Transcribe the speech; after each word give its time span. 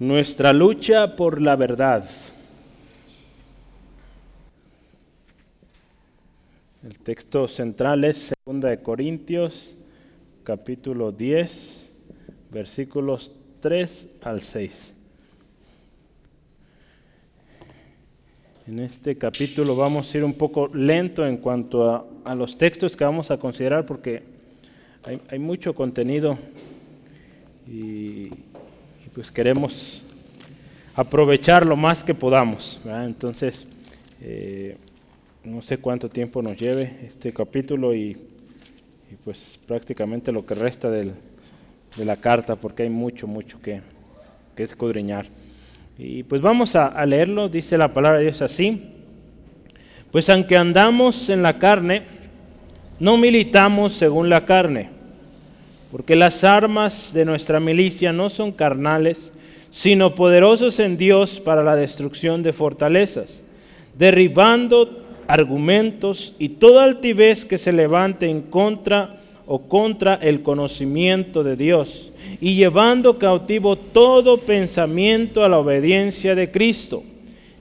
Nuestra 0.00 0.54
lucha 0.54 1.14
por 1.14 1.42
la 1.42 1.56
verdad. 1.56 2.08
El 6.82 6.98
texto 7.00 7.46
central 7.46 8.04
es 8.04 8.32
2 8.46 8.62
de 8.62 8.82
Corintios, 8.82 9.76
capítulo 10.42 11.12
10, 11.12 11.86
versículos 12.50 13.30
3 13.60 14.08
al 14.22 14.40
6. 14.40 14.94
En 18.68 18.78
este 18.78 19.18
capítulo 19.18 19.76
vamos 19.76 20.14
a 20.14 20.16
ir 20.16 20.24
un 20.24 20.32
poco 20.32 20.68
lento 20.72 21.26
en 21.26 21.36
cuanto 21.36 22.08
a, 22.24 22.34
los 22.34 22.56
textos 22.56 22.96
que 22.96 23.04
vamos 23.04 23.30
a 23.30 23.36
considerar 23.36 23.84
porque 23.84 24.22
hay, 25.28 25.38
mucho 25.38 25.74
contenido 25.74 26.38
y, 27.68 28.30
pues 29.20 29.30
queremos 29.30 30.00
aprovechar 30.96 31.66
lo 31.66 31.76
más 31.76 32.02
que 32.02 32.14
podamos. 32.14 32.80
Entonces, 32.86 33.66
eh, 34.22 34.78
no 35.44 35.60
sé 35.60 35.76
cuánto 35.76 36.08
tiempo 36.08 36.40
nos 36.40 36.56
lleve 36.56 37.00
este 37.06 37.30
capítulo 37.30 37.94
y, 37.94 38.16
pues 39.22 39.58
prácticamente 39.66 40.32
lo 40.32 40.46
que 40.46 40.54
resta 40.54 40.88
de 40.88 41.12
la 41.98 42.16
carta 42.16 42.56
porque 42.56 42.84
hay 42.84 42.88
mucho, 42.88 43.26
mucho 43.26 43.60
que, 43.60 43.82
que 44.56 44.62
escudriñar. 44.62 45.26
Y 45.98 46.22
pues 46.22 46.40
vamos 46.40 46.74
a, 46.74 47.04
leerlo, 47.04 47.50
dice 47.50 47.76
la 47.76 47.92
palabra 47.92 48.20
de 48.20 48.24
Dios 48.24 48.40
así. 48.40 48.90
Pues 50.10 50.30
aunque 50.30 50.56
andamos 50.56 51.28
en 51.28 51.42
la 51.42 51.58
carne, 51.58 52.04
no 52.98 53.18
militamos 53.18 53.92
según 53.92 54.30
la 54.30 54.46
carne, 54.46 54.88
porque 55.90 56.16
las 56.16 56.44
armas 56.44 57.12
de 57.12 57.24
nuestra 57.24 57.58
milicia 57.58 58.12
no 58.12 58.30
son 58.30 58.52
carnales, 58.52 59.32
sino 59.70 60.14
poderosos 60.14 60.78
en 60.80 60.96
Dios 60.96 61.40
para 61.40 61.62
la 61.62 61.76
destrucción 61.76 62.42
de 62.42 62.52
fortalezas, 62.52 63.42
derribando 63.96 65.04
argumentos 65.26 66.34
y 66.38 66.50
toda 66.50 66.84
altivez 66.84 67.44
que 67.44 67.58
se 67.58 67.72
levante 67.72 68.28
en 68.28 68.42
contra 68.42 69.20
o 69.46 69.62
contra 69.62 70.14
el 70.14 70.42
conocimiento 70.42 71.42
de 71.42 71.56
Dios, 71.56 72.12
y 72.40 72.54
llevando 72.54 73.18
cautivo 73.18 73.76
todo 73.76 74.38
pensamiento 74.38 75.44
a 75.44 75.48
la 75.48 75.58
obediencia 75.58 76.34
de 76.34 76.50
Cristo, 76.50 77.02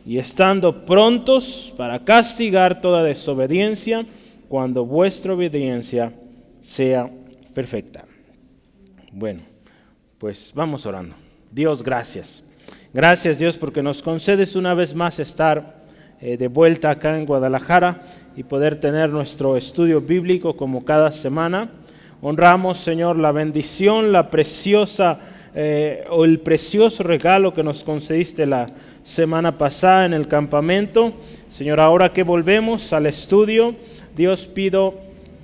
y 0.06 0.18
estando 0.18 0.86
prontos 0.86 1.74
para 1.78 2.04
castigar 2.04 2.82
toda 2.82 3.04
desobediencia 3.04 4.06
cuando 4.48 4.86
vuestra 4.86 5.34
obediencia 5.34 6.12
sea 6.64 7.10
perfecta. 7.54 8.09
Bueno, 9.12 9.42
pues 10.20 10.52
vamos 10.54 10.86
orando. 10.86 11.16
Dios, 11.52 11.82
gracias. 11.82 12.48
Gracias 12.94 13.40
Dios 13.40 13.58
porque 13.58 13.82
nos 13.82 14.04
concedes 14.04 14.56
una 14.56 14.76
vez 14.76 14.94
más 14.94 15.18
estar 15.18 15.84
eh, 16.22 16.38
de 16.38 16.48
vuelta 16.48 16.92
acá 16.92 17.18
en 17.18 17.26
Guadalajara 17.26 18.04
y 18.36 18.44
poder 18.44 18.80
tener 18.80 19.10
nuestro 19.10 19.58
estudio 19.58 20.00
bíblico 20.00 20.56
como 20.56 20.86
cada 20.86 21.12
semana. 21.12 21.72
Honramos, 22.22 22.78
Señor, 22.78 23.18
la 23.18 23.32
bendición, 23.32 24.12
la 24.12 24.30
preciosa 24.30 25.20
eh, 25.56 26.04
o 26.12 26.24
el 26.24 26.40
precioso 26.40 27.02
regalo 27.02 27.54
que 27.54 27.64
nos 27.64 27.84
concediste 27.84 28.46
la 28.46 28.68
semana 29.04 29.58
pasada 29.58 30.06
en 30.06 30.14
el 30.14 30.28
campamento. 30.28 31.14
Señor, 31.50 31.80
ahora 31.80 32.14
que 32.14 32.22
volvemos 32.22 32.94
al 32.94 33.08
estudio, 33.08 33.76
Dios 34.16 34.46
pido 34.46 34.94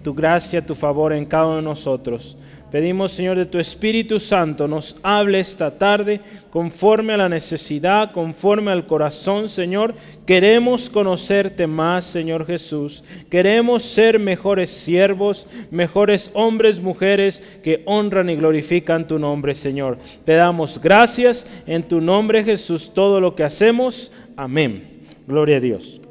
tu 0.04 0.14
gracia, 0.14 0.64
tu 0.64 0.76
favor 0.76 1.14
en 1.14 1.26
cada 1.26 1.48
uno 1.48 1.56
de 1.56 1.62
nosotros. 1.64 2.38
Pedimos, 2.76 3.14
Señor, 3.14 3.38
de 3.38 3.46
tu 3.46 3.58
Espíritu 3.58 4.20
Santo, 4.20 4.68
nos 4.68 4.98
hable 5.02 5.40
esta 5.40 5.78
tarde 5.78 6.20
conforme 6.50 7.14
a 7.14 7.18
la 7.18 7.30
necesidad, 7.30 8.12
conforme 8.12 8.70
al 8.70 8.86
corazón, 8.86 9.48
Señor. 9.48 9.96
Queremos 10.26 10.90
conocerte 10.90 11.68
más, 11.68 12.04
Señor 12.04 12.46
Jesús. 12.46 13.06
Queremos 13.30 13.82
ser 13.84 14.20
mejores 14.20 14.72
siervos, 14.72 15.48
mejores 15.72 16.32
hombres, 16.34 16.82
mujeres 16.82 17.42
que 17.64 17.82
honran 17.86 18.30
y 18.30 18.36
glorifican 18.36 19.08
tu 19.08 19.20
nombre, 19.20 19.56
Señor. 19.56 19.98
Te 20.26 20.34
damos 20.34 20.82
gracias 20.82 21.50
en 21.66 21.82
tu 21.82 22.02
nombre, 22.02 22.44
Jesús, 22.44 22.94
todo 22.94 23.22
lo 23.22 23.36
que 23.36 23.46
hacemos. 23.46 24.12
Amén. 24.36 25.06
Gloria 25.26 25.56
a 25.56 25.62
Dios. 25.62 26.02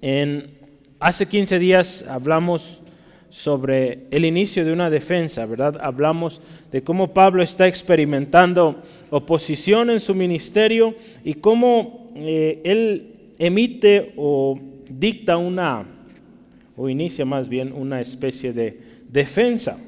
En, 0.00 0.58
hace 0.98 1.28
15 1.28 1.56
días 1.60 2.04
hablamos 2.08 2.82
sobre 3.30 4.06
el 4.10 4.24
inicio 4.24 4.64
de 4.64 4.72
una 4.72 4.90
defensa, 4.90 5.44
¿verdad? 5.46 5.78
Hablamos 5.82 6.40
de 6.72 6.82
cómo 6.82 7.12
Pablo 7.12 7.42
está 7.42 7.66
experimentando 7.66 8.82
oposición 9.10 9.90
en 9.90 10.00
su 10.00 10.14
ministerio 10.14 10.94
y 11.24 11.34
cómo 11.34 12.10
eh, 12.16 12.60
él 12.64 13.14
emite 13.38 14.12
o 14.16 14.58
dicta 14.88 15.36
una, 15.36 15.84
o 16.76 16.88
inicia 16.88 17.24
más 17.24 17.48
bien 17.48 17.72
una 17.72 18.00
especie 18.00 18.52
de 18.52 18.80
defensa. 19.10 19.78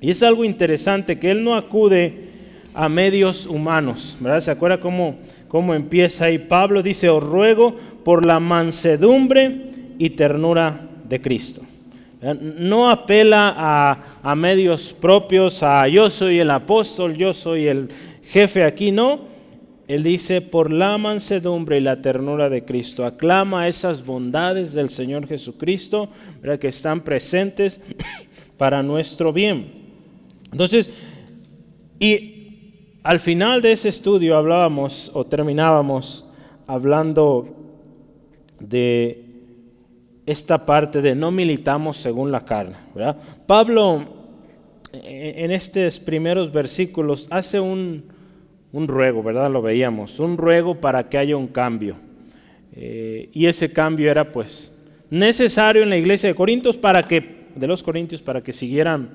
Y 0.00 0.10
es 0.10 0.22
algo 0.22 0.44
interesante 0.44 1.18
que 1.18 1.30
él 1.30 1.42
no 1.42 1.54
acude 1.54 2.26
a 2.74 2.88
medios 2.88 3.46
humanos, 3.46 4.16
¿verdad? 4.20 4.40
¿Se 4.40 4.50
acuerda 4.50 4.80
cómo, 4.80 5.16
cómo 5.48 5.74
empieza 5.74 6.26
ahí? 6.26 6.38
Pablo 6.38 6.82
dice, 6.82 7.08
os 7.08 7.22
ruego 7.22 7.74
por 8.04 8.26
la 8.26 8.38
mansedumbre 8.38 9.62
y 9.98 10.10
ternura 10.10 10.88
de 11.08 11.20
Cristo. 11.20 11.65
No 12.20 12.88
apela 12.88 13.54
a, 14.22 14.34
medios 14.34 14.92
propios, 14.92 15.62
a 15.62 15.86
yo 15.86 16.08
soy 16.08 16.40
el 16.40 16.50
apóstol, 16.50 17.14
yo 17.14 17.34
soy 17.34 17.66
el 17.66 17.90
jefe 18.22 18.64
aquí, 18.64 18.90
no. 18.90 19.36
Él 19.86 20.02
dice, 20.02 20.40
por 20.40 20.72
la 20.72 20.98
mansedumbre 20.98 21.76
y 21.76 21.80
la 21.80 22.02
ternura 22.02 22.48
de 22.48 22.64
Cristo, 22.64 23.04
aclama 23.04 23.68
esas 23.68 24.04
bondades 24.04 24.72
del 24.72 24.90
Señor 24.90 25.28
Jesucristo 25.28 26.08
que 26.60 26.68
están 26.68 27.02
presentes 27.02 27.80
para 28.56 28.82
nuestro 28.82 29.32
bien. 29.32 29.70
Entonces, 30.50 30.90
y 32.00 32.36
al 33.02 33.20
final 33.20 33.62
de 33.62 33.72
ese 33.72 33.90
estudio 33.90 34.36
hablábamos 34.36 35.10
o 35.14 35.24
terminábamos 35.24 36.24
hablando 36.66 37.54
de 38.58 39.25
esta 40.26 40.66
parte 40.66 41.00
de 41.00 41.14
no 41.14 41.30
militamos 41.30 41.96
según 41.96 42.32
la 42.32 42.44
carne. 42.44 42.76
Pablo 43.46 44.16
en 44.92 45.50
estos 45.50 45.98
primeros 45.98 46.52
versículos 46.52 47.26
hace 47.30 47.60
un, 47.60 48.04
ruego, 48.72 49.22
¿verdad? 49.22 49.50
Lo 49.50 49.62
veíamos, 49.62 50.20
un 50.20 50.36
ruego 50.36 50.80
para 50.80 51.08
que 51.08 51.18
haya 51.18 51.36
un 51.36 51.46
cambio. 51.46 51.96
Eh, 52.74 53.30
y 53.32 53.46
ese 53.46 53.72
cambio 53.72 54.10
era 54.10 54.32
pues 54.32 54.76
necesario 55.08 55.82
en 55.82 55.88
la 55.88 55.96
iglesia 55.96 56.28
de 56.28 56.34
Corintios 56.34 56.76
para 56.76 57.02
que, 57.02 57.46
de 57.54 57.66
los 57.66 57.82
Corintios, 57.82 58.20
para 58.20 58.42
que 58.42 58.52
siguieran 58.52 59.10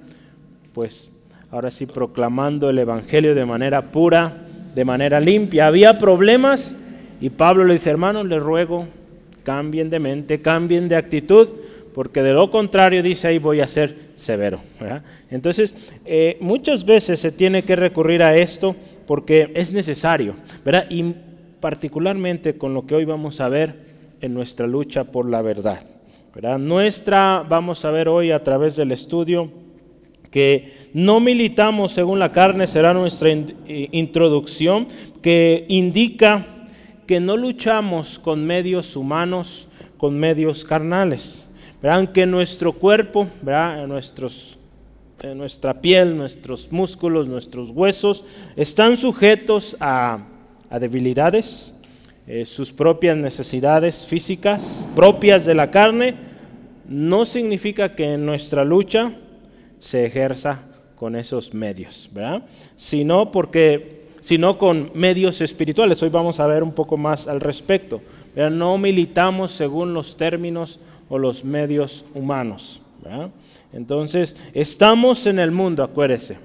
pues 0.74 1.12
ahora 1.52 1.70
sí 1.70 1.86
proclamando 1.86 2.70
el 2.70 2.80
Evangelio 2.80 3.36
de 3.36 3.46
manera 3.46 3.92
pura, 3.92 4.48
de 4.74 4.86
manera 4.86 5.20
limpia. 5.20 5.68
Había 5.68 6.00
problemas 6.00 6.76
y 7.20 7.30
Pablo 7.30 7.66
le 7.66 7.74
dice, 7.74 7.90
hermanos, 7.90 8.26
les 8.26 8.42
ruego 8.42 8.88
cambien 9.44 9.90
de 9.90 10.00
mente, 10.00 10.40
cambien 10.40 10.88
de 10.88 10.96
actitud, 10.96 11.50
porque 11.94 12.24
de 12.24 12.34
lo 12.34 12.50
contrario 12.50 13.04
dice 13.04 13.28
ahí 13.28 13.38
voy 13.38 13.60
a 13.60 13.68
ser 13.68 13.96
severo. 14.16 14.62
Entonces, 15.30 15.76
eh, 16.06 16.38
muchas 16.40 16.86
veces 16.86 17.20
se 17.20 17.32
tiene 17.32 17.64
que 17.64 17.76
recurrir 17.76 18.24
a 18.24 18.36
esto 18.36 18.76
porque 19.08 19.52
es 19.56 19.74
necesario, 19.74 20.36
¿verdad? 20.64 20.86
y 20.90 21.14
particularmente 21.60 22.58
con 22.58 22.74
lo 22.74 22.86
que 22.86 22.96
hoy 22.96 23.06
vamos 23.06 23.40
a 23.40 23.50
ver 23.50 23.76
en 24.22 24.34
nuestra 24.34 24.68
lucha 24.68 25.06
por 25.06 25.30
la 25.30 25.42
verdad. 25.42 25.84
Nuestra, 26.60 27.46
vamos 27.48 27.84
a 27.84 27.92
ver 27.92 28.08
hoy 28.08 28.32
a 28.32 28.42
través 28.42 28.78
del 28.78 28.92
estudio, 28.92 29.52
que 30.32 30.72
no 30.94 31.20
militamos 31.20 31.92
según 31.92 32.20
la 32.20 32.32
carne, 32.32 32.68
será 32.68 32.94
nuestra 32.94 33.30
eh, 33.30 33.90
introducción, 33.92 34.88
que 35.22 35.66
indica 35.68 36.46
que 37.12 37.20
no 37.20 37.36
luchamos 37.36 38.18
con 38.18 38.46
medios 38.46 38.96
humanos, 38.96 39.68
con 39.98 40.18
medios 40.18 40.64
carnales. 40.64 41.46
Verán 41.82 42.08
que 42.08 42.26
nuestro 42.26 42.72
cuerpo, 42.72 43.28
Nuestros, 43.86 44.58
nuestra 45.36 45.74
piel, 45.74 46.16
nuestros 46.16 46.72
músculos, 46.72 47.28
nuestros 47.28 47.70
huesos 47.72 48.24
están 48.56 48.96
sujetos 48.96 49.76
a, 49.82 50.20
debilidades, 50.80 51.76
eh, 52.28 52.46
sus 52.46 52.72
propias 52.72 53.18
necesidades 53.18 54.06
físicas 54.06 54.86
propias 54.96 55.44
de 55.44 55.54
la 55.54 55.70
carne, 55.70 56.16
no 56.88 57.26
significa 57.26 57.94
que 57.94 58.16
nuestra 58.16 58.64
lucha 58.64 59.16
se 59.82 60.06
ejerza 60.06 60.62
con 60.96 61.18
esos 61.18 61.54
medios, 61.54 62.10
¿verdad? 62.14 62.46
Sino 62.78 63.34
porque 63.34 64.01
sino 64.22 64.58
con 64.58 64.92
medios 64.94 65.42
espirituales. 65.42 66.02
Hoy 66.02 66.10
vamos 66.10 66.40
a 66.40 66.48
ver 66.48 66.64
un 66.64 66.72
poco 66.72 66.98
más 66.98 67.28
al 67.28 67.42
respecto. 67.42 68.02
No 68.36 68.78
militamos 68.78 69.52
según 69.52 69.94
los 69.94 70.16
términos 70.16 70.80
o 71.10 71.18
los 71.18 71.44
medios 71.44 72.06
humanos. 72.14 72.82
Entonces, 73.74 74.36
estamos 74.54 75.26
en 75.28 75.40
el 75.40 75.52
mundo, 75.52 75.84
acuérdese. 75.84 76.38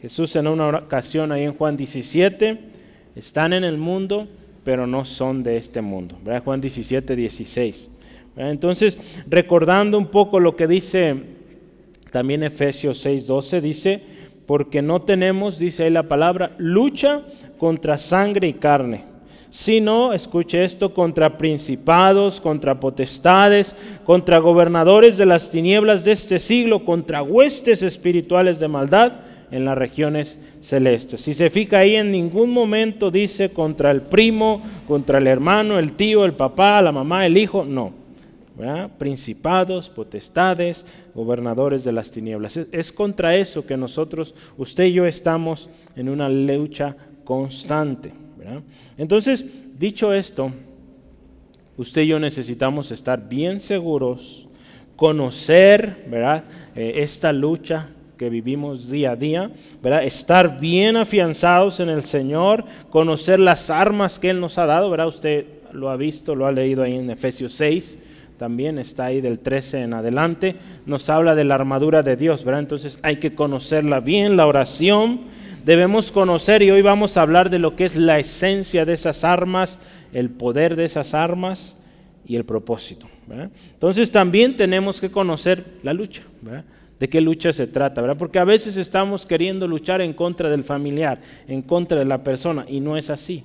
Jesús 0.00 0.34
en 0.36 0.48
una 0.48 0.68
ocasión 0.68 1.30
ahí 1.30 1.44
en 1.44 1.54
Juan 1.54 1.76
17 1.76 2.58
Están 3.14 3.52
en 3.52 3.62
el 3.62 3.78
mundo, 3.78 4.26
pero 4.64 4.86
no 4.86 5.04
son 5.04 5.42
de 5.42 5.56
este 5.56 5.82
mundo. 5.82 6.16
Juan 6.44 6.60
17, 6.60 7.14
16. 7.14 7.90
Entonces, 8.36 8.98
recordando 9.28 9.98
un 9.98 10.06
poco 10.06 10.40
lo 10.40 10.56
que 10.56 10.66
dice 10.66 11.14
también 12.10 12.42
Efesios 12.42 12.98
6, 12.98 13.26
12, 13.26 13.60
dice, 13.60 14.02
porque 14.52 14.82
no 14.82 15.00
tenemos, 15.00 15.58
dice 15.58 15.84
ahí 15.84 15.90
la 15.90 16.02
palabra, 16.02 16.50
lucha 16.58 17.22
contra 17.56 17.96
sangre 17.96 18.48
y 18.48 18.52
carne, 18.52 19.06
sino, 19.48 20.12
escuche 20.12 20.62
esto, 20.62 20.92
contra 20.92 21.38
principados, 21.38 22.38
contra 22.38 22.78
potestades, 22.78 23.74
contra 24.04 24.36
gobernadores 24.40 25.16
de 25.16 25.24
las 25.24 25.50
tinieblas 25.50 26.04
de 26.04 26.12
este 26.12 26.38
siglo, 26.38 26.84
contra 26.84 27.22
huestes 27.22 27.82
espirituales 27.82 28.60
de 28.60 28.68
maldad 28.68 29.12
en 29.50 29.64
las 29.64 29.78
regiones 29.78 30.38
celestes. 30.60 31.22
Si 31.22 31.32
se 31.32 31.48
fija 31.48 31.78
ahí, 31.78 31.96
en 31.96 32.12
ningún 32.12 32.52
momento 32.52 33.10
dice 33.10 33.54
contra 33.54 33.90
el 33.90 34.02
primo, 34.02 34.60
contra 34.86 35.16
el 35.16 35.28
hermano, 35.28 35.78
el 35.78 35.94
tío, 35.94 36.26
el 36.26 36.34
papá, 36.34 36.82
la 36.82 36.92
mamá, 36.92 37.24
el 37.24 37.38
hijo, 37.38 37.64
no. 37.64 38.01
Principados, 38.98 39.88
potestades, 39.88 40.84
gobernadores 41.14 41.84
de 41.84 41.92
las 41.92 42.10
tinieblas. 42.10 42.56
Es, 42.56 42.92
contra 42.92 43.36
eso 43.36 43.66
que 43.66 43.76
nosotros, 43.76 44.34
usted 44.56 44.84
y 44.84 44.92
yo, 44.92 45.06
estamos 45.06 45.68
en 45.96 46.08
una 46.08 46.28
lucha 46.28 46.96
constante. 47.24 48.12
Entonces, 48.98 49.44
dicho 49.78 50.12
esto, 50.12 50.52
usted 51.76 52.02
y 52.02 52.08
yo 52.08 52.20
necesitamos 52.20 52.90
estar 52.90 53.28
bien 53.28 53.60
seguros, 53.60 54.46
conocer. 54.96 56.04
Eh, 56.74 56.92
esta 56.96 57.32
lucha 57.32 57.88
que 58.16 58.30
vivimos 58.30 58.88
día 58.88 59.12
a 59.12 59.16
día, 59.16 59.50
estar 60.04 60.60
bien 60.60 60.96
afianzados 60.96 61.80
en 61.80 61.88
el 61.88 62.02
Señor, 62.02 62.64
conocer 62.90 63.40
las 63.40 63.68
armas 63.68 64.18
que 64.20 64.30
Él 64.30 64.38
nos 64.38 64.58
ha 64.58 64.66
dado, 64.66 64.94
usted 65.08 65.44
lo 65.72 65.90
ha 65.90 65.96
visto, 65.96 66.36
lo 66.36 66.46
ha 66.46 66.52
leído 66.52 66.84
ahí 66.84 66.94
en 66.94 67.10
Efesios 67.10 67.52
6, 67.54 67.98
también 68.42 68.80
está 68.80 69.04
ahí 69.04 69.20
del 69.20 69.38
13 69.38 69.82
en 69.82 69.94
adelante, 69.94 70.56
nos 70.84 71.08
habla 71.08 71.36
de 71.36 71.44
la 71.44 71.54
armadura 71.54 72.02
de 72.02 72.16
Dios, 72.16 72.42
¿verdad? 72.42 72.58
Entonces 72.58 72.98
hay 73.04 73.18
que 73.18 73.36
conocerla 73.36 74.00
bien, 74.00 74.36
la 74.36 74.48
oración, 74.48 75.20
debemos 75.64 76.10
conocer 76.10 76.60
y 76.60 76.72
hoy 76.72 76.82
vamos 76.82 77.16
a 77.16 77.22
hablar 77.22 77.50
de 77.50 77.60
lo 77.60 77.76
que 77.76 77.84
es 77.84 77.94
la 77.94 78.18
esencia 78.18 78.84
de 78.84 78.94
esas 78.94 79.22
armas, 79.22 79.78
el 80.12 80.28
poder 80.28 80.74
de 80.74 80.86
esas 80.86 81.14
armas 81.14 81.78
y 82.26 82.34
el 82.34 82.44
propósito. 82.44 83.06
Entonces 83.74 84.10
también 84.10 84.56
tenemos 84.56 85.00
que 85.00 85.12
conocer 85.12 85.64
la 85.84 85.92
lucha. 85.92 86.22
¿De 86.98 87.08
qué 87.08 87.20
lucha 87.20 87.52
se 87.52 87.68
trata? 87.68 88.00
¿verdad? 88.00 88.16
Porque 88.18 88.40
a 88.40 88.44
veces 88.44 88.76
estamos 88.76 89.24
queriendo 89.24 89.68
luchar 89.68 90.00
en 90.00 90.14
contra 90.14 90.50
del 90.50 90.64
familiar, 90.64 91.20
en 91.46 91.62
contra 91.62 91.96
de 91.96 92.06
la 92.06 92.24
persona, 92.24 92.64
y 92.68 92.80
no 92.80 92.96
es 92.96 93.08
así. 93.08 93.44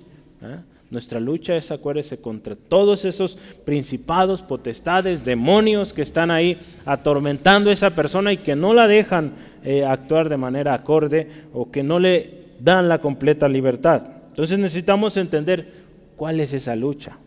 Nuestra 0.90 1.20
lucha 1.20 1.58
es, 1.58 1.70
acuérdese, 1.72 2.22
contra 2.22 2.56
todos 2.56 3.04
esos 3.04 3.38
principados, 3.66 4.42
potestades, 4.42 5.26
demonios 5.26 5.92
que 5.92 6.02
están 6.02 6.32
ahí 6.32 6.58
atormentando 6.86 7.70
a 7.70 7.74
esa 7.74 7.90
persona 7.90 8.32
y 8.32 8.38
que 8.38 8.56
no 8.56 8.74
la 8.74 8.88
dejan 8.88 9.34
eh, 9.66 9.84
actuar 9.84 10.30
de 10.30 10.38
manera 10.38 10.74
acorde 10.74 11.28
o 11.54 11.70
que 11.70 11.84
no 11.84 12.00
le 12.00 12.46
dan 12.62 12.88
la 12.88 13.00
completa 13.00 13.50
libertad. 13.50 14.02
Entonces 14.30 14.58
necesitamos 14.60 15.18
entender 15.18 15.68
cuál 16.16 16.40
es 16.40 16.54
esa 16.54 16.76
lucha. 16.76 17.18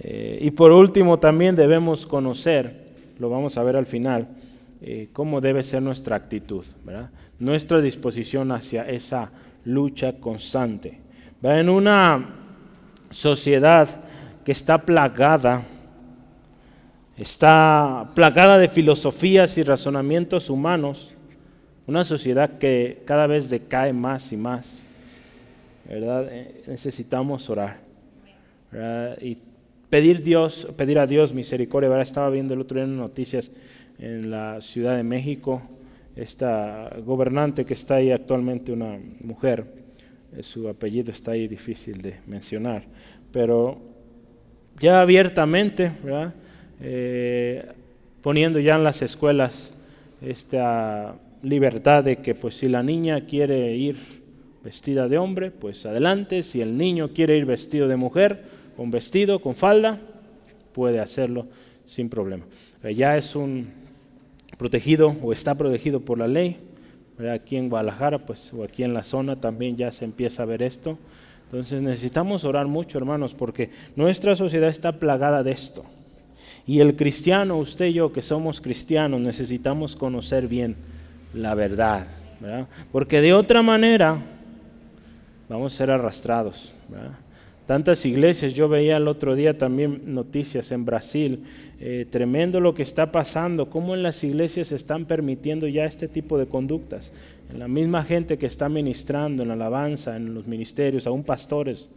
Eh, 0.00 0.38
y 0.40 0.50
por 0.50 0.72
último 0.72 1.20
también 1.20 1.54
debemos 1.54 2.04
conocer, 2.04 2.84
lo 3.20 3.30
vamos 3.30 3.56
a 3.58 3.62
ver 3.62 3.76
al 3.76 3.86
final, 3.86 4.26
eh, 4.82 5.08
cómo 5.12 5.40
debe 5.40 5.62
ser 5.62 5.82
nuestra 5.82 6.16
actitud, 6.16 6.64
nuestra 7.38 7.80
disposición 7.80 8.50
hacia 8.50 8.88
esa 8.88 9.30
lucha 9.64 10.14
constante. 10.14 11.03
En 11.46 11.68
una 11.68 12.26
sociedad 13.10 13.86
que 14.46 14.52
está 14.52 14.78
plagada, 14.78 15.62
está 17.18 18.10
plagada 18.14 18.56
de 18.56 18.66
filosofías 18.68 19.58
y 19.58 19.62
razonamientos 19.62 20.48
humanos, 20.48 21.12
una 21.86 22.02
sociedad 22.02 22.56
que 22.56 23.02
cada 23.04 23.26
vez 23.26 23.50
decae 23.50 23.92
más 23.92 24.32
y 24.32 24.38
más, 24.38 24.82
¿verdad? 25.86 26.28
Eh, 26.30 26.62
necesitamos 26.66 27.50
orar 27.50 27.76
y 29.20 29.36
pedir, 29.90 30.22
Dios, 30.22 30.66
pedir 30.78 30.98
a 30.98 31.06
Dios 31.06 31.34
misericordia. 31.34 32.00
Estaba 32.00 32.30
viendo 32.30 32.54
el 32.54 32.62
otro 32.62 32.76
día 32.76 32.84
en 32.84 32.96
noticias 32.96 33.50
en 33.98 34.30
la 34.30 34.62
Ciudad 34.62 34.96
de 34.96 35.02
México, 35.02 35.60
esta 36.16 36.90
gobernante 37.04 37.66
que 37.66 37.74
está 37.74 37.96
ahí 37.96 38.12
actualmente, 38.12 38.72
una 38.72 38.98
mujer, 39.20 39.83
su 40.42 40.68
apellido 40.68 41.12
está 41.12 41.32
ahí 41.32 41.48
difícil 41.48 42.00
de 42.02 42.16
mencionar, 42.26 42.84
pero 43.32 43.80
ya 44.80 45.00
abiertamente, 45.00 45.92
eh, 46.80 47.66
poniendo 48.22 48.58
ya 48.58 48.76
en 48.76 48.84
las 48.84 49.02
escuelas 49.02 49.76
esta 50.20 51.16
libertad 51.42 52.04
de 52.04 52.16
que 52.16 52.34
pues 52.34 52.56
si 52.56 52.68
la 52.68 52.82
niña 52.82 53.26
quiere 53.26 53.76
ir 53.76 53.96
vestida 54.64 55.08
de 55.08 55.18
hombre, 55.18 55.50
pues 55.50 55.84
adelante, 55.86 56.42
si 56.42 56.60
el 56.60 56.76
niño 56.76 57.10
quiere 57.12 57.36
ir 57.36 57.44
vestido 57.44 57.86
de 57.86 57.96
mujer, 57.96 58.42
con 58.76 58.90
vestido, 58.90 59.40
con 59.40 59.54
falda, 59.54 60.00
puede 60.72 61.00
hacerlo 61.00 61.46
sin 61.86 62.08
problema. 62.08 62.44
Ya 62.82 63.16
es 63.16 63.36
un 63.36 63.68
protegido 64.56 65.14
o 65.22 65.32
está 65.32 65.54
protegido 65.54 66.00
por 66.00 66.18
la 66.18 66.26
ley, 66.26 66.56
Aquí 67.32 67.56
en 67.56 67.68
Guadalajara, 67.68 68.18
pues, 68.18 68.52
o 68.52 68.64
aquí 68.64 68.82
en 68.82 68.92
la 68.92 69.02
zona 69.02 69.36
también 69.36 69.76
ya 69.76 69.92
se 69.92 70.04
empieza 70.04 70.42
a 70.42 70.46
ver 70.46 70.62
esto. 70.62 70.98
Entonces 71.44 71.80
necesitamos 71.80 72.44
orar 72.44 72.66
mucho, 72.66 72.98
hermanos, 72.98 73.34
porque 73.34 73.70
nuestra 73.94 74.34
sociedad 74.34 74.68
está 74.68 74.92
plagada 74.92 75.42
de 75.42 75.52
esto. 75.52 75.84
Y 76.66 76.80
el 76.80 76.96
cristiano, 76.96 77.58
usted 77.58 77.86
y 77.86 77.92
yo 77.94 78.12
que 78.12 78.22
somos 78.22 78.60
cristianos, 78.60 79.20
necesitamos 79.20 79.94
conocer 79.94 80.48
bien 80.48 80.76
la 81.34 81.54
verdad, 81.54 82.06
Porque 82.92 83.20
de 83.20 83.34
otra 83.34 83.62
manera 83.62 84.18
vamos 85.48 85.74
a 85.74 85.76
ser 85.76 85.90
arrastrados, 85.90 86.72
Tantas 87.66 88.04
iglesias, 88.04 88.52
yo 88.52 88.68
veía 88.68 88.98
el 88.98 89.08
otro 89.08 89.34
día 89.34 89.56
también 89.56 90.14
noticias 90.14 90.70
en 90.70 90.84
Brasil, 90.84 91.44
eh, 91.80 92.06
tremendo 92.10 92.60
lo 92.60 92.74
que 92.74 92.82
está 92.82 93.10
pasando, 93.10 93.70
cómo 93.70 93.94
en 93.94 94.02
las 94.02 94.22
iglesias 94.22 94.68
se 94.68 94.74
están 94.74 95.06
permitiendo 95.06 95.66
ya 95.66 95.86
este 95.86 96.06
tipo 96.06 96.36
de 96.36 96.44
conductas. 96.44 97.10
En 97.50 97.58
la 97.58 97.68
misma 97.68 98.04
gente 98.04 98.36
que 98.36 98.46
está 98.46 98.68
ministrando, 98.68 99.42
en 99.42 99.48
la 99.48 99.54
alabanza, 99.54 100.14
en 100.14 100.34
los 100.34 100.46
ministerios, 100.46 101.06
aún 101.06 101.24
pastores, 101.24 101.88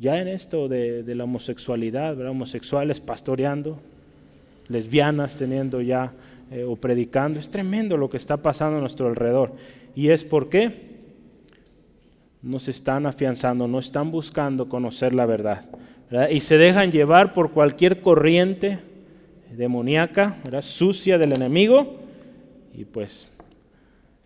ya 0.00 0.20
en 0.20 0.28
esto 0.28 0.68
de, 0.68 1.04
la 1.06 1.24
homosexualidad, 1.24 2.18
homosexuales 2.26 2.98
pastoreando, 2.98 3.78
lesbianas 4.68 5.36
teniendo 5.36 5.82
ya 5.82 6.12
eh, 6.50 6.64
o 6.64 6.76
predicando, 6.76 7.38
es 7.40 7.50
tremendo 7.50 7.98
lo 7.98 8.08
que 8.08 8.16
está 8.16 8.38
pasando 8.38 8.78
a 8.78 8.80
nuestro 8.80 9.08
alrededor. 9.08 9.52
¿Y 9.94 10.08
es 10.08 10.24
por 10.24 10.48
qué? 10.48 10.87
No 12.42 12.60
se 12.60 12.70
están 12.70 13.06
afianzando, 13.06 13.66
no 13.66 13.78
están 13.78 14.10
buscando 14.10 14.68
conocer 14.68 15.14
la 15.14 15.26
verdad. 15.26 15.64
Y 16.30 16.40
se 16.40 16.56
dejan 16.56 16.90
llevar 16.90 17.34
por 17.34 17.50
cualquier 17.50 18.00
corriente 18.00 18.78
demoníaca, 19.54 20.38
sucia 20.60 21.18
del 21.18 21.32
enemigo, 21.32 21.96
y 22.74 22.84
pues 22.84 23.32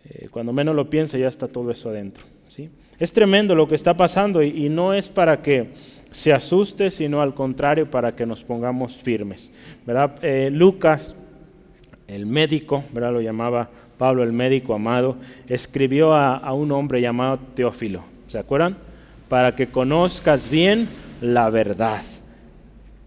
eh, 0.05 0.27
cuando 0.29 0.53
menos 0.53 0.75
lo 0.75 0.89
piensa 0.89 1.17
ya 1.17 1.27
está 1.27 1.47
todo 1.47 1.71
eso 1.71 1.89
adentro. 1.89 2.23
¿sí? 2.49 2.69
Es 2.99 3.11
tremendo 3.11 3.55
lo 3.55 3.67
que 3.67 3.75
está 3.75 3.95
pasando 3.95 4.43
y, 4.43 4.69
no 4.69 4.93
es 4.93 5.07
para 5.07 5.41
que 5.41 5.69
se 6.11 6.31
asuste, 6.31 6.91
sino 6.91 7.21
al 7.21 7.33
contrario, 7.33 7.89
para 7.89 8.15
que 8.15 8.25
nos 8.25 8.43
pongamos 8.43 8.95
firmes. 8.95 9.51
Eh, 10.21 10.49
Lucas, 10.51 11.19
el 12.07 12.25
médico, 12.25 12.83
lo 12.93 13.21
llamaba 13.21 13.69
Pablo, 14.03 14.21
el 14.23 14.33
médico 14.33 14.73
amado, 14.73 15.15
escribió 15.47 16.13
a, 16.13 16.51
un 16.51 16.73
hombre 16.73 16.99
llamado 16.99 17.39
Teófilo. 17.55 18.03
¿Se 18.27 18.37
acuerdan? 18.37 18.75
Para 19.29 19.55
que 19.55 19.67
conozcas 19.67 20.49
bien 20.49 20.89
la 21.21 21.49
verdad 21.49 22.01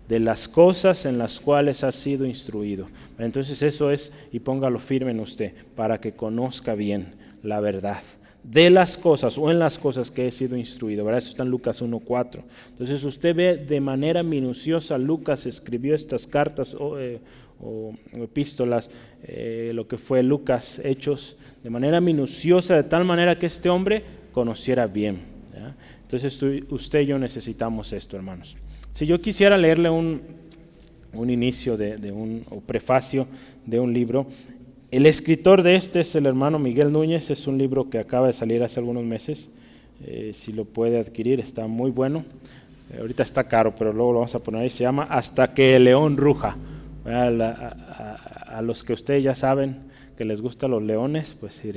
de 0.08 0.20
las 0.20 0.48
cosas 0.48 1.04
en 1.04 1.18
las 1.18 1.38
cuales 1.38 1.84
has 1.84 1.96
sido 1.96 2.24
instruido. 2.24 2.86
Entonces 3.18 3.60
eso 3.60 3.90
es, 3.90 4.14
y 4.32 4.40
póngalo 4.40 4.78
firme 4.78 5.10
en 5.10 5.20
usted, 5.20 5.52
para 5.74 6.00
que 6.00 6.12
conozca 6.12 6.74
bien 6.74 7.12
la 7.42 7.60
verdad 7.60 8.02
de 8.42 8.70
las 8.70 8.96
cosas 8.96 9.38
o 9.38 9.50
en 9.50 9.58
las 9.58 9.76
cosas 9.76 10.10
que 10.10 10.26
he 10.26 10.30
sido 10.30 10.56
instruido. 10.56 11.04
¿verdad? 11.04 11.18
Eso 11.18 11.30
está 11.30 11.42
en 11.42 11.50
Lucas 11.50 11.82
1.4. 11.82 12.42
Entonces 12.70 13.04
usted 13.04 13.34
ve 13.34 13.56
de 13.56 13.80
manera 13.80 14.22
minuciosa, 14.22 14.96
Lucas 14.96 15.44
escribió 15.46 15.94
estas 15.94 16.26
cartas 16.26 16.74
o, 17.60 17.94
epístolas 18.12 18.90
eh, 19.22 19.72
lo 19.74 19.88
que 19.88 19.98
fue 19.98 20.22
Lucas 20.22 20.80
Hechos, 20.84 21.36
de 21.62 21.70
manera 21.70 22.00
minuciosa, 22.00 22.76
de 22.76 22.84
tal 22.84 23.04
manera 23.04 23.38
que 23.38 23.46
este 23.46 23.68
hombre 23.68 24.02
conociera 24.32 24.86
bien. 24.86 25.36
Entonces 26.02 26.40
usted 26.70 27.00
y 27.00 27.06
yo 27.06 27.18
necesitamos 27.18 27.92
esto, 27.92 28.16
hermanos. 28.16 28.56
Si 28.94 29.06
yo 29.06 29.20
quisiera 29.20 29.56
leerle 29.56 29.90
un, 29.90 30.22
un 31.12 31.30
inicio 31.30 31.76
de, 31.76 32.12
un 32.12 32.44
o 32.50 32.60
prefacio 32.60 33.26
de 33.64 33.80
un 33.80 33.92
libro, 33.92 34.26
el 34.90 35.06
escritor 35.06 35.62
de 35.62 35.74
este 35.74 36.00
es 36.00 36.14
el 36.14 36.26
hermano 36.26 36.58
Miguel 36.58 36.92
Núñez, 36.92 37.28
es 37.30 37.48
un 37.48 37.58
libro 37.58 37.90
que 37.90 37.98
acaba 37.98 38.28
de 38.28 38.32
salir 38.32 38.62
hace 38.62 38.78
algunos 38.78 39.04
meses, 39.04 39.50
eh, 40.04 40.32
si 40.32 40.52
lo 40.52 40.64
puede 40.64 40.98
adquirir, 40.98 41.40
está 41.40 41.66
muy 41.66 41.90
bueno. 41.90 42.24
Eh, 42.92 42.98
ahorita 43.00 43.22
está 43.24 43.48
caro, 43.48 43.74
pero 43.76 43.92
luego 43.92 44.12
lo 44.12 44.18
vamos 44.20 44.34
a 44.34 44.38
poner 44.38 44.62
ahí. 44.62 44.70
Se 44.70 44.84
llama 44.84 45.04
Hasta 45.10 45.52
que 45.52 45.76
el 45.76 45.84
león 45.84 46.16
ruja. 46.16 46.56
A, 47.08 48.60
los 48.62 48.82
que 48.82 48.92
ustedes 48.92 49.22
ya 49.24 49.34
saben 49.34 49.76
que 50.16 50.24
les 50.24 50.40
gustan 50.40 50.70
los 50.72 50.82
leones, 50.82 51.36
pues 51.38 51.54
sí, 51.54 51.72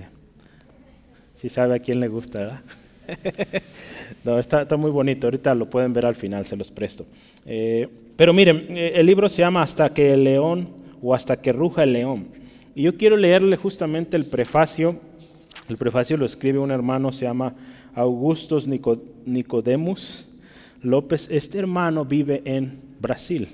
sí 1.35 1.49
sabe 1.49 1.75
a 1.75 1.79
quién 1.79 1.99
le 1.99 2.07
gusta, 2.07 2.63
no, 4.23 4.39
está, 4.39 4.63
está, 4.63 4.77
muy 4.77 4.91
bonito, 4.91 5.27
ahorita 5.27 5.53
lo 5.55 5.69
pueden 5.69 5.93
ver 5.93 6.05
al 6.05 6.15
final, 6.15 6.45
se 6.45 6.55
los 6.55 6.71
presto. 6.71 7.05
Eh, 7.45 7.87
pero 8.15 8.33
miren, 8.33 8.65
eh, 8.69 8.93
el 8.95 9.05
libro 9.05 9.29
se 9.29 9.41
llama 9.41 9.61
Hasta 9.61 9.93
que 9.93 10.13
el 10.13 10.23
león 10.23 10.69
o 11.01 11.13
Hasta 11.13 11.41
que 11.41 11.51
ruja 11.51 11.83
el 11.83 11.93
león. 11.93 12.27
Y 12.75 12.83
yo 12.83 12.97
quiero 12.97 13.17
leerle 13.17 13.57
justamente 13.57 14.15
el 14.15 14.25
prefacio. 14.25 14.99
El 15.67 15.77
prefacio 15.77 16.17
lo 16.17 16.25
escribe 16.25 16.59
un 16.59 16.71
hermano, 16.71 17.11
se 17.11 17.25
llama 17.25 17.53
Augustus 17.93 18.67
Nicodemus 18.67 20.29
López. 20.81 21.29
Este 21.31 21.59
hermano 21.59 22.05
vive 22.05 22.41
en 22.45 22.79
Brasil, 22.99 23.49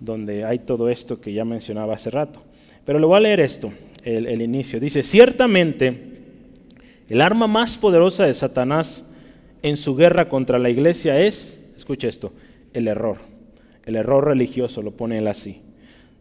donde 0.00 0.44
hay 0.44 0.60
todo 0.60 0.88
esto 0.88 1.20
que 1.20 1.32
ya 1.32 1.44
mencionaba 1.44 1.94
hace 1.94 2.10
rato. 2.10 2.42
Pero 2.84 2.98
le 2.98 3.06
voy 3.06 3.16
a 3.16 3.20
leer 3.20 3.40
esto, 3.40 3.72
el, 4.04 4.26
el 4.26 4.42
inicio. 4.42 4.78
Dice, 4.80 5.02
ciertamente 5.02 6.16
el 7.08 7.20
arma 7.20 7.46
más 7.46 7.76
poderosa 7.76 8.26
de 8.26 8.34
Satanás 8.34 9.12
en 9.62 9.76
su 9.76 9.94
guerra 9.94 10.28
contra 10.28 10.58
la 10.58 10.70
iglesia 10.70 11.20
es, 11.20 11.72
escucha 11.76 12.08
esto, 12.08 12.32
el 12.72 12.88
error. 12.88 13.18
El 13.84 13.94
error 13.94 14.24
religioso, 14.24 14.82
lo 14.82 14.90
pone 14.90 15.18
él 15.18 15.28
así. 15.28 15.62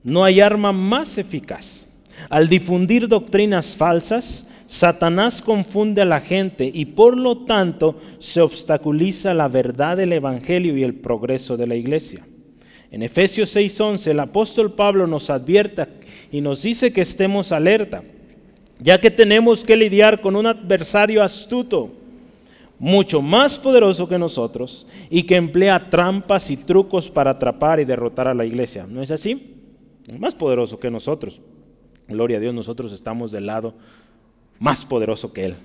No 0.04 0.24
hay 0.24 0.40
arma 0.40 0.72
más 0.72 1.18
eficaz. 1.18 1.88
Al 2.30 2.48
difundir 2.48 3.08
doctrinas 3.08 3.76
falsas, 3.76 4.48
Satanás 4.68 5.42
confunde 5.42 6.02
a 6.02 6.06
la 6.06 6.22
gente 6.22 6.70
y 6.72 6.86
por 6.86 7.18
lo 7.18 7.46
tanto 7.46 8.00
se 8.20 8.42
obstaculiza 8.42 9.34
la 9.34 9.48
verdad 9.48 9.98
del 9.98 10.14
Evangelio 10.14 10.78
y 10.78 10.84
el 10.84 10.94
progreso 10.94 11.58
de 11.58 11.68
la 11.68 11.76
iglesia. 11.76 12.26
En 12.96 13.04
Efesios 13.04 13.54
6:11 13.54 14.12
el 14.12 14.22
apóstol 14.22 14.72
Pablo 14.72 15.06
nos 15.06 15.30
advierta 15.30 15.90
y 16.32 16.40
nos 16.40 16.62
dice 16.62 16.94
que 16.94 17.02
estemos 17.02 17.52
alerta 17.52 18.02
ya 18.80 19.02
que 19.02 19.12
tenemos 19.12 19.66
que 19.66 19.76
lidiar 19.76 20.22
con 20.22 20.38
un 20.38 20.46
adversario 20.46 21.22
astuto, 21.22 21.92
mucho 22.80 23.22
más 23.22 23.58
poderoso 23.58 24.08
que 24.08 24.18
nosotros 24.18 24.88
y 25.10 25.24
que 25.24 25.36
emplea 25.36 25.90
trampas 25.90 26.50
y 26.50 26.56
trucos 26.56 27.10
para 27.10 27.32
atrapar 27.32 27.82
y 27.82 27.86
derrotar 27.86 28.30
a 28.30 28.34
la 28.34 28.46
iglesia. 28.46 28.88
¿No 28.88 29.02
es 29.02 29.12
así? 29.12 29.52
más 30.18 30.34
poderoso 30.34 30.80
que 30.80 30.90
nosotros. 30.90 31.42
Gloria 32.08 32.38
a 32.38 32.40
Dios, 32.40 32.54
nosotros 32.54 32.94
estamos 32.94 33.34
del 33.34 33.48
lado 33.48 33.74
más 34.58 34.86
poderoso 34.86 35.34
que 35.34 35.44
Él, 35.44 35.56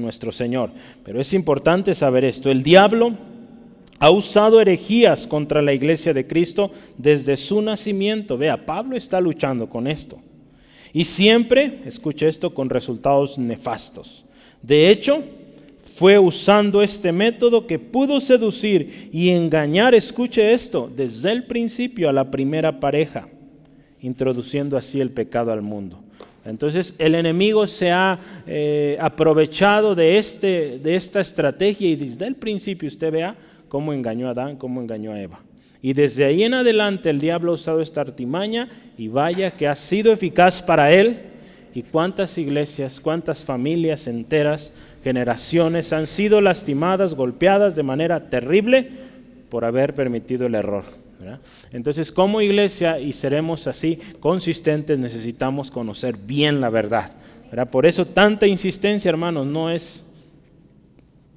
nuestro 0.00 0.32
Señor. 0.32 0.70
Pero 1.04 1.20
es 1.20 1.34
importante 1.34 1.94
saber 1.94 2.24
esto. 2.24 2.50
El 2.50 2.62
diablo 2.62 3.14
ha 4.02 4.10
usado 4.10 4.60
herejías 4.60 5.28
contra 5.28 5.62
la 5.62 5.72
iglesia 5.72 6.12
de 6.12 6.26
Cristo 6.26 6.72
desde 6.98 7.36
su 7.36 7.62
nacimiento. 7.62 8.36
Vea, 8.36 8.66
Pablo 8.66 8.96
está 8.96 9.20
luchando 9.20 9.70
con 9.70 9.86
esto. 9.86 10.18
Y 10.92 11.04
siempre, 11.04 11.78
escuche 11.86 12.26
esto, 12.26 12.52
con 12.52 12.68
resultados 12.68 13.38
nefastos. 13.38 14.24
De 14.60 14.90
hecho, 14.90 15.22
fue 15.94 16.18
usando 16.18 16.82
este 16.82 17.12
método 17.12 17.64
que 17.64 17.78
pudo 17.78 18.20
seducir 18.20 19.08
y 19.12 19.30
engañar, 19.30 19.94
escuche 19.94 20.52
esto, 20.52 20.90
desde 20.96 21.30
el 21.30 21.44
principio 21.44 22.08
a 22.08 22.12
la 22.12 22.28
primera 22.28 22.80
pareja, 22.80 23.28
introduciendo 24.00 24.76
así 24.76 25.00
el 25.00 25.10
pecado 25.10 25.52
al 25.52 25.62
mundo. 25.62 26.00
Entonces 26.44 26.96
el 26.98 27.14
enemigo 27.14 27.68
se 27.68 27.92
ha 27.92 28.18
eh, 28.48 28.98
aprovechado 29.00 29.94
de, 29.94 30.18
este, 30.18 30.80
de 30.80 30.96
esta 30.96 31.20
estrategia 31.20 31.88
y 31.88 31.94
desde 31.94 32.26
el 32.26 32.34
principio 32.34 32.88
usted 32.88 33.12
vea 33.12 33.36
cómo 33.72 33.94
engañó 33.94 34.28
a 34.28 34.32
Adán, 34.32 34.56
cómo 34.56 34.82
engañó 34.82 35.12
a 35.12 35.20
Eva. 35.22 35.40
Y 35.80 35.94
desde 35.94 36.26
ahí 36.26 36.42
en 36.42 36.52
adelante 36.52 37.08
el 37.08 37.18
diablo 37.18 37.52
ha 37.52 37.54
usado 37.54 37.80
esta 37.80 38.02
artimaña 38.02 38.68
y 38.98 39.08
vaya 39.08 39.52
que 39.52 39.66
ha 39.66 39.74
sido 39.74 40.12
eficaz 40.12 40.60
para 40.60 40.92
él. 40.92 41.20
Y 41.74 41.80
cuántas 41.80 42.36
iglesias, 42.36 43.00
cuántas 43.00 43.42
familias 43.42 44.08
enteras, 44.08 44.74
generaciones 45.02 45.90
han 45.94 46.06
sido 46.06 46.42
lastimadas, 46.42 47.14
golpeadas 47.14 47.74
de 47.74 47.82
manera 47.82 48.28
terrible 48.28 48.90
por 49.48 49.64
haber 49.64 49.94
permitido 49.94 50.44
el 50.44 50.54
error. 50.54 50.84
Entonces, 51.72 52.12
como 52.12 52.42
iglesia, 52.42 53.00
y 53.00 53.14
seremos 53.14 53.66
así 53.66 53.98
consistentes, 54.20 54.98
necesitamos 54.98 55.70
conocer 55.70 56.18
bien 56.18 56.60
la 56.60 56.68
verdad. 56.68 57.12
Por 57.70 57.86
eso 57.86 58.04
tanta 58.04 58.46
insistencia, 58.46 59.08
hermanos, 59.08 59.46
no 59.46 59.70
es 59.70 60.11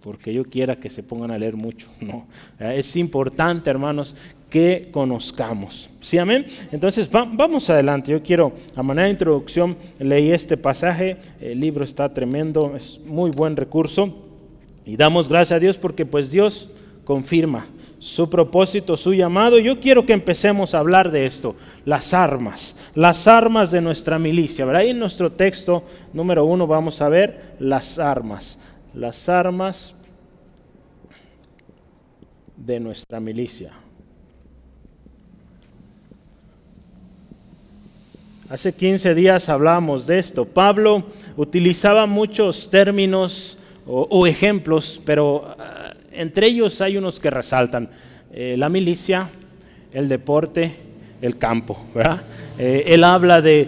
porque 0.06 0.32
yo 0.32 0.46
quiera 0.46 0.76
que 0.76 0.92
se 0.92 1.02
pongan 1.02 1.32
a 1.32 1.38
leer 1.38 1.56
mucho. 1.56 1.88
No, 2.00 2.28
es 2.60 2.96
importante, 2.96 3.72
hermanos, 3.72 4.16
que 4.52 4.90
conozcamos. 4.92 5.90
¿Sí, 6.02 6.20
amén? 6.20 6.46
Entonces, 6.72 7.10
vamos 7.10 7.68
adelante. 7.72 8.12
Yo 8.12 8.22
quiero, 8.22 8.54
a 8.76 8.84
manera 8.84 9.06
de 9.06 9.14
introducción, 9.14 9.76
leí 9.98 10.30
este 10.30 10.58
pasaje. 10.58 11.18
El 11.42 11.60
libro 11.60 11.84
está 11.84 12.14
tremendo, 12.14 12.76
es 12.76 13.02
muy 13.04 13.32
buen 13.32 13.58
recurso. 13.58 14.16
Y 14.86 14.96
damos 14.96 15.28
gracias 15.28 15.58
a 15.58 15.60
Dios 15.60 15.76
porque 15.76 16.06
pues 16.06 16.30
Dios 16.30 16.70
confirma 17.04 17.66
su 17.98 18.30
propósito, 18.30 18.96
su 18.98 19.16
llamado. 19.16 19.58
Yo 19.58 19.80
quiero 19.80 20.06
que 20.06 20.14
empecemos 20.14 20.76
a 20.76 20.80
hablar 20.80 21.10
de 21.10 21.26
esto, 21.26 21.56
las 21.86 22.14
armas, 22.14 22.78
las 22.94 23.28
armas 23.28 23.72
de 23.72 23.82
nuestra 23.82 24.20
milicia. 24.20 24.70
Ahí 24.70 24.92
en 24.92 25.00
nuestro 25.00 25.32
texto 25.32 25.84
número 26.14 26.46
uno 26.46 26.68
vamos 26.68 27.02
a 27.02 27.10
ver 27.10 27.56
las 27.58 27.98
armas, 27.98 28.60
las 28.96 29.28
armas 29.28 29.94
de 32.56 32.80
nuestra 32.80 33.20
milicia. 33.20 33.74
Hace 38.50 38.74
15 38.74 39.14
días 39.14 39.50
hablamos 39.50 40.08
de 40.08 40.20
esto. 40.20 40.46
Pablo 40.46 41.04
utilizaba 41.36 42.06
muchos 42.06 42.70
términos 42.70 43.58
o, 43.88 44.26
ejemplos, 44.26 45.02
pero 45.06 45.56
ah, 45.60 45.94
entre 46.12 46.48
ellos 46.48 46.80
hay 46.80 46.98
unos 46.98 47.20
que 47.20 47.30
resaltan. 47.30 47.90
Eh, 48.32 48.56
la 48.58 48.70
milicia, 48.70 49.30
el 49.92 50.08
deporte, 50.08 50.76
el 51.22 51.38
campo. 51.38 51.86
Eh, 52.58 52.84
él 52.88 53.04
habla 53.04 53.42
de, 53.42 53.68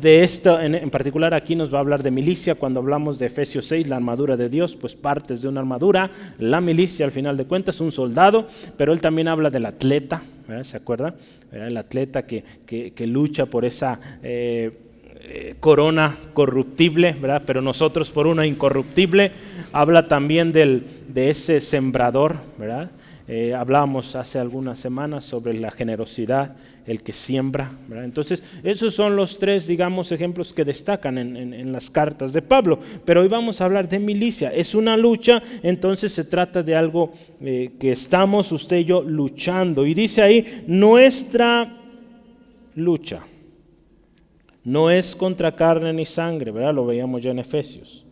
de 0.00 0.22
esto, 0.22 0.60
en, 0.60 0.90
particular 0.90 1.34
aquí 1.34 1.56
nos 1.56 1.72
va 1.72 1.78
a 1.78 1.80
hablar 1.80 2.02
de 2.02 2.10
milicia, 2.10 2.54
cuando 2.54 2.80
hablamos 2.80 3.18
de 3.18 3.26
Efesios 3.26 3.66
6, 3.66 3.88
la 3.88 3.96
armadura 3.96 4.36
de 4.36 4.48
Dios, 4.48 4.76
pues 4.76 4.94
partes 4.94 5.42
de 5.42 5.48
una 5.48 5.60
armadura, 5.60 6.10
la 6.38 6.60
milicia 6.60 7.04
al 7.04 7.12
final 7.12 7.36
de 7.36 7.46
cuentas, 7.46 7.80
un 7.80 7.92
soldado, 7.92 8.48
pero 8.76 8.92
él 8.92 9.00
también 9.00 9.28
habla 9.28 9.50
del 9.50 9.66
atleta, 9.66 10.22
¿se 10.62 10.76
acuerda? 10.76 11.14
El 11.52 11.76
atleta 11.76 12.26
que, 12.26 12.44
que, 12.66 13.06
lucha 13.06 13.46
por 13.46 13.64
esa... 13.64 14.00
Eh, 14.22 14.84
eh, 15.30 15.56
corona 15.60 16.16
corruptible, 16.32 17.14
¿verdad? 17.20 17.42
pero 17.44 17.60
nosotros 17.60 18.08
por 18.08 18.26
una 18.26 18.46
incorruptible. 18.46 19.32
Habla 19.72 20.08
también 20.08 20.52
del, 20.52 20.86
de 21.08 21.28
ese 21.28 21.60
sembrador, 21.60 22.36
¿verdad? 22.56 22.90
Eh, 23.30 23.52
hablábamos 23.52 24.16
hace 24.16 24.38
algunas 24.38 24.78
semanas 24.78 25.22
sobre 25.22 25.52
la 25.52 25.70
generosidad, 25.70 26.56
el 26.86 27.02
que 27.02 27.12
siembra. 27.12 27.70
Entonces, 27.90 28.42
esos 28.62 28.94
son 28.94 29.16
los 29.16 29.38
tres, 29.38 29.66
digamos, 29.66 30.10
ejemplos 30.12 30.54
que 30.54 30.64
destacan 30.64 31.18
en, 31.18 31.70
las 31.70 31.90
cartas 31.90 32.32
de 32.32 32.40
Pablo. 32.40 32.78
Pero 33.04 33.20
hoy 33.20 33.28
vamos 33.28 33.60
a 33.60 33.66
hablar 33.66 33.86
de 33.86 33.98
milicia. 33.98 34.48
Es 34.48 34.74
una 34.74 34.96
lucha, 34.96 35.42
entonces 35.62 36.10
se 36.10 36.24
trata 36.24 36.62
de 36.62 36.74
algo 36.74 37.12
eh, 37.42 37.72
que 37.78 37.92
estamos 37.92 38.50
usted 38.50 38.78
y 38.78 38.84
yo 38.86 39.02
luchando. 39.02 39.84
Y 39.84 39.92
dice 39.92 40.22
ahí, 40.22 40.64
nuestra 40.66 41.70
lucha 42.76 43.26
no 44.64 44.90
es 44.90 45.14
contra 45.14 45.54
carne 45.54 45.92
ni 45.92 46.06
sangre, 46.06 46.50
¿verdad? 46.50 46.74
Lo 46.74 46.86
veíamos 46.86 47.22
ya 47.22 47.30
en 47.30 47.40
Efesios. 47.40 48.07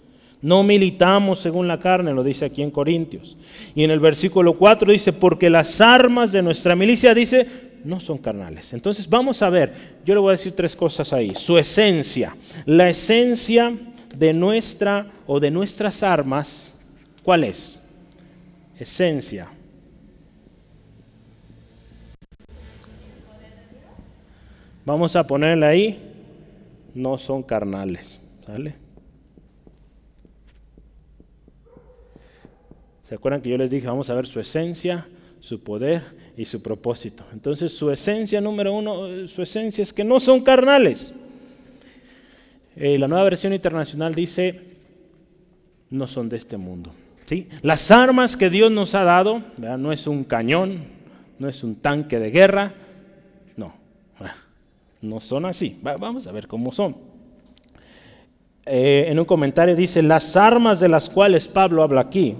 No 0.46 0.62
militamos 0.62 1.40
según 1.40 1.66
la 1.66 1.80
carne, 1.80 2.14
lo 2.14 2.22
dice 2.22 2.44
aquí 2.44 2.62
en 2.62 2.70
Corintios. 2.70 3.36
Y 3.74 3.82
en 3.82 3.90
el 3.90 3.98
versículo 3.98 4.56
4 4.56 4.92
dice, 4.92 5.12
porque 5.12 5.50
las 5.50 5.80
armas 5.80 6.30
de 6.30 6.40
nuestra 6.40 6.76
milicia, 6.76 7.12
dice, 7.14 7.48
no 7.82 7.98
son 7.98 8.18
carnales. 8.18 8.72
Entonces 8.72 9.10
vamos 9.10 9.42
a 9.42 9.50
ver, 9.50 9.72
yo 10.04 10.14
le 10.14 10.20
voy 10.20 10.28
a 10.28 10.36
decir 10.36 10.54
tres 10.54 10.76
cosas 10.76 11.12
ahí. 11.12 11.34
Su 11.34 11.58
esencia, 11.58 12.36
la 12.64 12.88
esencia 12.88 13.76
de 14.14 14.32
nuestra 14.32 15.10
o 15.26 15.40
de 15.40 15.50
nuestras 15.50 16.04
armas, 16.04 16.78
¿cuál 17.24 17.42
es? 17.42 17.76
Esencia. 18.78 19.48
Vamos 24.84 25.16
a 25.16 25.26
ponerla 25.26 25.66
ahí, 25.66 26.00
no 26.94 27.18
son 27.18 27.42
carnales. 27.42 28.20
¿Sale? 28.46 28.85
¿Se 33.08 33.14
acuerdan 33.14 33.40
que 33.40 33.50
yo 33.50 33.56
les 33.56 33.70
dije, 33.70 33.86
vamos 33.86 34.10
a 34.10 34.14
ver 34.14 34.26
su 34.26 34.40
esencia, 34.40 35.06
su 35.38 35.60
poder 35.60 36.02
y 36.36 36.44
su 36.44 36.60
propósito? 36.60 37.24
Entonces 37.32 37.72
su 37.72 37.90
esencia 37.92 38.40
número 38.40 38.74
uno, 38.74 39.28
su 39.28 39.42
esencia 39.42 39.82
es 39.82 39.92
que 39.92 40.02
no 40.02 40.18
son 40.18 40.40
carnales. 40.42 41.12
Eh, 42.74 42.98
la 42.98 43.06
nueva 43.06 43.22
versión 43.24 43.52
internacional 43.52 44.12
dice, 44.12 44.60
no 45.90 46.08
son 46.08 46.28
de 46.28 46.36
este 46.36 46.56
mundo. 46.56 46.90
¿sí? 47.26 47.48
Las 47.62 47.92
armas 47.92 48.36
que 48.36 48.50
Dios 48.50 48.72
nos 48.72 48.96
ha 48.96 49.04
dado, 49.04 49.40
no 49.56 49.92
es 49.92 50.08
un 50.08 50.24
cañón, 50.24 50.84
no 51.38 51.48
es 51.48 51.62
un 51.62 51.76
tanque 51.76 52.18
de 52.18 52.32
guerra, 52.32 52.74
no, 53.56 53.72
no 55.00 55.20
son 55.20 55.46
así. 55.46 55.78
Vamos 55.80 56.26
a 56.26 56.32
ver 56.32 56.48
cómo 56.48 56.72
son. 56.72 56.96
Eh, 58.66 59.04
en 59.06 59.16
un 59.20 59.24
comentario 59.24 59.76
dice, 59.76 60.02
las 60.02 60.36
armas 60.36 60.80
de 60.80 60.88
las 60.88 61.08
cuales 61.08 61.46
Pablo 61.46 61.84
habla 61.84 62.00
aquí 62.00 62.34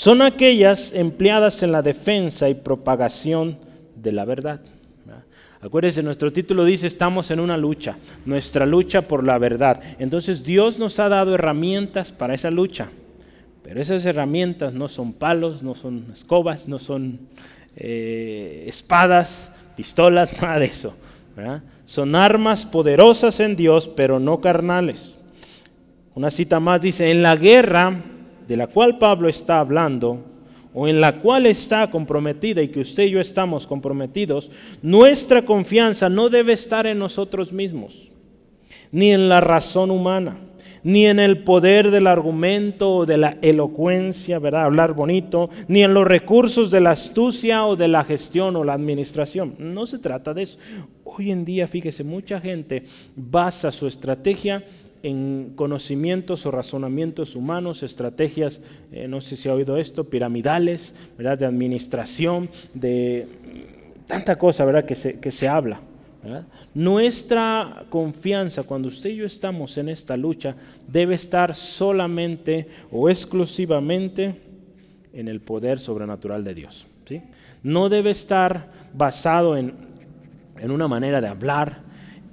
son 0.00 0.22
aquellas 0.22 0.94
empleadas 0.94 1.62
en 1.62 1.72
la 1.72 1.82
defensa 1.82 2.48
y 2.48 2.54
propagación 2.54 3.58
de 3.94 4.12
la 4.12 4.24
verdad. 4.24 4.62
Acuérdense, 5.60 6.02
nuestro 6.02 6.32
título 6.32 6.64
dice, 6.64 6.86
estamos 6.86 7.30
en 7.30 7.38
una 7.38 7.58
lucha, 7.58 7.98
nuestra 8.24 8.64
lucha 8.64 9.02
por 9.02 9.26
la 9.26 9.36
verdad. 9.36 9.78
Entonces 9.98 10.42
Dios 10.42 10.78
nos 10.78 10.98
ha 11.00 11.10
dado 11.10 11.34
herramientas 11.34 12.12
para 12.12 12.32
esa 12.32 12.50
lucha, 12.50 12.88
pero 13.62 13.78
esas 13.78 14.06
herramientas 14.06 14.72
no 14.72 14.88
son 14.88 15.12
palos, 15.12 15.62
no 15.62 15.74
son 15.74 16.06
escobas, 16.14 16.66
no 16.66 16.78
son 16.78 17.20
eh, 17.76 18.64
espadas, 18.68 19.54
pistolas, 19.76 20.32
nada 20.40 20.60
de 20.60 20.64
eso. 20.64 20.96
Son 21.84 22.14
armas 22.14 22.64
poderosas 22.64 23.38
en 23.40 23.54
Dios, 23.54 23.86
pero 23.86 24.18
no 24.18 24.40
carnales. 24.40 25.14
Una 26.14 26.30
cita 26.30 26.58
más 26.58 26.80
dice, 26.80 27.10
en 27.10 27.22
la 27.22 27.36
guerra 27.36 28.09
de 28.50 28.56
la 28.56 28.66
cual 28.66 28.98
Pablo 28.98 29.28
está 29.28 29.60
hablando, 29.60 30.24
o 30.74 30.88
en 30.88 31.00
la 31.00 31.20
cual 31.20 31.46
está 31.46 31.88
comprometida 31.88 32.60
y 32.60 32.66
que 32.66 32.80
usted 32.80 33.04
y 33.04 33.10
yo 33.10 33.20
estamos 33.20 33.64
comprometidos, 33.64 34.50
nuestra 34.82 35.42
confianza 35.42 36.08
no 36.08 36.28
debe 36.28 36.54
estar 36.54 36.84
en 36.88 36.98
nosotros 36.98 37.52
mismos, 37.52 38.10
ni 38.90 39.12
en 39.12 39.28
la 39.28 39.40
razón 39.40 39.92
humana, 39.92 40.36
ni 40.82 41.06
en 41.06 41.20
el 41.20 41.44
poder 41.44 41.92
del 41.92 42.08
argumento 42.08 42.92
o 42.92 43.06
de 43.06 43.18
la 43.18 43.36
elocuencia, 43.40 44.40
¿verdad? 44.40 44.64
Hablar 44.64 44.94
bonito, 44.94 45.48
ni 45.68 45.84
en 45.84 45.94
los 45.94 46.08
recursos 46.08 46.72
de 46.72 46.80
la 46.80 46.90
astucia 46.90 47.64
o 47.66 47.76
de 47.76 47.86
la 47.86 48.02
gestión 48.02 48.56
o 48.56 48.64
la 48.64 48.72
administración. 48.72 49.54
No 49.60 49.86
se 49.86 50.00
trata 50.00 50.34
de 50.34 50.42
eso. 50.42 50.58
Hoy 51.04 51.30
en 51.30 51.44
día, 51.44 51.68
fíjese, 51.68 52.02
mucha 52.02 52.40
gente 52.40 52.82
basa 53.14 53.70
su 53.70 53.86
estrategia 53.86 54.64
en 55.02 55.52
conocimientos 55.56 56.44
o 56.46 56.50
razonamientos 56.50 57.36
humanos, 57.36 57.82
estrategias, 57.82 58.62
eh, 58.92 59.08
no 59.08 59.20
sé 59.20 59.36
si 59.36 59.48
ha 59.48 59.54
oído 59.54 59.76
esto, 59.76 60.04
piramidales, 60.04 60.96
¿verdad? 61.16 61.38
de 61.38 61.46
administración, 61.46 62.50
de 62.74 63.26
tanta 64.06 64.36
cosa 64.36 64.64
¿verdad? 64.64 64.84
Que, 64.84 64.94
se, 64.94 65.20
que 65.20 65.30
se 65.30 65.48
habla. 65.48 65.80
Nuestra 66.74 67.84
confianza 67.88 68.64
cuando 68.64 68.88
usted 68.88 69.10
y 69.10 69.16
yo 69.16 69.26
estamos 69.26 69.78
en 69.78 69.88
esta 69.88 70.16
lucha 70.16 70.54
debe 70.86 71.14
estar 71.14 71.54
solamente 71.54 72.68
o 72.92 73.08
exclusivamente 73.08 74.34
en 75.14 75.28
el 75.28 75.40
poder 75.40 75.80
sobrenatural 75.80 76.44
de 76.44 76.54
Dios. 76.54 76.86
¿sí? 77.06 77.22
No 77.62 77.88
debe 77.88 78.10
estar 78.10 78.68
basado 78.92 79.56
en, 79.56 79.72
en 80.58 80.70
una 80.70 80.88
manera 80.88 81.20
de 81.20 81.28
hablar, 81.28 81.89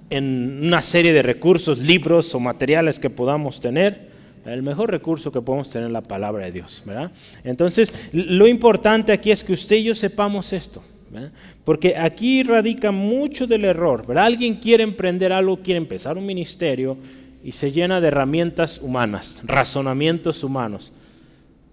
en 0.10 0.62
una 0.64 0.82
serie 0.82 1.14
de 1.14 1.22
recursos, 1.22 1.78
libros 1.78 2.34
o 2.34 2.40
materiales 2.40 3.00
que 3.00 3.10
podamos 3.10 3.60
tener, 3.60 4.08
el 4.46 4.64
mejor 4.64 4.92
recurso 4.92 5.32
que 5.32 5.42
podemos 5.42 5.70
tener 5.70 5.88
es 5.88 5.92
la 5.92 6.02
palabra 6.02 6.46
de 6.46 6.52
Dios. 6.54 6.82
¿verdad? 6.86 7.12
Entonces, 7.44 7.94
lo 8.14 8.48
importante 8.48 9.12
aquí 9.12 9.32
es 9.32 9.44
que 9.44 9.54
usted 9.54 9.78
y 9.78 9.84
yo 9.84 9.96
sepamos 9.96 10.54
esto. 10.54 10.82
Porque 11.64 11.98
aquí 11.98 12.44
radica 12.44 12.92
mucho 12.92 13.48
del 13.48 13.66
error. 13.66 14.06
¿verdad? 14.08 14.26
Alguien 14.26 14.56
quiere 14.56 14.84
emprender 14.84 15.34
algo, 15.34 15.58
quiere 15.58 15.78
empezar 15.78 16.18
un 16.18 16.26
ministerio 16.26 16.98
y 17.44 17.52
se 17.52 17.72
llena 17.72 18.00
de 18.00 18.08
herramientas 18.08 18.80
humanas, 18.82 19.42
razonamientos 19.44 20.44
humanos. 20.44 20.94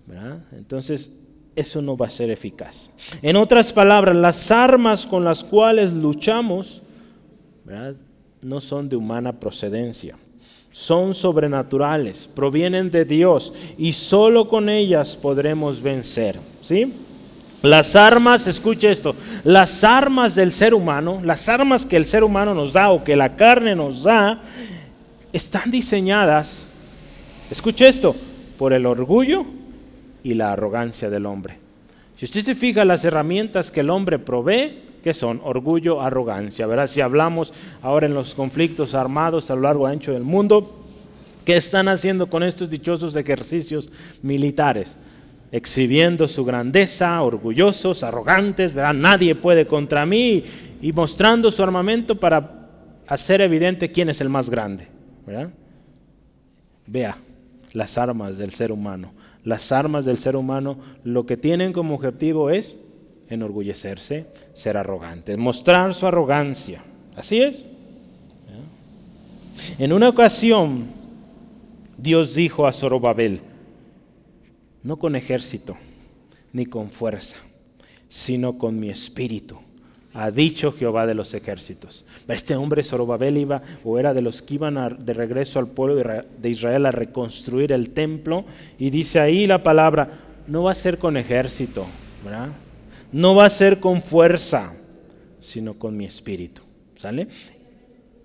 ¿verdad? 0.07 0.39
Entonces, 0.53 1.17
eso 1.55 1.81
no 1.81 1.97
va 1.97 2.09
a 2.09 2.11
ser 2.11 2.31
eficaz. 2.31 2.91
En 3.23 3.37
otras 3.37 3.73
palabras, 3.73 4.17
las 4.17 4.51
armas 4.51 5.07
con 5.07 5.23
las 5.23 5.45
cuales 5.45 5.93
luchamos 5.93 6.83
¿verdad? 7.65 7.95
No 8.45 8.61
son 8.61 8.91
de 8.91 8.97
humana 8.97 9.33
procedencia. 9.33 10.17
Son 10.71 11.15
sobrenaturales, 11.15 12.29
provienen 12.35 12.91
de 12.91 13.05
Dios 13.05 13.55
y 13.79 13.93
solo 13.93 14.49
con 14.49 14.69
ellas 14.69 15.17
podremos 15.17 15.81
vencer. 15.81 16.37
¿Sí? 16.63 16.93
Las 17.63 17.97
armas, 17.97 18.47
escuche 18.47 18.91
esto, 18.91 19.17
las 19.45 19.83
armas 19.83 20.35
del 20.35 20.53
ser 20.53 20.75
humano, 20.75 21.23
las 21.25 21.49
armas 21.49 21.87
que 21.87 21.97
el 21.97 22.05
ser 22.05 22.23
humano 22.23 22.53
nos 22.53 22.75
da 22.75 22.91
o 22.91 23.03
que 23.03 23.17
la 23.17 23.37
carne 23.37 23.75
nos 23.75 24.03
da, 24.03 24.43
están 25.33 25.71
diseñadas, 25.71 26.67
escuche 27.51 27.89
esto, 27.89 28.15
por 28.59 28.75
el 28.75 28.85
orgullo 28.85 29.47
y 30.23 30.35
la 30.35 30.53
arrogancia 30.53 31.09
del 31.09 31.25
hombre. 31.25 31.57
Si 32.17 32.27
usted 32.27 32.43
se 32.43 32.55
fija 32.55 32.85
las 32.85 33.05
herramientas 33.07 33.71
que 33.71 33.81
el 33.81 33.89
hombre 33.89 34.19
provee, 34.19 34.83
que 35.05 35.13
son 35.13 35.43
orgullo, 35.45 36.01
arrogancia. 36.01 36.67
¿verdad? 36.67 36.87
Si 36.87 37.03
hablamos 37.03 37.53
ahora 37.83 38.07
en 38.07 38.15
los 38.15 38.35
conflictos 38.35 38.95
armados 38.95 39.51
a 39.51 39.55
lo 39.55 39.61
largo 39.61 39.87
y 39.87 39.93
ancho 39.93 40.15
del 40.15 40.23
mundo, 40.23 40.75
¿qué 41.45 41.57
están 41.57 41.89
haciendo 41.89 42.29
con 42.29 42.43
estos 42.43 42.71
dichosos 42.71 43.15
ejercicios 43.15 43.93
militares? 44.23 44.97
Exhibiendo 45.53 46.27
su 46.27 46.47
grandeza, 46.47 47.23
orgullosos, 47.23 48.03
arrogantes, 48.03 48.73
¿verdad? 48.73 48.95
nadie 48.95 49.35
puede 49.35 49.67
contra 49.67 50.07
mí, 50.07 50.43
y 50.81 50.91
mostrando 50.93 51.51
su 51.51 51.63
armamento 51.63 52.19
para 52.19 52.71
hacer 53.07 53.43
evidente 53.43 53.93
quién 53.93 54.09
es 54.09 54.23
el 54.23 54.31
más 54.31 54.49
grande. 54.49 54.89
¿verdad? 55.27 55.51
Vea 56.87 57.19
las 57.75 57.99
armas 57.99 58.39
del 58.39 58.53
ser 58.53 58.73
humano. 58.73 59.13
Las 59.45 59.71
armas 59.71 60.07
del 60.07 60.17
ser 60.17 60.35
humano 60.35 60.79
lo 61.05 61.27
que 61.27 61.37
tienen 61.37 61.75
como 61.75 61.95
objetivo 61.95 62.49
es 62.49 62.84
enorgullecerse, 63.35 64.27
ser 64.55 64.77
arrogante, 64.77 65.37
mostrar 65.37 65.95
su 65.95 66.07
arrogancia. 66.07 66.83
Así 67.17 67.41
es. 67.41 67.65
En 69.79 69.93
una 69.93 70.09
ocasión, 70.09 70.87
Dios 71.97 72.35
dijo 72.35 72.67
a 72.67 72.73
Zorobabel, 72.73 73.41
no 74.83 74.97
con 74.99 75.17
ejército, 75.17 75.77
ni 76.53 76.67
con 76.67 76.91
fuerza, 76.91 77.37
sino 78.09 78.59
con 78.59 78.79
mi 78.79 78.91
espíritu, 78.91 79.59
ha 80.13 80.31
dicho 80.31 80.73
Jehová 80.73 81.07
de 81.07 81.15
los 81.15 81.35
ejércitos. 81.35 82.05
Este 82.29 82.55
hombre 82.55 82.85
Zorobabel 82.85 83.37
iba 83.37 83.63
o 83.83 83.99
era 83.99 84.15
de 84.15 84.23
los 84.23 84.43
que 84.43 84.55
iban 84.55 84.97
de 84.99 85.13
regreso 85.13 85.59
al 85.59 85.69
pueblo 85.69 85.97
de 85.97 86.49
Israel 86.51 86.87
a 86.87 86.93
reconstruir 86.93 87.73
el 87.73 87.91
templo 87.91 88.45
y 88.79 88.91
dice 88.91 89.19
ahí 89.19 89.47
la 89.47 89.63
palabra, 89.63 90.21
no 90.47 90.65
va 90.65 90.73
a 90.73 90.77
ser 90.77 90.99
con 90.99 91.17
ejército, 91.17 91.85
¿verdad? 92.25 92.51
No 93.15 93.37
va 93.37 93.45
a 93.45 93.51
ser 93.51 93.79
con 93.79 94.03
fuerza, 94.03 94.75
sino 95.41 95.75
con 95.75 95.97
mi 95.97 96.05
espíritu. 96.05 96.63
¿Sale? 96.99 97.29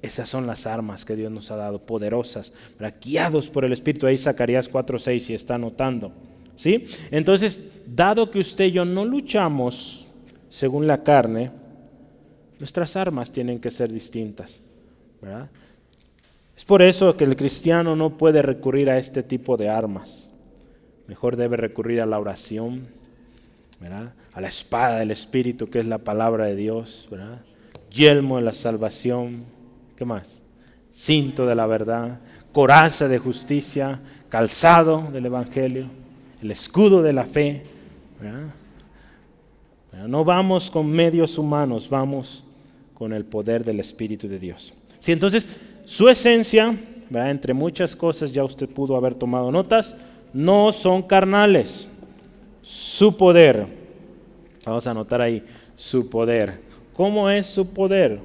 Esas 0.02 0.28
son 0.28 0.48
las 0.48 0.66
armas 0.66 1.06
que 1.06 1.16
Dios 1.16 1.32
nos 1.32 1.52
ha 1.52 1.58
dado, 1.58 1.86
poderosas, 1.86 2.54
guiados 3.00 3.50
por 3.50 3.66
el 3.66 3.74
Espíritu. 3.74 4.08
Ahí 4.08 4.18
Zacarías 4.18 4.68
4:6 4.68 5.20
si 5.20 5.34
está 5.36 5.56
anotando. 5.56 6.12
¿Sí? 6.56 6.88
Entonces, 7.12 7.70
dado 7.86 8.32
que 8.32 8.40
usted 8.40 8.66
y 8.66 8.72
yo 8.72 8.86
no 8.86 9.06
luchamos 9.06 10.08
según 10.50 10.88
la 10.88 11.04
carne, 11.04 11.52
nuestras 12.58 12.96
armas 12.96 13.32
tienen 13.32 13.60
que 13.60 13.70
ser 13.70 13.92
distintas. 13.92 14.60
Es 16.58 16.66
por 16.66 16.82
eso 16.82 17.16
que 17.16 17.26
el 17.26 17.36
cristiano 17.36 17.96
no 17.96 18.18
puede 18.18 18.42
recurrir 18.42 18.90
a 18.90 18.98
este 18.98 19.22
tipo 19.22 19.56
de 19.56 19.70
armas. 19.70 20.30
Mejor 21.08 21.36
debe 21.36 21.58
recurrir 21.58 22.02
a 22.02 22.08
la 22.08 22.18
oración, 22.18 22.88
¿verdad? 23.80 24.14
A 24.34 24.42
la 24.42 24.48
espada 24.48 25.00
del 25.00 25.12
Espíritu, 25.12 25.68
que 25.68 25.80
es 25.80 25.86
la 25.86 25.98
palabra 25.98 26.46
de 26.46 26.56
Dios, 26.56 27.08
¿verdad? 27.10 27.40
yelmo 27.92 28.38
de 28.38 28.44
la 28.44 28.54
salvación, 28.54 29.44
¿qué 29.96 30.06
más? 30.06 30.42
Cinto 30.94 31.46
de 31.46 31.56
la 31.56 31.66
verdad, 31.66 32.20
coraza 32.52 33.08
de 33.08 33.20
justicia, 33.20 34.00
calzado 34.30 35.08
del 35.12 35.26
Evangelio, 35.26 35.88
el 36.42 36.52
escudo 36.52 37.02
de 37.02 37.14
la 37.14 37.26
fe. 37.26 37.64
No 40.08 40.24
vamos 40.24 40.70
con 40.70 40.88
medios 40.88 41.38
humanos, 41.38 41.90
vamos 41.90 42.44
con 42.94 43.14
el 43.14 43.26
poder 43.26 43.64
del 43.64 43.80
Espíritu 43.80 44.28
de 44.28 44.40
Dios. 44.40 44.74
Sí, 45.00 45.12
entonces, 45.12 45.48
su 45.86 46.10
esencia, 46.10 46.78
entre 47.12 47.54
muchas 47.54 47.96
cosas 47.96 48.32
ya 48.32 48.44
usted 48.44 48.70
pudo 48.70 48.96
haber 48.96 49.16
tomado 49.16 49.52
notas, 49.52 49.96
no 50.34 50.72
son 50.72 51.02
carnales. 51.02 51.88
Su 52.62 53.18
poder, 53.18 53.79
Vamos 54.70 54.86
a 54.86 54.92
anotar 54.92 55.20
ahí 55.20 55.44
su 55.76 56.12
poder. 56.12 56.60
¿Cómo 56.94 57.28
es 57.28 57.48
su 57.48 57.74
poder? 57.74 58.20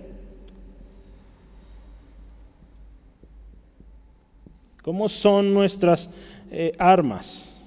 ¿Cómo 4.82 5.08
son 5.08 5.54
nuestras 5.54 6.10
eh, 6.50 6.72
armas? 6.78 7.58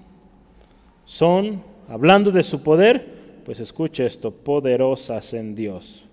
Son, 1.08 1.64
hablando 1.90 2.30
de 2.30 2.44
su 2.44 2.62
poder, 2.62 3.42
pues 3.44 3.60
escuche 3.60 4.06
esto, 4.06 4.30
poderosas 4.30 5.34
en 5.34 5.56
Dios. 5.56 6.06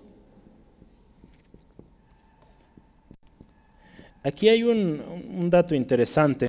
Aquí 4.23 4.49
hay 4.49 4.63
un, 4.63 5.03
un 5.37 5.51
dato 5.51 5.75
interesante, 5.75 6.47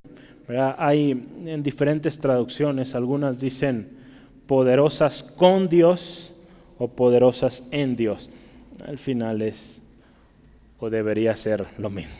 Hay 0.78 1.10
en 1.44 1.62
diferentes 1.62 2.18
traducciones, 2.18 2.94
algunas 2.94 3.38
dicen 3.38 4.05
poderosas 4.46 5.22
con 5.22 5.68
Dios 5.68 6.32
o 6.78 6.88
poderosas 6.88 7.64
en 7.70 7.96
Dios. 7.96 8.30
Al 8.86 8.98
final 8.98 9.42
es 9.42 9.80
o 10.78 10.90
debería 10.90 11.34
ser 11.36 11.64
lo 11.78 11.90
mismo. 11.90 12.12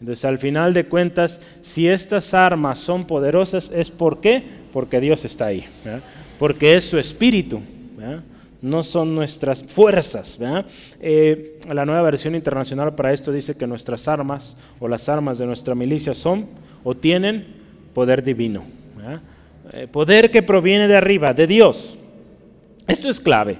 Entonces, 0.00 0.24
al 0.24 0.38
final 0.38 0.72
de 0.72 0.84
cuentas, 0.84 1.40
si 1.60 1.88
estas 1.88 2.32
armas 2.34 2.78
son 2.78 3.04
poderosas, 3.04 3.70
¿es 3.70 3.90
por 3.90 4.20
qué? 4.20 4.42
Porque 4.72 5.00
Dios 5.00 5.24
está 5.24 5.46
ahí. 5.46 5.64
Porque 6.38 6.76
es 6.76 6.84
su 6.84 6.98
espíritu. 6.98 7.60
No 8.62 8.82
son 8.82 9.14
nuestras 9.14 9.62
fuerzas. 9.62 10.38
Eh, 11.00 11.60
la 11.70 11.84
nueva 11.84 12.02
versión 12.02 12.34
internacional 12.34 12.94
para 12.94 13.12
esto 13.12 13.30
dice 13.30 13.56
que 13.56 13.66
nuestras 13.66 14.08
armas 14.08 14.56
o 14.80 14.88
las 14.88 15.08
armas 15.08 15.36
de 15.36 15.46
nuestra 15.46 15.74
milicia 15.74 16.14
son 16.14 16.46
o 16.82 16.94
tienen 16.94 17.46
poder 17.92 18.22
divino. 18.22 18.64
Eh, 19.72 19.88
poder 19.90 20.30
que 20.30 20.42
proviene 20.42 20.88
de 20.88 20.96
arriba, 20.96 21.32
de 21.32 21.46
Dios. 21.46 21.96
Esto 22.86 23.08
es 23.08 23.18
clave. 23.18 23.58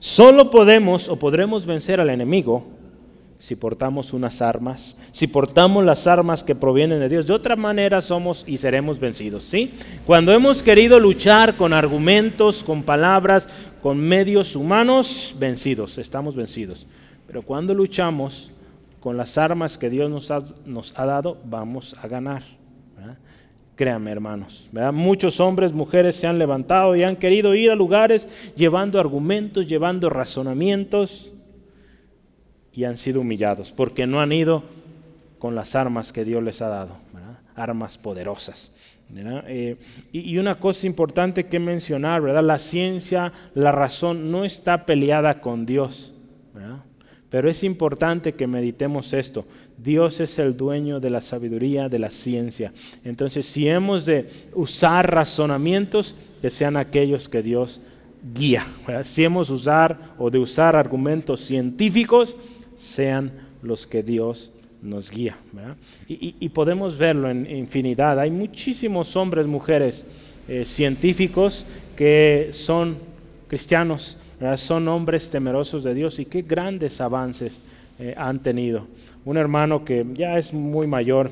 Solo 0.00 0.50
podemos 0.50 1.08
o 1.08 1.18
podremos 1.18 1.66
vencer 1.66 2.00
al 2.00 2.08
enemigo 2.08 2.64
si 3.38 3.56
portamos 3.56 4.14
unas 4.14 4.40
armas, 4.40 4.96
si 5.12 5.26
portamos 5.26 5.84
las 5.84 6.06
armas 6.06 6.42
que 6.42 6.54
provienen 6.54 6.98
de 7.00 7.10
Dios. 7.10 7.26
De 7.26 7.34
otra 7.34 7.56
manera 7.56 8.00
somos 8.00 8.44
y 8.46 8.56
seremos 8.56 8.98
vencidos. 8.98 9.44
¿sí? 9.44 9.74
Cuando 10.06 10.32
hemos 10.32 10.62
querido 10.62 10.98
luchar 10.98 11.56
con 11.56 11.74
argumentos, 11.74 12.64
con 12.64 12.82
palabras, 12.82 13.46
con 13.82 13.98
medios 13.98 14.56
humanos, 14.56 15.34
vencidos, 15.38 15.98
estamos 15.98 16.34
vencidos. 16.34 16.86
Pero 17.26 17.42
cuando 17.42 17.74
luchamos 17.74 18.50
con 19.00 19.18
las 19.18 19.36
armas 19.36 19.76
que 19.76 19.90
Dios 19.90 20.10
nos 20.64 20.94
ha 20.98 21.04
dado, 21.04 21.36
vamos 21.44 21.94
a 22.00 22.08
ganar. 22.08 22.63
Créanme, 23.76 24.12
hermanos. 24.12 24.68
Muchos 24.92 25.40
hombres, 25.40 25.72
mujeres 25.72 26.14
se 26.14 26.26
han 26.26 26.38
levantado 26.38 26.94
y 26.94 27.02
han 27.02 27.16
querido 27.16 27.54
ir 27.54 27.70
a 27.70 27.74
lugares 27.74 28.28
llevando 28.56 29.00
argumentos, 29.00 29.66
llevando 29.66 30.08
razonamientos 30.08 31.32
y 32.72 32.84
han 32.84 32.96
sido 32.96 33.20
humillados 33.20 33.72
porque 33.72 34.06
no 34.06 34.20
han 34.20 34.32
ido 34.32 34.62
con 35.38 35.54
las 35.54 35.74
armas 35.74 36.12
que 36.12 36.24
Dios 36.24 36.42
les 36.42 36.62
ha 36.62 36.68
dado, 36.68 36.96
armas 37.56 37.98
poderosas. 37.98 38.72
Eh, 39.46 39.76
y, 40.12 40.38
una 40.38 40.54
cosa 40.54 40.86
importante 40.86 41.44
que 41.44 41.58
mencionar, 41.58 42.22
¿verdad? 42.22 42.42
la 42.42 42.58
ciencia, 42.58 43.32
la 43.54 43.70
razón 43.70 44.30
no 44.30 44.44
está 44.44 44.86
peleada 44.86 45.40
con 45.40 45.66
Dios. 45.66 46.12
Pero 47.28 47.50
es 47.50 47.64
importante 47.64 48.34
que 48.34 48.46
meditemos 48.46 49.12
esto. 49.12 49.44
Dios 49.84 50.18
es 50.20 50.38
el 50.38 50.56
dueño 50.56 50.98
de 50.98 51.10
la 51.10 51.20
sabiduría, 51.20 51.88
de 51.88 51.98
la 51.98 52.10
ciencia. 52.10 52.72
Entonces, 53.04 53.44
si 53.44 53.68
hemos 53.68 54.06
de 54.06 54.28
usar 54.54 55.12
razonamientos, 55.12 56.16
que 56.40 56.50
sean 56.50 56.76
aquellos 56.76 57.28
que 57.28 57.42
Dios 57.42 57.80
guía. 58.34 58.66
Si 59.02 59.24
hemos 59.24 59.48
de 59.48 59.54
usar 59.54 60.14
o 60.18 60.30
de 60.30 60.38
usar 60.38 60.76
argumentos 60.76 61.40
científicos, 61.40 62.36
sean 62.76 63.32
los 63.62 63.86
que 63.86 64.02
Dios 64.02 64.52
nos 64.82 65.10
guía. 65.10 65.36
Y, 66.06 66.48
podemos 66.50 66.98
verlo 66.98 67.30
en 67.30 67.50
infinidad. 67.50 68.18
Hay 68.20 68.30
muchísimos 68.30 69.16
hombres, 69.16 69.46
mujeres, 69.46 70.06
eh, 70.48 70.64
científicos 70.66 71.64
que 71.96 72.50
son 72.52 72.96
cristianos, 73.48 74.18
son 74.56 74.88
hombres 74.88 75.30
temerosos 75.30 75.84
de 75.84 75.94
Dios 75.94 76.18
y 76.18 76.26
qué 76.26 76.42
grandes 76.42 77.00
avances 77.00 77.62
eh, 77.98 78.14
han 78.16 78.42
tenido. 78.42 78.86
Un 79.24 79.38
hermano 79.38 79.84
que 79.84 80.04
ya 80.14 80.36
es 80.38 80.52
muy 80.52 80.86
mayor 80.86 81.30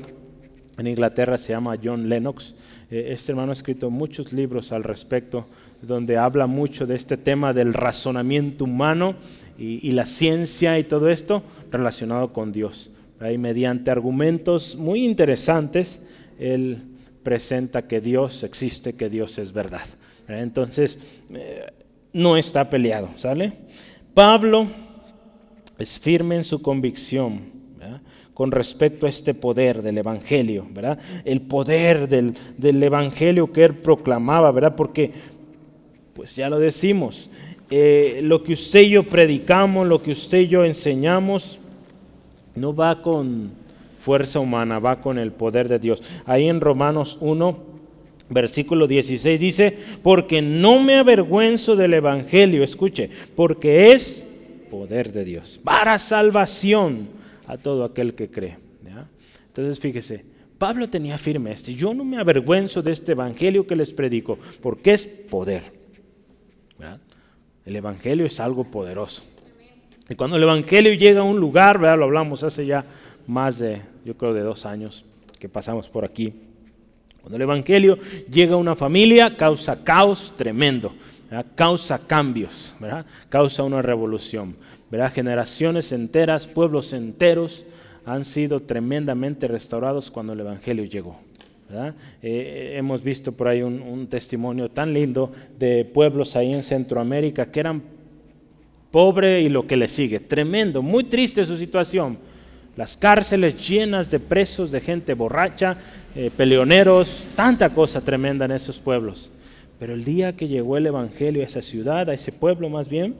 en 0.77 0.87
Inglaterra 0.87 1.37
se 1.37 1.53
llama 1.53 1.77
John 1.81 2.09
Lennox. 2.09 2.55
Eh, 2.89 3.09
este 3.11 3.31
hermano 3.31 3.51
ha 3.51 3.53
escrito 3.53 3.91
muchos 3.91 4.33
libros 4.33 4.71
al 4.71 4.83
respecto, 4.83 5.45
donde 5.81 6.17
habla 6.17 6.47
mucho 6.47 6.87
de 6.87 6.95
este 6.95 7.17
tema 7.17 7.53
del 7.53 7.73
razonamiento 7.73 8.63
humano 8.63 9.15
y, 9.57 9.91
la 9.91 10.05
ciencia 10.05 10.79
y 10.79 10.83
todo 10.83 11.09
esto 11.09 11.43
relacionado 11.71 12.33
con 12.33 12.51
Dios. 12.51 12.89
Y 13.31 13.37
mediante 13.37 13.91
argumentos 13.91 14.75
muy 14.75 15.05
interesantes, 15.05 16.01
él 16.39 16.81
presenta 17.21 17.83
que 17.83 18.01
Dios 18.01 18.43
existe, 18.43 18.95
que 18.95 19.09
Dios 19.09 19.37
es 19.37 19.53
verdad. 19.53 19.85
Entonces, 20.27 20.99
eh, 21.31 21.67
no 22.13 22.35
está 22.35 22.69
peleado, 22.69 23.09
¿sale? 23.17 23.53
Pablo 24.15 24.67
es 25.77 25.99
firme 25.99 26.37
en 26.37 26.43
su 26.43 26.61
convicción 26.61 27.52
con 28.33 28.51
respecto 28.51 29.05
a 29.05 29.09
este 29.09 29.33
poder 29.33 29.81
del 29.81 29.99
Evangelio, 29.99 30.65
¿verdad? 30.71 30.99
El 31.23 31.41
poder 31.41 32.07
del, 32.09 32.33
del, 32.57 32.81
Evangelio 32.81 33.51
que 33.51 33.63
él 33.63 33.75
proclamaba, 33.75 34.51
¿verdad? 34.51 34.75
Porque, 34.75 35.11
pues 36.13 36.35
ya 36.35 36.49
lo 36.49 36.57
decimos, 36.59 37.29
eh, 37.69 38.21
lo 38.23 38.43
que 38.43 38.53
usted 38.53 38.81
y 38.81 38.89
yo 38.91 39.03
predicamos, 39.03 39.87
lo 39.87 40.01
que 40.01 40.11
usted 40.11 40.39
y 40.39 40.47
yo 40.47 40.65
enseñamos, 40.65 41.59
no 42.55 42.75
va 42.75 43.01
con 43.01 43.51
fuerza 43.99 44.39
humana, 44.39 44.79
va 44.79 44.99
con 44.99 45.17
el 45.17 45.31
poder 45.31 45.69
de 45.69 45.79
Dios. 45.79 46.01
Ahí 46.25 46.49
en 46.49 46.59
Romanos 46.59 47.17
1, 47.21 47.57
versículo 48.29 48.87
16 48.87 49.39
dice, 49.39 49.77
porque 50.01 50.41
no 50.41 50.81
me 50.81 50.95
avergüenzo 50.95 51.75
del 51.75 51.93
Evangelio, 51.93 52.63
escuche, 52.63 53.09
porque 53.35 53.91
es 53.91 54.25
poder 54.71 55.11
de 55.11 55.23
Dios, 55.23 55.59
para 55.63 55.99
salvación 55.99 57.07
a 57.47 57.57
todo 57.57 57.83
aquel 57.83 58.15
que 58.15 58.29
cree. 58.29 58.57
Entonces 59.47 59.79
fíjese, 59.79 60.25
Pablo 60.57 60.89
tenía 60.89 61.17
firme 61.17 61.51
este, 61.51 61.75
yo 61.75 61.93
no 61.93 62.03
me 62.03 62.17
avergüenzo 62.17 62.81
de 62.81 62.91
este 62.91 63.11
Evangelio 63.11 63.67
que 63.67 63.75
les 63.75 63.91
predico, 63.91 64.37
porque 64.61 64.93
es 64.93 65.03
poder. 65.03 65.63
El 67.65 67.75
Evangelio 67.75 68.25
es 68.25 68.39
algo 68.39 68.63
poderoso. 68.63 69.23
Y 70.09 70.15
cuando 70.15 70.35
el 70.35 70.43
Evangelio 70.43 70.93
llega 70.93 71.21
a 71.21 71.23
un 71.23 71.39
lugar, 71.39 71.79
¿verdad? 71.79 71.97
lo 71.97 72.05
hablamos 72.05 72.43
hace 72.43 72.65
ya 72.65 72.85
más 73.25 73.59
de, 73.59 73.81
yo 74.03 74.15
creo, 74.17 74.33
de 74.33 74.41
dos 74.41 74.65
años 74.65 75.05
que 75.39 75.47
pasamos 75.47 75.87
por 75.87 76.03
aquí. 76.03 76.33
Cuando 77.21 77.37
el 77.37 77.41
Evangelio 77.43 77.97
llega 78.29 78.55
a 78.55 78.57
una 78.57 78.75
familia, 78.75 79.37
causa 79.37 79.81
caos 79.83 80.33
tremendo, 80.37 80.93
causa 81.55 82.05
cambios, 82.05 82.75
¿verdad? 82.79 83.05
causa 83.29 83.63
una 83.63 83.81
revolución. 83.81 84.55
¿Verdad? 84.93 85.11
Generaciones 85.11 85.91
enteras, 85.91 86.45
pueblos 86.45 86.93
enteros 86.93 87.65
han 88.05 88.25
sido 88.25 88.59
tremendamente 88.59 89.47
restaurados 89.47 90.11
cuando 90.11 90.33
el 90.33 90.41
Evangelio 90.41 90.85
llegó. 90.85 91.17
Eh, 92.21 92.75
hemos 92.77 93.01
visto 93.01 93.31
por 93.31 93.47
ahí 93.47 93.63
un, 93.63 94.05
testimonio 94.05 94.69
tan 94.69 94.93
lindo 94.93 95.31
de 95.57 95.83
pueblos 95.83 96.35
ahí 96.35 96.53
en 96.53 96.61
Centroamérica 96.61 97.47
que 97.47 97.61
eran 97.61 97.81
pobres 98.91 99.43
y 99.43 99.49
lo 99.49 99.65
que 99.65 99.77
le 99.77 99.87
sigue. 99.87 100.19
Tremendo, 100.19 100.83
muy 100.83 101.05
triste 101.05 101.43
su 101.43 101.57
situación. 101.57 102.19
Las 102.77 102.95
cárceles 102.95 103.67
llenas 103.67 104.11
de 104.11 104.19
presos, 104.19 104.71
de 104.71 104.79
gente 104.79 105.15
borracha, 105.15 105.75
eh, 106.15 106.29
peleoneros, 106.37 107.25
tanta 107.35 107.71
cosa 107.71 107.99
tremenda 107.99 108.45
en 108.45 108.51
esos 108.51 108.77
pueblos. 108.77 109.31
Pero 109.79 109.95
el 109.95 110.03
día 110.03 110.33
que 110.33 110.47
llegó 110.47 110.77
el 110.77 110.85
Evangelio 110.85 111.41
a 111.41 111.45
esa 111.45 111.63
ciudad, 111.63 112.11
a 112.11 112.13
ese 112.13 112.31
pueblo 112.31 112.69
más 112.69 112.87
bien, 112.87 113.15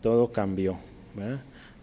todo 0.00 0.32
cambió. 0.32 0.78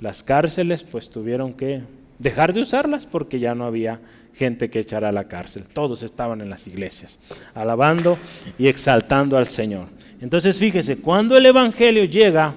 Las 0.01 0.23
cárceles 0.23 0.83
pues 0.83 1.09
tuvieron 1.09 1.53
que 1.53 1.81
dejar 2.19 2.53
de 2.53 2.61
usarlas 2.61 3.05
porque 3.05 3.39
ya 3.39 3.55
no 3.55 3.65
había 3.65 3.99
gente 4.33 4.69
que 4.69 4.79
echara 4.79 5.09
a 5.09 5.11
la 5.11 5.27
cárcel. 5.27 5.63
Todos 5.73 6.03
estaban 6.03 6.41
en 6.41 6.49
las 6.49 6.67
iglesias, 6.67 7.19
alabando 7.53 8.17
y 8.57 8.67
exaltando 8.67 9.37
al 9.37 9.47
Señor. 9.47 9.87
Entonces 10.21 10.57
fíjese, 10.57 11.01
cuando 11.01 11.37
el 11.37 11.45
Evangelio 11.45 12.05
llega, 12.05 12.55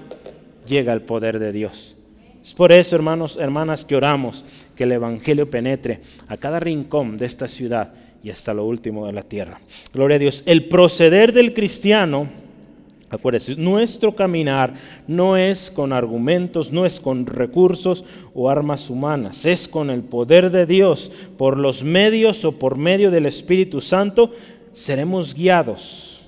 llega 0.67 0.93
el 0.93 1.01
poder 1.01 1.39
de 1.39 1.51
Dios. 1.51 1.95
Es 2.43 2.53
por 2.53 2.71
eso, 2.73 2.95
hermanos, 2.95 3.37
hermanas, 3.39 3.85
que 3.85 3.95
oramos 3.95 4.43
que 4.75 4.83
el 4.83 4.91
Evangelio 4.91 5.49
penetre 5.49 6.01
a 6.27 6.37
cada 6.37 6.59
rincón 6.59 7.17
de 7.17 7.25
esta 7.25 7.47
ciudad 7.47 7.93
y 8.21 8.29
hasta 8.29 8.53
lo 8.53 8.65
último 8.65 9.05
de 9.05 9.13
la 9.13 9.23
tierra. 9.23 9.59
Gloria 9.93 10.15
a 10.15 10.19
Dios. 10.19 10.43
El 10.45 10.65
proceder 10.65 11.31
del 11.31 11.53
cristiano 11.53 12.29
Acuérdense, 13.13 13.55
nuestro 13.55 14.15
caminar 14.15 14.73
no 15.07 15.37
es 15.37 15.69
con 15.69 15.93
argumentos, 15.93 16.71
no 16.71 16.83
es 16.83 16.99
con 16.99 17.27
recursos 17.27 18.03
o 18.33 18.49
armas 18.49 18.89
humanas, 18.89 19.45
es 19.45 19.67
con 19.67 19.91
el 19.91 20.01
poder 20.01 20.49
de 20.49 20.65
Dios, 20.65 21.11
por 21.37 21.57
los 21.57 21.83
medios 21.83 22.43
o 22.43 22.53
por 22.53 22.75
medio 22.75 23.11
del 23.11 23.27
Espíritu 23.27 23.81
Santo, 23.81 24.31
seremos 24.73 25.35
guiados 25.35 26.21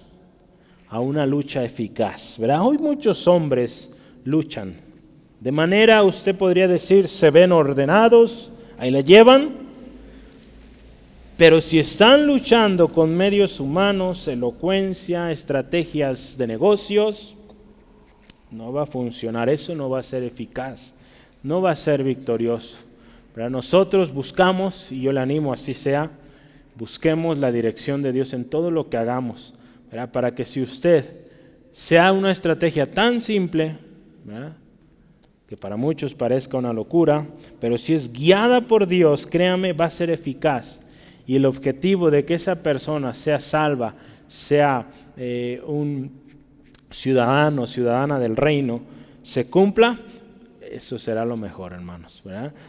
a 0.88 1.00
una 1.00 1.26
lucha 1.26 1.64
eficaz. 1.64 2.38
¿verdad? 2.38 2.62
Hoy 2.62 2.78
muchos 2.78 3.28
hombres 3.28 3.96
luchan. 4.24 4.76
De 5.40 5.52
manera, 5.52 6.04
usted 6.04 6.36
podría 6.36 6.68
decir, 6.68 7.08
se 7.08 7.32
ven 7.32 7.52
ordenados, 7.52 8.52
ahí 8.78 8.92
la 8.92 9.02
llevan, 9.02 9.65
pero 11.38 11.60
si 11.60 11.80
están 11.80 12.26
luchando 12.26 12.88
con 12.88 13.16
medios 13.16 13.60
humanos, 13.60 14.28
elocuencia, 14.30 15.32
estrategias 15.32 16.38
de 16.38 16.48
negocios, 16.48 17.36
no 18.52 18.72
va 18.72 18.84
a 18.84 18.86
funcionar, 18.86 19.50
eso 19.50 19.76
no 19.76 19.90
va 19.90 20.00
a 20.00 20.04
ser 20.04 20.24
eficaz, 20.24 20.94
no 21.44 21.62
va 21.62 21.72
a 21.72 21.76
ser 21.76 22.04
victorioso. 22.04 22.78
Pero 23.34 23.50
nosotros 23.50 24.14
buscamos, 24.14 24.94
y 24.94 25.02
yo 25.02 25.12
le 25.12 25.20
animo 25.20 25.52
así 25.52 25.74
sea, 25.74 26.10
busquemos 26.78 27.38
la 27.38 27.52
dirección 27.52 28.02
de 28.02 28.14
Dios 28.14 28.34
en 28.34 28.46
todo 28.46 28.72
lo 28.72 28.90
que 28.90 28.96
hagamos, 28.96 29.54
para 30.14 30.34
que 30.34 30.46
si 30.46 30.62
usted 30.62 31.06
sea 31.74 32.14
una 32.14 32.32
estrategia 32.32 32.90
tan 32.90 33.20
simple, 33.20 33.76
que 35.50 35.58
para 35.58 35.76
muchos 35.76 36.14
parezca 36.14 36.58
una 36.58 36.72
locura, 36.72 37.28
pero 37.60 37.78
si 37.78 37.94
es 37.94 38.14
guiada 38.14 38.62
por 38.62 38.88
Dios, 38.88 39.28
créame, 39.28 39.74
va 39.74 39.86
a 39.86 39.90
ser 39.90 40.10
eficaz. 40.10 40.85
Y 41.28 41.36
el 41.36 41.46
objetivo 41.46 42.12
de 42.12 42.24
que 42.26 42.36
esa 42.36 42.62
persona 42.62 43.14
sea 43.14 43.40
salva, 43.40 43.96
sea 44.28 44.88
eh, 45.18 45.62
un 45.66 46.12
ciudadano, 46.92 47.68
ciudadana 47.68 48.20
del 48.20 48.36
reino, 48.36 48.82
se 49.24 49.50
cumpla, 49.50 50.00
eso 50.62 51.00
será 51.00 51.26
lo 51.26 51.36
mejor, 51.38 51.74
hermanos. 51.74 52.22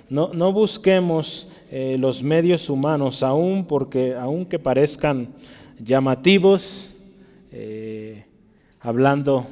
No, 0.09 0.33
no, 0.33 0.53
busquemos 0.53 1.51
eh, 1.71 1.97
los 1.99 2.23
medios 2.23 2.71
humanos, 2.71 3.23
aún 3.23 3.67
porque, 3.67 4.15
aunque 4.15 4.59
parezcan 4.59 5.29
llamativos, 5.79 6.97
eh, 7.53 8.25
hablando 8.81 9.47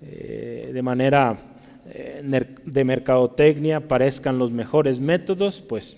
de 0.00 0.82
manera 0.82 1.38
de 1.84 2.84
mercadotecnia, 2.84 3.86
parezcan 3.86 4.36
los 4.36 4.50
mejores 4.50 4.98
métodos, 4.98 5.62
pues 5.68 5.96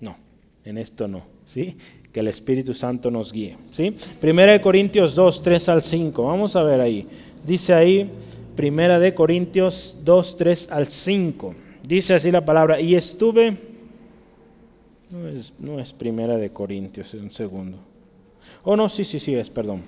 no, 0.00 0.18
en 0.66 0.76
esto 0.76 1.08
no. 1.08 1.31
Que 1.54 2.20
el 2.20 2.28
Espíritu 2.28 2.74
Santo 2.74 3.10
nos 3.10 3.32
guíe. 3.32 3.56
Primera 4.20 4.52
de 4.52 4.60
Corintios 4.60 5.14
2, 5.14 5.42
3 5.42 5.68
al 5.68 5.82
5. 5.82 6.24
Vamos 6.24 6.56
a 6.56 6.62
ver 6.62 6.80
ahí. 6.80 7.06
Dice 7.46 7.72
ahí, 7.72 8.10
Primera 8.54 8.98
de 8.98 9.14
Corintios 9.14 9.96
2, 10.04 10.36
3 10.36 10.72
al 10.72 10.86
5. 10.86 11.54
Dice 11.82 12.14
así 12.14 12.30
la 12.30 12.44
palabra, 12.44 12.80
y 12.80 12.94
estuve, 12.94 13.56
no 15.10 15.28
es, 15.28 15.52
no 15.58 15.80
es 15.80 15.92
Primera 15.92 16.36
de 16.36 16.50
Corintios, 16.50 17.14
es 17.14 17.20
un 17.20 17.32
segundo. 17.32 17.78
Oh, 18.64 18.76
no, 18.76 18.88
sí, 18.88 19.04
sí, 19.04 19.18
sí, 19.18 19.34
es, 19.34 19.50
perdón. 19.50 19.82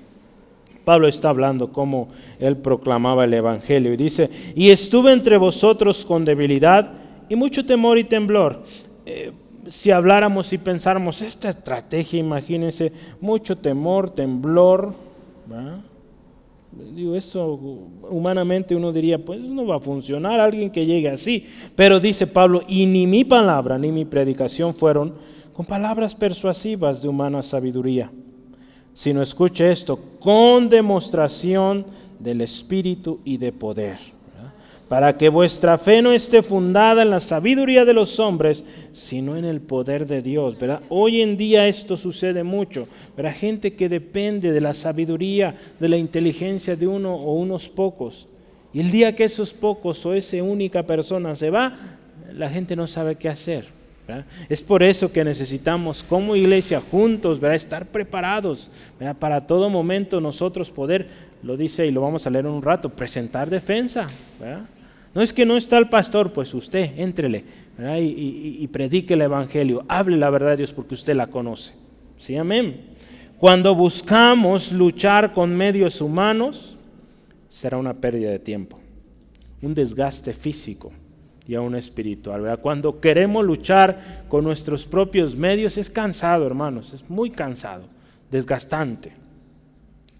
Pablo 0.84 1.08
está 1.08 1.30
hablando 1.30 1.72
como 1.72 2.08
él 2.38 2.56
proclamaba 2.56 3.24
el 3.24 3.34
Evangelio 3.34 3.92
y 3.92 3.96
dice, 3.96 4.28
y 4.54 4.70
estuve 4.70 5.12
entre 5.12 5.36
vosotros 5.36 6.04
con 6.04 6.24
debilidad 6.24 6.92
y 7.28 7.36
mucho 7.36 7.64
temor 7.64 7.98
y 7.98 8.04
temblor. 8.04 8.62
Eh, 9.06 9.32
si 9.68 9.90
habláramos 9.90 10.52
y 10.52 10.58
pensáramos, 10.58 11.22
esta 11.22 11.48
estrategia, 11.48 12.20
imagínense, 12.20 12.92
mucho 13.20 13.56
temor, 13.56 14.10
temblor, 14.10 14.94
Digo, 16.92 17.14
eso 17.14 17.60
humanamente 18.10 18.74
uno 18.74 18.92
diría, 18.92 19.24
pues 19.24 19.40
no 19.40 19.64
va 19.64 19.76
a 19.76 19.80
funcionar 19.80 20.40
alguien 20.40 20.70
que 20.70 20.84
llegue 20.84 21.08
así. 21.08 21.46
Pero 21.76 22.00
dice 22.00 22.26
Pablo, 22.26 22.62
y 22.66 22.86
ni 22.86 23.06
mi 23.06 23.24
palabra 23.24 23.78
ni 23.78 23.92
mi 23.92 24.04
predicación 24.04 24.74
fueron 24.74 25.14
con 25.52 25.66
palabras 25.66 26.14
persuasivas 26.14 27.00
de 27.00 27.08
humana 27.08 27.42
sabiduría, 27.42 28.10
sino 28.92 29.22
escuche 29.22 29.70
esto, 29.70 29.98
con 30.18 30.68
demostración 30.68 31.86
del 32.18 32.40
Espíritu 32.40 33.20
y 33.24 33.36
de 33.36 33.52
poder 33.52 34.13
para 34.94 35.18
que 35.18 35.28
vuestra 35.28 35.76
fe 35.76 36.00
no 36.02 36.12
esté 36.12 36.40
fundada 36.40 37.02
en 37.02 37.10
la 37.10 37.18
sabiduría 37.18 37.84
de 37.84 37.92
los 37.92 38.20
hombres, 38.20 38.62
sino 38.92 39.36
en 39.36 39.44
el 39.44 39.60
poder 39.60 40.06
de 40.06 40.22
Dios. 40.22 40.56
¿verdad? 40.56 40.82
Hoy 40.88 41.20
en 41.20 41.36
día 41.36 41.66
esto 41.66 41.96
sucede 41.96 42.44
mucho. 42.44 42.86
¿verdad? 43.16 43.34
Gente 43.34 43.74
que 43.74 43.88
depende 43.88 44.52
de 44.52 44.60
la 44.60 44.72
sabiduría, 44.72 45.56
de 45.80 45.88
la 45.88 45.96
inteligencia 45.96 46.76
de 46.76 46.86
uno 46.86 47.12
o 47.12 47.34
unos 47.34 47.68
pocos. 47.68 48.28
Y 48.72 48.78
el 48.78 48.92
día 48.92 49.16
que 49.16 49.24
esos 49.24 49.52
pocos 49.52 50.06
o 50.06 50.14
esa 50.14 50.40
única 50.44 50.84
persona 50.84 51.34
se 51.34 51.50
va, 51.50 51.76
la 52.32 52.48
gente 52.48 52.76
no 52.76 52.86
sabe 52.86 53.16
qué 53.16 53.28
hacer. 53.28 53.64
Es 54.48 54.62
por 54.62 54.84
eso 54.84 55.10
que 55.10 55.24
necesitamos 55.24 56.04
como 56.04 56.36
iglesia 56.36 56.80
juntos 56.80 57.40
¿verdad? 57.40 57.56
estar 57.56 57.86
preparados 57.86 58.70
para 59.18 59.44
todo 59.44 59.68
momento 59.70 60.20
nosotros 60.20 60.70
poder, 60.70 61.08
lo 61.42 61.56
dice 61.56 61.84
y 61.84 61.90
lo 61.90 62.02
vamos 62.02 62.28
a 62.28 62.30
leer 62.30 62.44
en 62.44 62.52
un 62.52 62.62
rato, 62.62 62.90
presentar 62.90 63.50
defensa. 63.50 64.06
No 65.14 65.22
es 65.22 65.32
que 65.32 65.46
no 65.46 65.56
está 65.56 65.78
el 65.78 65.88
pastor, 65.88 66.32
pues 66.32 66.52
usted, 66.54 66.98
entrele 66.98 67.44
y, 68.00 68.66
predique 68.68 69.14
el 69.14 69.22
Evangelio, 69.22 69.84
hable 69.88 70.16
la 70.16 70.30
verdad 70.30 70.50
de 70.50 70.58
Dios 70.58 70.72
porque 70.72 70.94
usted 70.94 71.14
la 71.14 71.28
conoce. 71.28 71.74
Sí, 72.18 72.36
amén. 72.36 72.80
Cuando 73.38 73.74
buscamos 73.74 74.72
luchar 74.72 75.32
con 75.32 75.54
medios 75.54 76.00
humanos, 76.00 76.76
será 77.48 77.78
una 77.78 77.94
pérdida 77.94 78.30
de 78.30 78.38
tiempo, 78.40 78.80
un 79.62 79.74
desgaste 79.74 80.32
físico 80.32 80.92
y 81.46 81.54
aún 81.54 81.76
espiritual. 81.76 82.58
Cuando 82.60 83.00
queremos 83.00 83.44
luchar 83.44 84.24
con 84.28 84.42
nuestros 84.42 84.84
propios 84.84 85.36
medios 85.36 85.78
es 85.78 85.90
cansado, 85.90 86.46
hermanos, 86.46 86.92
es 86.92 87.08
muy 87.08 87.30
cansado, 87.30 87.84
desgastante. 88.30 89.12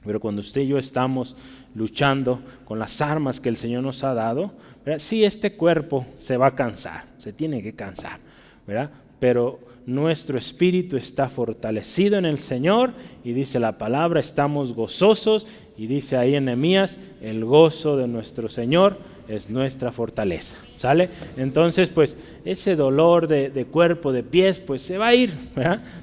Pero 0.05 0.21
cuando 0.21 0.41
usted 0.41 0.63
y 0.63 0.69
yo 0.69 0.79
estamos 0.79 1.37
luchando 1.75 2.41
con 2.65 2.79
las 2.79 3.01
armas 3.01 3.41
que 3.41 3.49
el 3.49 3.57
Señor 3.57 3.83
nos 3.83 4.05
ha 4.05 4.15
dado, 4.15 4.53
Sí, 4.99 5.25
este 5.25 5.53
cuerpo 5.55 6.07
se 6.21 6.37
va 6.37 6.49
a 6.49 6.55
cansar, 6.55 7.05
se 7.19 7.33
tiene 7.33 7.63
que 7.63 7.73
cansar, 7.73 8.19
¿verdad? 8.67 8.91
Pero 9.19 9.59
nuestro 9.87 10.37
espíritu 10.37 10.99
está 10.99 11.29
fortalecido 11.29 12.19
en 12.19 12.27
el 12.27 12.39
Señor 12.39 12.93
y 13.25 13.33
dice 13.33 13.59
la 13.59 13.79
palabra, 13.79 14.21
estamos 14.21 14.75
gozosos 14.75 15.47
y 15.79 15.87
dice 15.87 16.19
ahí 16.19 16.37
en 16.37 16.49
el 16.49 17.45
gozo 17.47 17.97
de 17.97 18.07
nuestro 18.07 18.51
Señor 18.51 18.99
es 19.29 19.49
nuestra 19.49 19.93
fortaleza, 19.93 20.57
¿sale? 20.79 21.11
Entonces, 21.37 21.89
pues 21.89 22.17
ese 22.45 22.77
dolor 22.77 23.27
de, 23.27 23.67
cuerpo, 23.71 24.13
de 24.13 24.23
pies, 24.23 24.59
pues 24.59 24.83
se 24.83 24.99
va 24.99 25.09
a 25.09 25.15
ir. 25.15 25.35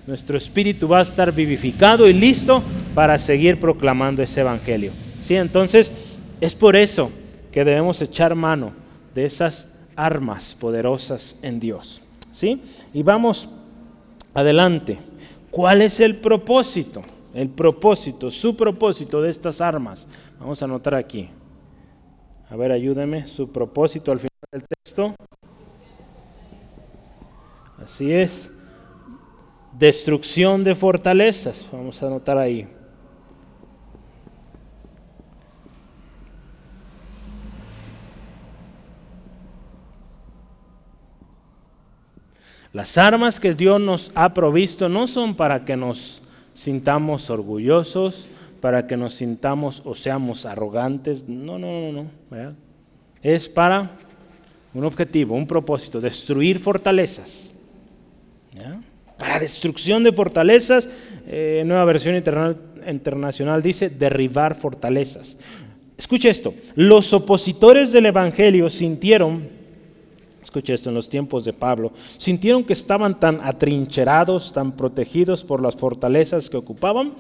Nuestro 0.07 0.37
espíritu 0.37 0.87
va 0.87 0.99
a 0.99 1.03
estar 1.03 1.31
vivificado 1.31 2.07
y 2.07 2.13
listo 2.13 2.63
para 2.95 3.17
seguir 3.17 3.59
proclamando 3.59 4.23
ese 4.23 4.41
evangelio, 4.41 4.91
¿sí? 5.21 5.35
Entonces, 5.35 5.91
es 6.39 6.53
por 6.53 6.75
eso 6.75 7.11
que 7.51 7.63
debemos 7.63 8.01
echar 8.01 8.33
mano 8.35 8.73
de 9.13 9.25
esas 9.25 9.71
armas 9.95 10.55
poderosas 10.59 11.35
en 11.41 11.59
Dios. 11.59 12.01
¿Sí? 12.31 12.61
Y 12.93 13.03
vamos 13.03 13.49
adelante. 14.33 14.97
¿Cuál 15.51 15.81
es 15.81 15.99
el 15.99 16.15
propósito? 16.15 17.01
El 17.33 17.49
propósito, 17.49 18.31
su 18.31 18.55
propósito 18.55 19.21
de 19.21 19.29
estas 19.29 19.61
armas. 19.61 20.07
Vamos 20.39 20.61
a 20.61 20.65
anotar 20.65 20.95
aquí. 20.95 21.29
A 22.51 22.55
ver, 22.57 22.73
ayúdeme. 22.73 23.27
Su 23.27 23.49
propósito 23.49 24.11
al 24.11 24.19
final 24.19 24.29
del 24.51 24.65
texto. 24.67 25.15
Así 27.81 28.11
es. 28.11 28.51
Destrucción 29.79 30.61
de 30.65 30.75
fortalezas. 30.75 31.65
Vamos 31.71 32.03
a 32.03 32.07
anotar 32.07 32.37
ahí. 32.37 32.67
Las 42.73 42.97
armas 42.97 43.39
que 43.39 43.53
Dios 43.53 43.79
nos 43.79 44.11
ha 44.13 44.33
provisto 44.33 44.89
no 44.89 45.07
son 45.07 45.35
para 45.35 45.63
que 45.63 45.77
nos 45.77 46.21
sintamos 46.53 47.29
orgullosos, 47.29 48.27
para 48.61 48.87
que 48.87 48.95
nos 48.95 49.15
sintamos 49.15 49.81
o 49.83 49.95
seamos 49.95 50.45
arrogantes. 50.45 51.27
No, 51.27 51.57
no, 51.57 51.91
no, 51.91 51.91
no. 51.91 52.55
Es 53.21 53.49
para 53.49 53.97
un 54.73 54.85
objetivo, 54.85 55.35
un 55.35 55.47
propósito, 55.47 55.99
destruir 55.99 56.59
fortalezas. 56.59 57.51
Para 59.17 59.39
destrucción 59.39 60.03
de 60.03 60.11
fortalezas, 60.11 60.87
eh, 61.27 61.63
nueva 61.65 61.85
versión 61.85 62.15
internacional 62.15 63.61
dice 63.61 63.89
derribar 63.89 64.55
fortalezas. 64.55 65.37
Escuche 65.97 66.29
esto, 66.29 66.53
los 66.75 67.13
opositores 67.13 67.91
del 67.91 68.07
Evangelio 68.07 68.69
sintieron 68.69 69.61
escuche 70.51 70.73
esto, 70.73 70.89
en 70.89 70.95
los 70.95 71.07
tiempos 71.07 71.45
de 71.45 71.53
Pablo, 71.53 71.93
sintieron 72.17 72.65
que 72.65 72.73
estaban 72.73 73.17
tan 73.17 73.39
atrincherados, 73.41 74.51
tan 74.51 74.73
protegidos 74.73 75.45
por 75.45 75.61
las 75.61 75.77
fortalezas 75.77 76.49
que 76.49 76.57
ocupaban, 76.57 77.13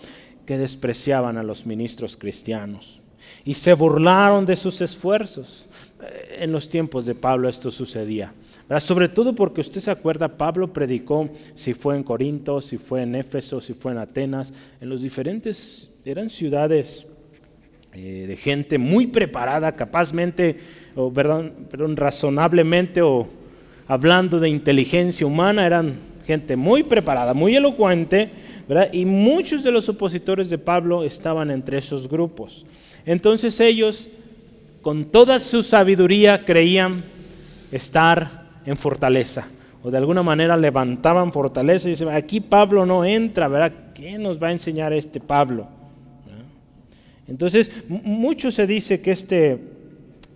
despreciaban 0.57 1.37
a 1.37 1.43
los 1.43 1.65
ministros 1.65 2.17
cristianos 2.17 2.99
y 3.45 3.53
se 3.53 3.73
burlaron 3.73 4.45
de 4.45 4.55
sus 4.55 4.81
esfuerzos. 4.81 5.65
Eh, 6.01 6.39
en 6.41 6.51
los 6.51 6.69
tiempos 6.69 7.05
de 7.05 7.15
Pablo 7.15 7.49
esto 7.49 7.71
sucedía. 7.71 8.33
Sobre 8.79 9.09
todo 9.09 9.35
porque 9.35 9.59
usted 9.59 9.81
se 9.81 9.91
acuerda, 9.91 10.29
Pablo 10.29 10.71
predicó 10.71 11.29
si 11.55 11.73
fue 11.73 11.97
en 11.97 12.03
Corinto, 12.03 12.61
si 12.61 12.77
fue 12.77 13.01
en 13.01 13.15
Éfeso, 13.15 13.59
si 13.59 13.73
fue 13.73 13.91
en 13.91 13.97
Atenas, 13.97 14.53
en 14.79 14.87
los 14.87 15.01
diferentes, 15.01 15.89
eran 16.05 16.29
ciudades 16.29 17.07
eh, 17.93 18.25
de 18.27 18.37
gente 18.37 18.77
muy 18.77 19.07
preparada, 19.07 19.73
capazmente 19.73 20.57
o 20.95 21.11
perdón, 21.11 21.53
perdón, 21.69 21.97
razonablemente 21.97 23.01
o 23.01 23.27
hablando 23.89 24.39
de 24.39 24.47
inteligencia 24.47 25.27
humana, 25.27 25.65
eran 25.65 25.95
gente 26.25 26.55
muy 26.55 26.83
preparada, 26.83 27.33
muy 27.33 27.55
elocuente, 27.55 28.29
y 28.91 29.05
muchos 29.05 29.63
de 29.63 29.71
los 29.71 29.89
opositores 29.89 30.49
de 30.49 30.57
Pablo 30.57 31.03
estaban 31.03 31.51
entre 31.51 31.77
esos 31.77 32.07
grupos. 32.07 32.65
Entonces 33.05 33.59
ellos, 33.59 34.09
con 34.81 35.05
toda 35.05 35.39
su 35.39 35.63
sabiduría, 35.63 36.45
creían 36.45 37.03
estar 37.71 38.43
en 38.65 38.77
fortaleza 38.77 39.47
o 39.83 39.89
de 39.89 39.97
alguna 39.97 40.21
manera 40.21 40.55
levantaban 40.55 41.33
fortaleza 41.33 41.87
y 41.87 41.91
dicen, 41.91 42.09
aquí 42.09 42.39
Pablo 42.39 42.85
no 42.85 43.03
entra, 43.03 43.47
¿verdad? 43.47 43.73
¿Qué 43.95 44.17
nos 44.17 44.41
va 44.41 44.49
a 44.49 44.51
enseñar 44.51 44.93
este 44.93 45.19
Pablo? 45.19 45.67
Entonces, 47.27 47.71
mucho 47.87 48.51
se 48.51 48.67
dice 48.67 49.01
que 49.01 49.11
este 49.11 49.57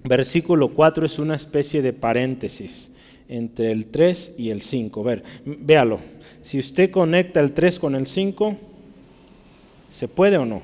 versículo 0.03 0.69
4 0.69 1.05
es 1.05 1.19
una 1.19 1.35
especie 1.35 1.81
de 1.81 1.93
paréntesis 1.93 2.91
entre 3.27 3.71
el 3.71 3.87
3 3.87 4.35
y 4.37 4.49
el 4.49 4.61
5. 4.61 5.03
Ver, 5.03 5.23
véalo. 5.45 5.99
Si 6.41 6.59
usted 6.59 6.91
conecta 6.91 7.39
el 7.39 7.53
3 7.53 7.79
con 7.79 7.95
el 7.95 8.07
5, 8.07 8.55
¿se 9.91 10.07
puede 10.07 10.37
o 10.37 10.45
no? 10.45 10.61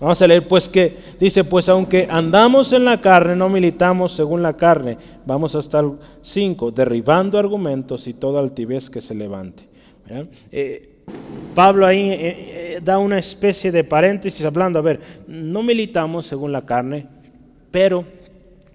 Vamos 0.00 0.22
a 0.22 0.28
leer 0.28 0.46
pues 0.46 0.68
que 0.68 0.96
dice, 1.18 1.42
pues 1.42 1.68
aunque 1.68 2.06
andamos 2.08 2.72
en 2.72 2.84
la 2.84 3.00
carne, 3.00 3.34
no 3.34 3.48
militamos 3.48 4.12
según 4.12 4.42
la 4.42 4.56
carne. 4.56 4.96
Vamos 5.26 5.56
hasta 5.56 5.80
el 5.80 5.92
5, 6.22 6.70
derribando 6.70 7.38
argumentos 7.38 8.06
y 8.06 8.14
toda 8.14 8.40
altivez 8.40 8.88
que 8.88 9.00
se 9.00 9.14
levante. 9.14 9.64
Eh, 10.52 10.98
Pablo 11.54 11.86
ahí 11.86 12.10
eh, 12.10 12.18
eh, 12.20 12.80
da 12.82 12.98
una 12.98 13.18
especie 13.18 13.72
de 13.72 13.82
paréntesis 13.82 14.44
hablando, 14.44 14.78
a 14.78 14.82
ver, 14.82 15.00
no 15.26 15.62
militamos 15.62 16.26
según 16.26 16.52
la 16.52 16.64
carne, 16.64 17.06
pero, 17.70 18.04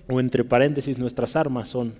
o 0.07 0.19
entre 0.19 0.43
paréntesis, 0.43 0.97
nuestras 0.97 1.35
armas 1.35 1.69
son 1.69 1.93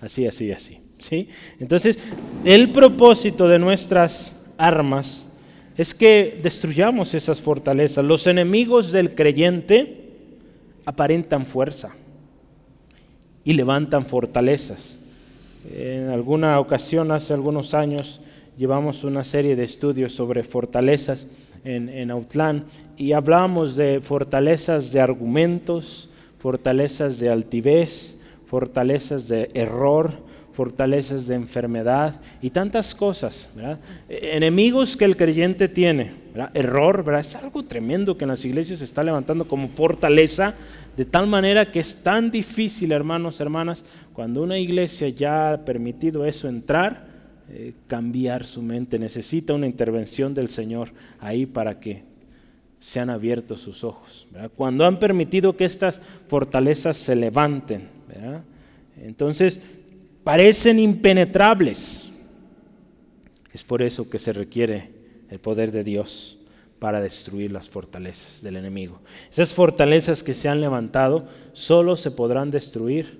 así, 0.00 0.26
así, 0.26 0.52
así. 0.52 0.80
¿sí? 0.98 1.28
Entonces, 1.60 1.98
el 2.44 2.70
propósito 2.70 3.48
de 3.48 3.58
nuestras 3.58 4.40
armas 4.56 5.30
es 5.76 5.94
que 5.94 6.40
destruyamos 6.42 7.14
esas 7.14 7.40
fortalezas. 7.40 8.04
Los 8.04 8.26
enemigos 8.26 8.92
del 8.92 9.14
creyente 9.14 10.04
aparentan 10.84 11.46
fuerza 11.46 11.94
y 13.44 13.54
levantan 13.54 14.06
fortalezas. 14.06 15.00
En 15.72 16.08
alguna 16.08 16.60
ocasión, 16.60 17.10
hace 17.10 17.32
algunos 17.32 17.74
años, 17.74 18.20
llevamos 18.56 19.04
una 19.04 19.24
serie 19.24 19.56
de 19.56 19.64
estudios 19.64 20.12
sobre 20.12 20.44
fortalezas 20.44 21.28
en, 21.64 21.88
en 21.88 22.10
Autlán 22.10 22.66
y 22.96 23.12
hablamos 23.12 23.74
de 23.74 24.00
fortalezas 24.00 24.92
de 24.92 25.00
argumentos, 25.00 26.10
fortalezas 26.44 27.18
de 27.18 27.30
altivez, 27.30 28.18
fortalezas 28.44 29.28
de 29.28 29.50
error, 29.54 30.12
fortalezas 30.52 31.26
de 31.26 31.36
enfermedad 31.36 32.20
y 32.42 32.50
tantas 32.50 32.94
cosas. 32.94 33.48
Enemigos 34.10 34.94
que 34.94 35.06
el 35.06 35.16
creyente 35.16 35.68
tiene. 35.68 36.12
Error, 36.52 37.02
¿verdad? 37.02 37.22
es 37.22 37.34
algo 37.34 37.62
tremendo 37.62 38.18
que 38.18 38.24
en 38.24 38.28
las 38.28 38.44
iglesias 38.44 38.80
se 38.80 38.84
está 38.84 39.02
levantando 39.02 39.48
como 39.48 39.68
fortaleza, 39.68 40.52
de 40.94 41.06
tal 41.06 41.26
manera 41.28 41.72
que 41.72 41.80
es 41.80 42.02
tan 42.02 42.30
difícil, 42.30 42.92
hermanos, 42.92 43.40
hermanas, 43.40 43.82
cuando 44.12 44.42
una 44.42 44.58
iglesia 44.58 45.08
ya 45.08 45.54
ha 45.54 45.64
permitido 45.64 46.26
eso 46.26 46.46
entrar, 46.46 47.06
eh, 47.48 47.72
cambiar 47.86 48.46
su 48.46 48.60
mente. 48.60 48.98
Necesita 48.98 49.54
una 49.54 49.66
intervención 49.66 50.34
del 50.34 50.48
Señor 50.48 50.90
ahí 51.20 51.46
para 51.46 51.80
que 51.80 52.02
sean 52.84 53.08
abiertos 53.08 53.62
sus 53.62 53.82
ojos. 53.82 54.26
Cuando 54.56 54.84
han 54.84 54.98
permitido 54.98 55.56
que 55.56 55.64
estas 55.64 56.00
fortalezas 56.28 56.98
se 56.98 57.16
levanten. 57.16 57.88
Entonces, 59.00 59.58
parecen 60.22 60.78
impenetrables. 60.78 62.12
Es 63.52 63.64
por 63.64 63.80
eso 63.80 64.10
que 64.10 64.18
se 64.18 64.34
requiere 64.34 64.90
el 65.30 65.38
poder 65.40 65.72
de 65.72 65.82
Dios 65.82 66.36
para 66.78 67.00
destruir 67.00 67.50
las 67.50 67.70
fortalezas 67.70 68.42
del 68.42 68.56
enemigo. 68.56 69.00
Esas 69.32 69.54
fortalezas 69.54 70.22
que 70.22 70.34
se 70.34 70.50
han 70.50 70.60
levantado 70.60 71.26
solo 71.54 71.96
se 71.96 72.10
podrán 72.10 72.50
destruir 72.50 73.18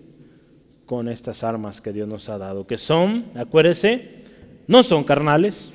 con 0.85 1.09
estas 1.09 1.43
armas 1.43 1.81
que 1.81 1.95
Dios 1.95 2.07
nos 2.07 2.29
ha 2.29 2.37
dado, 2.37 2.67
que 2.67 2.77
son, 2.77 3.31
acuérdese, 3.35 4.25
no 4.67 4.83
son 4.83 5.05
carnales, 5.05 5.73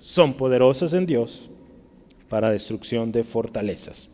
son 0.00 0.34
poderosas 0.34 0.92
en 0.92 1.04
Dios 1.04 1.50
para 2.28 2.50
destrucción 2.50 3.12
de 3.12 3.24
fortalezas. 3.24 4.08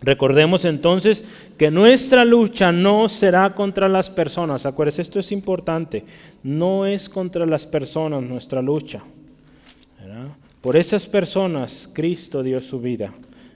Recordemos 0.00 0.64
entonces 0.64 1.24
que 1.56 1.70
nuestra 1.70 2.24
lucha 2.24 2.72
no 2.72 3.08
será 3.08 3.54
contra 3.54 3.88
las 3.88 4.10
personas. 4.10 4.66
Acuérdense, 4.66 5.02
esto 5.02 5.18
es 5.18 5.32
importante. 5.32 6.04
No 6.42 6.84
es 6.84 7.08
contra 7.08 7.46
las 7.46 7.64
personas 7.64 8.22
nuestra 8.22 8.60
lucha. 8.60 9.02
Por 10.60 10.76
esas 10.76 11.06
personas 11.06 11.90
Cristo 11.92 12.42
dio 12.42 12.60
su 12.60 12.80
vida 12.80 13.12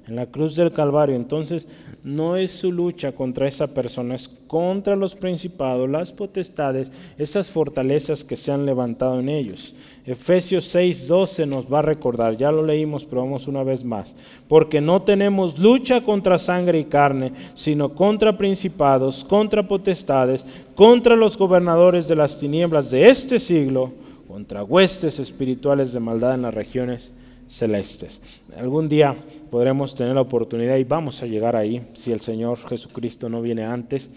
en 0.08 0.16
la 0.16 0.26
cruz 0.26 0.56
del 0.56 0.72
Calvario. 0.72 1.14
Entonces, 1.14 1.66
no 2.02 2.36
es 2.36 2.50
su 2.50 2.72
lucha 2.72 3.12
contra 3.12 3.46
esa 3.46 3.74
persona, 3.74 4.14
es 4.14 4.28
contra 4.46 4.96
los 4.96 5.14
principados, 5.14 5.88
las 5.88 6.12
potestades, 6.12 6.90
esas 7.18 7.48
fortalezas 7.50 8.24
que 8.24 8.36
se 8.36 8.50
han 8.50 8.64
levantado 8.64 9.20
en 9.20 9.28
ellos. 9.28 9.74
Efesios 10.06 10.74
6:12 10.74 11.46
nos 11.46 11.70
va 11.70 11.80
a 11.80 11.82
recordar, 11.82 12.34
ya 12.38 12.50
lo 12.50 12.64
leímos, 12.64 13.04
pero 13.04 13.20
vamos 13.22 13.46
una 13.46 13.62
vez 13.62 13.84
más, 13.84 14.16
porque 14.48 14.80
no 14.80 15.02
tenemos 15.02 15.58
lucha 15.58 16.00
contra 16.00 16.38
sangre 16.38 16.78
y 16.78 16.84
carne, 16.84 17.32
sino 17.54 17.90
contra 17.90 18.38
principados, 18.38 19.22
contra 19.22 19.68
potestades, 19.68 20.46
contra 20.74 21.14
los 21.14 21.36
gobernadores 21.36 22.08
de 22.08 22.16
las 22.16 22.38
tinieblas 22.40 22.90
de 22.90 23.10
este 23.10 23.38
siglo, 23.38 23.92
contra 24.26 24.64
huestes 24.64 25.18
espirituales 25.18 25.92
de 25.92 26.00
maldad 26.00 26.34
en 26.34 26.42
las 26.42 26.54
regiones 26.54 27.12
celestes. 27.48 28.22
Algún 28.56 28.88
día 28.88 29.16
podremos 29.50 29.94
tener 29.94 30.14
la 30.14 30.20
oportunidad 30.20 30.76
y 30.76 30.84
vamos 30.84 31.22
a 31.22 31.26
llegar 31.26 31.56
ahí, 31.56 31.86
si 31.94 32.12
el 32.12 32.20
Señor 32.20 32.58
Jesucristo 32.68 33.28
no 33.28 33.42
viene 33.42 33.64
antes. 33.64 34.10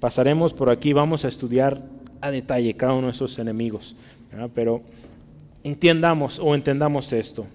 Pasaremos 0.00 0.52
por 0.52 0.70
aquí, 0.70 0.92
vamos 0.92 1.24
a 1.24 1.28
estudiar 1.28 1.80
a 2.20 2.30
detalle 2.30 2.74
cada 2.74 2.94
uno 2.94 3.08
de 3.08 3.12
esos 3.12 3.38
enemigos. 3.38 3.96
Pero 4.54 4.82
entiendamos 5.64 6.38
o 6.38 6.54
entendamos 6.54 7.12
esto. 7.12 7.46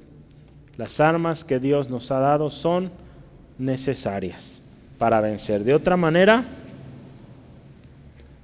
Las 0.77 0.99
armas 0.99 1.43
que 1.43 1.59
Dios 1.59 1.89
nos 1.89 2.11
ha 2.11 2.19
dado 2.19 2.49
son 2.49 2.91
necesarias 3.57 4.61
para 4.97 5.21
vencer. 5.21 5.63
De 5.63 5.73
otra 5.73 5.95
manera, 5.95 6.43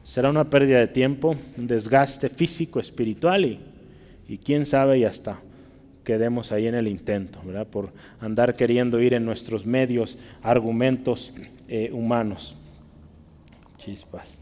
será 0.04 0.30
una 0.30 0.44
pérdida 0.44 0.80
de 0.80 0.88
tiempo, 0.88 1.36
un 1.58 1.68
desgaste 1.68 2.30
físico, 2.30 2.80
espiritual 2.80 3.46
y, 3.46 3.60
y 4.28 4.38
quién 4.38 4.66
sabe 4.66 5.00
y 5.00 5.04
hasta 5.04 5.40
quedemos 6.08 6.52
ahí 6.54 6.68
en 6.68 6.76
el 6.76 6.88
intento, 6.88 7.42
¿verdad? 7.44 7.68
Por 7.68 7.92
andar 8.22 8.56
queriendo 8.56 9.02
ir 9.02 9.14
en 9.14 9.26
nuestros 9.26 9.66
medios 9.66 10.18
argumentos 10.42 11.34
eh, 11.68 11.90
humanos. 11.92 12.56
Chispas. 13.78 14.40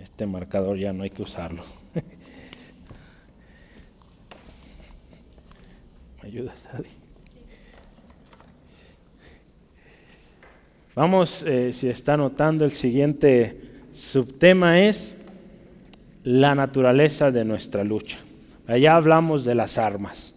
Este 0.00 0.24
marcador 0.24 0.78
ya 0.78 0.92
no 0.92 1.02
hay 1.02 1.10
que 1.10 1.22
usarlo. 1.22 1.64
¿Me 6.22 6.28
ayudas, 6.28 6.54
Adi? 6.72 6.90
Vamos, 10.94 11.42
eh, 11.42 11.72
si 11.72 11.88
está 11.88 12.16
notando, 12.16 12.64
el 12.64 12.70
siguiente 12.70 13.60
subtema 13.90 14.78
es 14.78 15.16
la 16.22 16.54
naturaleza 16.54 17.32
de 17.32 17.44
nuestra 17.44 17.82
lucha. 17.82 18.18
Allá 18.68 18.94
hablamos 18.94 19.44
de 19.44 19.56
las 19.56 19.76
armas. 19.76 20.31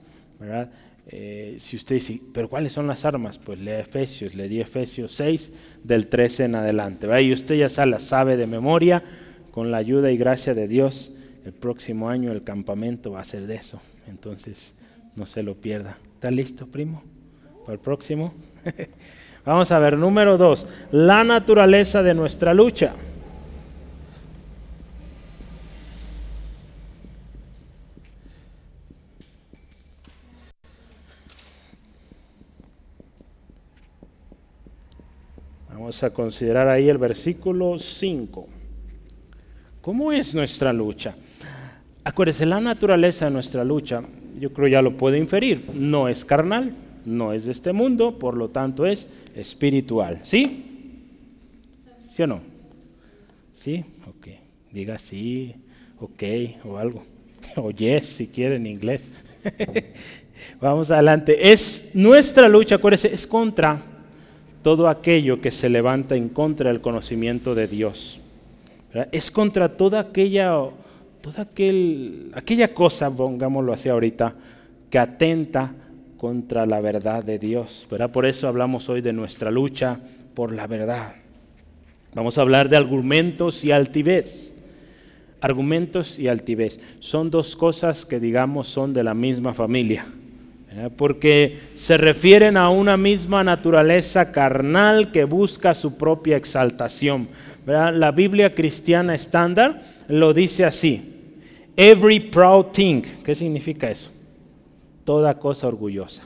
Eh, 1.08 1.58
si 1.62 1.76
usted 1.76 1.96
dice, 1.96 2.20
pero 2.34 2.50
¿cuáles 2.50 2.74
son 2.74 2.88
las 2.88 3.06
armas? 3.06 3.38
Pues 3.38 3.60
lee 3.60 3.72
Efesios, 3.72 4.34
le 4.34 4.50
di 4.50 4.60
Efesios 4.60 5.12
6 5.14 5.54
del 5.84 6.08
13 6.08 6.46
en 6.46 6.56
adelante. 6.56 7.22
Y 7.22 7.32
usted 7.32 7.56
ya 7.56 7.70
sabe, 7.70 8.00
sabe 8.00 8.38
de 8.38 8.48
memoria, 8.48 9.04
con 9.52 9.72
la 9.72 9.78
ayuda 9.78 10.12
y 10.12 10.18
gracia 10.18 10.54
de 10.54 10.68
Dios, 10.68 11.16
el 11.46 11.54
próximo 11.54 12.10
año 12.10 12.32
el 12.32 12.44
campamento 12.44 13.12
va 13.12 13.22
a 13.22 13.24
ser 13.24 13.48
de 13.48 13.56
eso. 13.56 13.82
Entonces, 14.08 14.78
no 15.16 15.26
se 15.26 15.44
lo 15.44 15.56
pierda. 15.56 15.98
¿Está 16.16 16.32
listo, 16.32 16.68
primo? 16.68 17.04
Para 17.62 17.74
el 17.74 17.80
próximo. 17.80 18.34
Vamos 19.46 19.72
a 19.72 19.80
ver, 19.80 19.96
número 19.98 20.38
2, 20.38 20.68
la 20.92 21.24
naturaleza 21.24 22.02
de 22.02 22.16
nuestra 22.16 22.54
lucha. 22.54 22.94
Vamos 35.86 36.02
a 36.02 36.10
considerar 36.10 36.68
ahí 36.68 36.90
el 36.90 36.98
versículo 36.98 37.78
5. 37.78 38.48
¿Cómo 39.84 40.12
es 40.12 40.34
nuestra 40.34 40.74
lucha? 40.74 41.14
Acuérdese, 42.04 42.48
la 42.48 42.60
naturaleza 42.60 43.26
de 43.26 43.32
nuestra 43.32 43.64
lucha, 43.64 44.02
yo 44.40 44.52
creo 44.52 44.68
ya 44.68 44.82
lo 44.82 44.98
puede 44.98 45.20
inferir, 45.20 45.70
no 45.76 46.10
es 46.10 46.26
carnal, 46.26 46.74
no 47.06 47.34
es 47.34 47.46
de 47.46 47.52
este 47.52 47.72
mundo, 47.72 48.18
por 48.18 48.36
lo 48.36 48.50
tanto 48.50 48.88
es 48.88 49.08
espiritual. 49.36 50.22
¿Sí? 50.24 51.04
¿Sí 52.16 52.24
o 52.24 52.26
no? 52.26 52.42
¿Sí? 53.54 53.86
Ok. 54.08 54.30
Diga 54.72 54.98
sí, 54.98 55.54
ok, 56.00 56.24
o 56.66 56.78
algo. 56.78 57.04
O 57.58 57.70
yes, 57.70 58.08
si 58.08 58.26
quiere 58.26 58.56
en 58.56 58.66
inglés. 58.66 59.08
Vamos 60.60 60.90
adelante. 60.90 61.52
Es 61.52 61.92
nuestra 61.94 62.50
lucha, 62.50 62.74
acuérdese, 62.74 63.14
es 63.14 63.28
contra 63.28 63.92
todo 64.66 64.90
aquello 64.90 65.42
que 65.42 65.52
se 65.52 65.70
levanta 65.70 66.16
en 66.16 66.28
contra 66.28 66.72
del 66.72 66.82
conocimiento 66.82 67.54
de 67.54 67.68
Dios. 67.68 68.20
Es 69.12 69.30
contra 69.30 69.78
toda 69.78 70.00
aquella, 70.00 70.56
toda 71.22 71.44
aquel, 71.44 72.32
aquella 72.34 72.74
cosa, 72.74 73.16
pongámoslo 73.16 73.74
así 73.74 73.90
ahorita, 73.90 74.34
que 74.90 74.98
atenta 74.98 75.72
contra 76.18 76.66
la 76.66 76.82
verdad 76.82 77.24
de 77.24 77.38
Dios. 77.38 77.86
Por 78.12 78.26
eso 78.26 78.48
hablamos 78.48 78.90
hoy 78.90 79.02
de 79.02 79.14
nuestra 79.14 79.52
lucha 79.52 80.00
por 80.34 80.52
la 80.52 80.66
verdad. 80.66 81.14
Vamos 82.16 82.40
a 82.40 82.42
hablar 82.42 82.68
de 82.68 82.78
argumentos 82.78 83.64
y 83.64 83.72
altivez. 83.72 84.52
Argumentos 85.42 86.18
y 86.18 86.28
altivez 86.28 86.80
son 87.00 87.30
dos 87.30 87.56
cosas 87.56 88.04
que 88.04 88.20
digamos 88.20 88.68
son 88.68 88.96
de 88.96 89.04
la 89.04 89.14
misma 89.14 89.54
familia, 89.54 90.08
porque 90.98 91.60
se 91.76 91.98
refieren 91.98 92.58
a 92.58 92.70
una 92.70 92.98
misma 92.98 93.44
naturaleza 93.44 94.32
carnal 94.32 95.12
que 95.12 95.24
busca 95.24 95.74
su 95.74 95.98
propia 95.98 96.38
exaltación. 96.38 97.28
La 97.66 98.12
Biblia 98.12 98.54
cristiana 98.54 99.16
estándar 99.16 99.84
lo 100.08 100.34
dice 100.34 100.66
así, 100.66 101.34
every 101.76 102.20
proud 102.20 102.68
thing. 102.68 103.02
¿Qué 103.24 103.36
significa 103.36 103.90
eso? 103.90 104.12
Toda 105.04 105.40
cosa 105.40 105.68
orgullosa. 105.68 106.24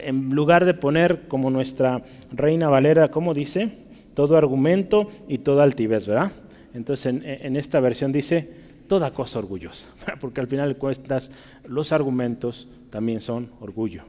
En 0.00 0.30
lugar 0.30 0.64
de 0.64 0.74
poner 0.74 1.28
como 1.28 1.50
nuestra 1.50 2.02
reina 2.32 2.68
Valera, 2.68 3.08
¿cómo 3.08 3.34
dice? 3.34 3.70
todo 4.14 4.36
argumento 4.36 5.10
y 5.28 5.38
toda 5.38 5.62
altivez, 5.62 6.06
¿verdad? 6.06 6.32
Entonces 6.74 7.06
en, 7.06 7.56
esta 7.56 7.80
versión 7.80 8.12
dice 8.12 8.52
toda 8.86 9.12
cosa 9.12 9.38
orgullosa, 9.38 9.88
porque 10.20 10.40
al 10.40 10.46
final 10.46 10.76
cuentas 10.76 11.30
los 11.64 11.92
argumentos 11.92 12.68
también 12.90 13.20
son 13.20 13.50
orgullo. 13.60 14.04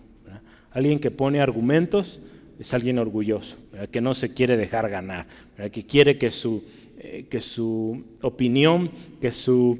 Alguien 0.71 0.99
que 0.99 1.11
pone 1.11 1.41
argumentos 1.41 2.19
es 2.59 2.73
alguien 2.73 2.99
orgulloso, 2.99 3.57
que 3.91 4.01
no 4.01 4.13
se 4.13 4.34
quiere 4.34 4.55
dejar 4.57 4.89
ganar, 4.89 5.25
que 5.71 5.86
quiere 5.86 6.17
que 6.17 6.32
su, 6.32 6.63
eh, 6.97 7.25
que 7.29 7.41
su 7.41 8.03
opinión, 8.21 8.89
que 9.19 9.32
su, 9.32 9.79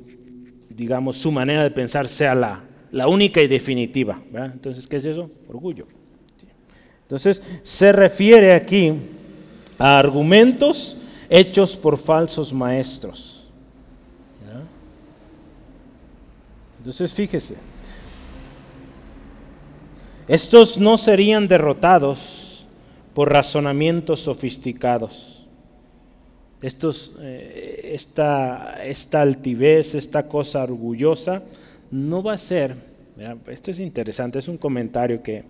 digamos, 0.70 1.18
su 1.18 1.32
manera 1.32 1.64
de 1.64 1.72
pensar 1.72 2.10
sea 2.10 2.36
la, 2.36 2.64
la 2.92 3.08
única 3.08 3.42
y 3.42 3.48
definitiva. 3.48 4.22
Entonces, 4.34 4.88
¿qué 4.88 4.98
es 4.98 5.06
eso? 5.06 5.30
Orgullo. 5.48 5.88
Entonces, 7.04 7.42
se 7.64 7.92
refiere 7.92 8.54
aquí 8.54 8.94
a 9.78 10.00
argumentos 10.00 10.98
hechos 11.30 11.78
por 11.78 11.98
falsos 11.98 12.54
maestros. 12.54 13.32
Entonces 16.82 17.14
fíjese, 17.14 17.58
estos 20.32 20.78
no 20.78 20.98
serían 20.98 21.50
derrotados 21.50 22.66
por 23.14 23.34
razonamientos 23.34 24.22
sofisticados. 24.22 25.46
Eh, 26.62 27.92
esta, 27.94 28.78
altivez, 29.20 29.94
esta 29.94 30.30
cosa 30.30 30.64
orgullosa, 30.64 31.44
no 31.92 32.24
va 32.24 32.32
a 32.32 32.38
ser, 32.38 32.78
esto 33.48 33.72
es 33.72 33.80
interesante, 33.82 34.40
es 34.40 34.48
un 34.48 34.58
comentario 34.58 35.22
que, 35.22 35.44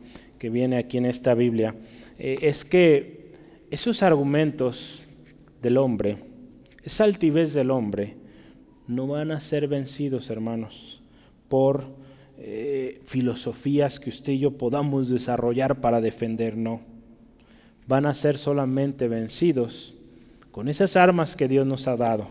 viene 0.50 0.78
aquí 0.78 0.98
en 0.98 1.06
esta 1.06 1.36
Biblia, 1.36 1.76
eh, 2.18 2.40
es 2.42 2.66
que 2.66 3.36
esos 3.70 4.02
argumentos 4.02 5.04
del 5.62 5.78
hombre, 5.78 6.18
esa 6.82 7.04
altivez 7.04 7.54
del 7.54 7.70
hombre, 7.70 8.16
no 8.88 9.06
van 9.06 9.30
a 9.30 9.40
ser 9.42 9.68
vencidos, 9.68 10.32
hermanos, 10.32 11.00
por 11.50 12.01
eh, 12.44 13.02
filosofías 13.06 14.00
que 14.00 14.10
usted 14.10 14.34
y 14.34 14.40
yo 14.40 14.58
podamos 14.58 15.10
desarrollar 15.10 15.80
para 15.80 16.02
defender, 16.02 16.58
no. 16.58 16.82
Van 17.88 18.08
a 18.08 18.16
ser 18.16 18.40
solamente 18.40 19.08
vencidos 19.08 19.94
con 20.52 20.68
esas 20.68 20.96
armas 20.96 21.36
que 21.36 21.48
Dios 21.48 21.68
nos 21.68 21.88
ha 21.88 21.96
dado. 21.96 22.28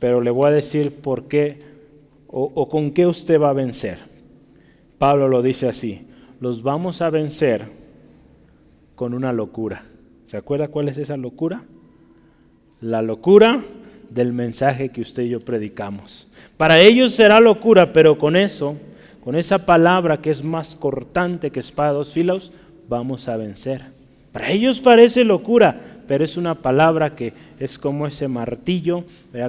Pero 0.00 0.20
le 0.20 0.30
voy 0.30 0.48
a 0.48 0.52
decir 0.52 0.96
por 0.96 1.28
qué 1.28 1.60
o, 2.26 2.50
o 2.54 2.68
con 2.68 2.90
qué 2.90 3.06
usted 3.06 3.40
va 3.40 3.50
a 3.50 3.52
vencer. 3.52 3.98
Pablo 4.98 5.28
lo 5.28 5.42
dice 5.42 5.68
así, 5.68 6.08
los 6.40 6.64
vamos 6.64 7.00
a 7.00 7.10
vencer 7.10 7.66
con 8.96 9.14
una 9.14 9.32
locura. 9.32 9.84
¿Se 10.26 10.36
acuerda 10.36 10.66
cuál 10.66 10.88
es 10.88 10.98
esa 10.98 11.16
locura? 11.16 11.62
La 12.80 13.00
locura 13.00 13.62
del 14.10 14.32
mensaje 14.32 14.88
que 14.88 15.02
usted 15.02 15.22
y 15.22 15.28
yo 15.28 15.40
predicamos. 15.40 16.32
Para 16.56 16.80
ellos 16.80 17.14
será 17.14 17.38
locura, 17.38 17.92
pero 17.92 18.18
con 18.18 18.34
eso, 18.34 18.76
con 19.26 19.34
esa 19.34 19.66
palabra 19.66 20.18
que 20.18 20.30
es 20.30 20.44
más 20.44 20.76
cortante 20.76 21.50
que 21.50 21.58
espada 21.58 21.90
dos 21.90 22.12
filos, 22.12 22.52
vamos 22.88 23.26
a 23.26 23.36
vencer. 23.36 23.82
Para 24.30 24.52
ellos 24.52 24.78
parece 24.78 25.24
locura, 25.24 25.80
pero 26.06 26.24
es 26.24 26.36
una 26.36 26.54
palabra 26.54 27.16
que 27.16 27.32
es 27.58 27.76
como 27.76 28.06
ese 28.06 28.28
martillo, 28.28 29.02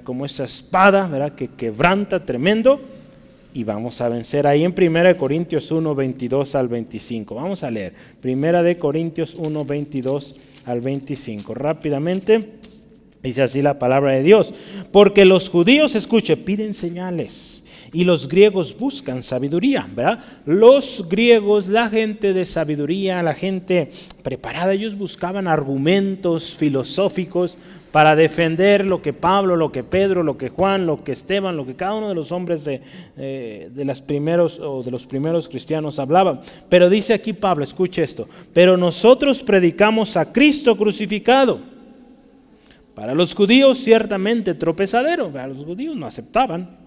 como 0.03 0.25
esa 0.25 0.45
espada 0.45 1.05
¿verdad? 1.05 1.33
que 1.33 1.49
quebranta 1.49 2.25
tremendo 2.25 2.81
y 3.53 3.63
vamos 3.65 4.01
a 4.01 4.09
vencer. 4.09 4.47
Ahí 4.47 4.63
en 4.63 4.73
1 4.75 5.15
Corintios 5.15 5.69
1, 5.69 5.93
22 5.93 6.55
al 6.55 6.69
25. 6.69 7.35
Vamos 7.35 7.61
a 7.61 7.69
leer. 7.69 7.93
1 8.23 8.63
de 8.63 8.77
Corintios 8.79 9.35
1, 9.35 9.63
22 9.63 10.37
al 10.65 10.81
25. 10.81 11.53
Rápidamente, 11.53 12.53
dice 13.21 13.43
así 13.43 13.61
la 13.61 13.77
palabra 13.77 14.13
de 14.13 14.23
Dios. 14.23 14.55
Porque 14.91 15.23
los 15.23 15.49
judíos, 15.49 15.93
escuche, 15.93 16.35
piden 16.35 16.73
señales. 16.73 17.56
Y 17.93 18.03
los 18.03 18.27
griegos 18.27 18.77
buscan 18.77 19.23
sabiduría, 19.23 19.87
¿verdad? 19.95 20.19
Los 20.45 21.07
griegos, 21.09 21.67
la 21.67 21.89
gente 21.89 22.33
de 22.33 22.45
sabiduría, 22.45 23.23
la 23.23 23.33
gente 23.33 23.91
preparada, 24.23 24.73
ellos 24.73 24.97
buscaban 24.97 25.47
argumentos 25.47 26.55
filosóficos 26.55 27.57
para 27.91 28.15
defender 28.15 28.85
lo 28.85 29.01
que 29.01 29.13
Pablo, 29.13 29.55
lo 29.55 29.71
que 29.71 29.83
Pedro, 29.83 30.21
lo 30.21 30.37
que 30.37 30.49
Juan, 30.49 30.85
lo 30.85 31.03
que 31.03 31.13
Esteban, 31.13 31.57
lo 31.57 31.65
que 31.65 31.75
cada 31.75 31.95
uno 31.95 32.09
de 32.09 32.15
los 32.15 32.31
hombres 32.31 32.65
de, 32.65 32.81
eh, 33.17 33.71
de, 33.73 33.85
los 33.85 34.01
primeros, 34.01 34.59
o 34.59 34.83
de 34.83 34.91
los 34.91 35.05
primeros 35.05 35.47
cristianos 35.47 35.97
hablaban. 35.97 36.41
Pero 36.69 36.89
dice 36.89 37.13
aquí 37.13 37.33
Pablo, 37.33 37.63
escuche 37.63 38.03
esto, 38.03 38.27
pero 38.53 38.77
nosotros 38.77 39.41
predicamos 39.41 40.17
a 40.17 40.31
Cristo 40.31 40.77
crucificado. 40.77 41.59
Para 42.93 43.13
los 43.13 43.33
judíos 43.33 43.77
ciertamente 43.77 44.55
tropezadero, 44.55 45.31
para 45.31 45.47
los 45.47 45.63
judíos 45.63 45.95
no 45.95 46.07
aceptaban. 46.07 46.86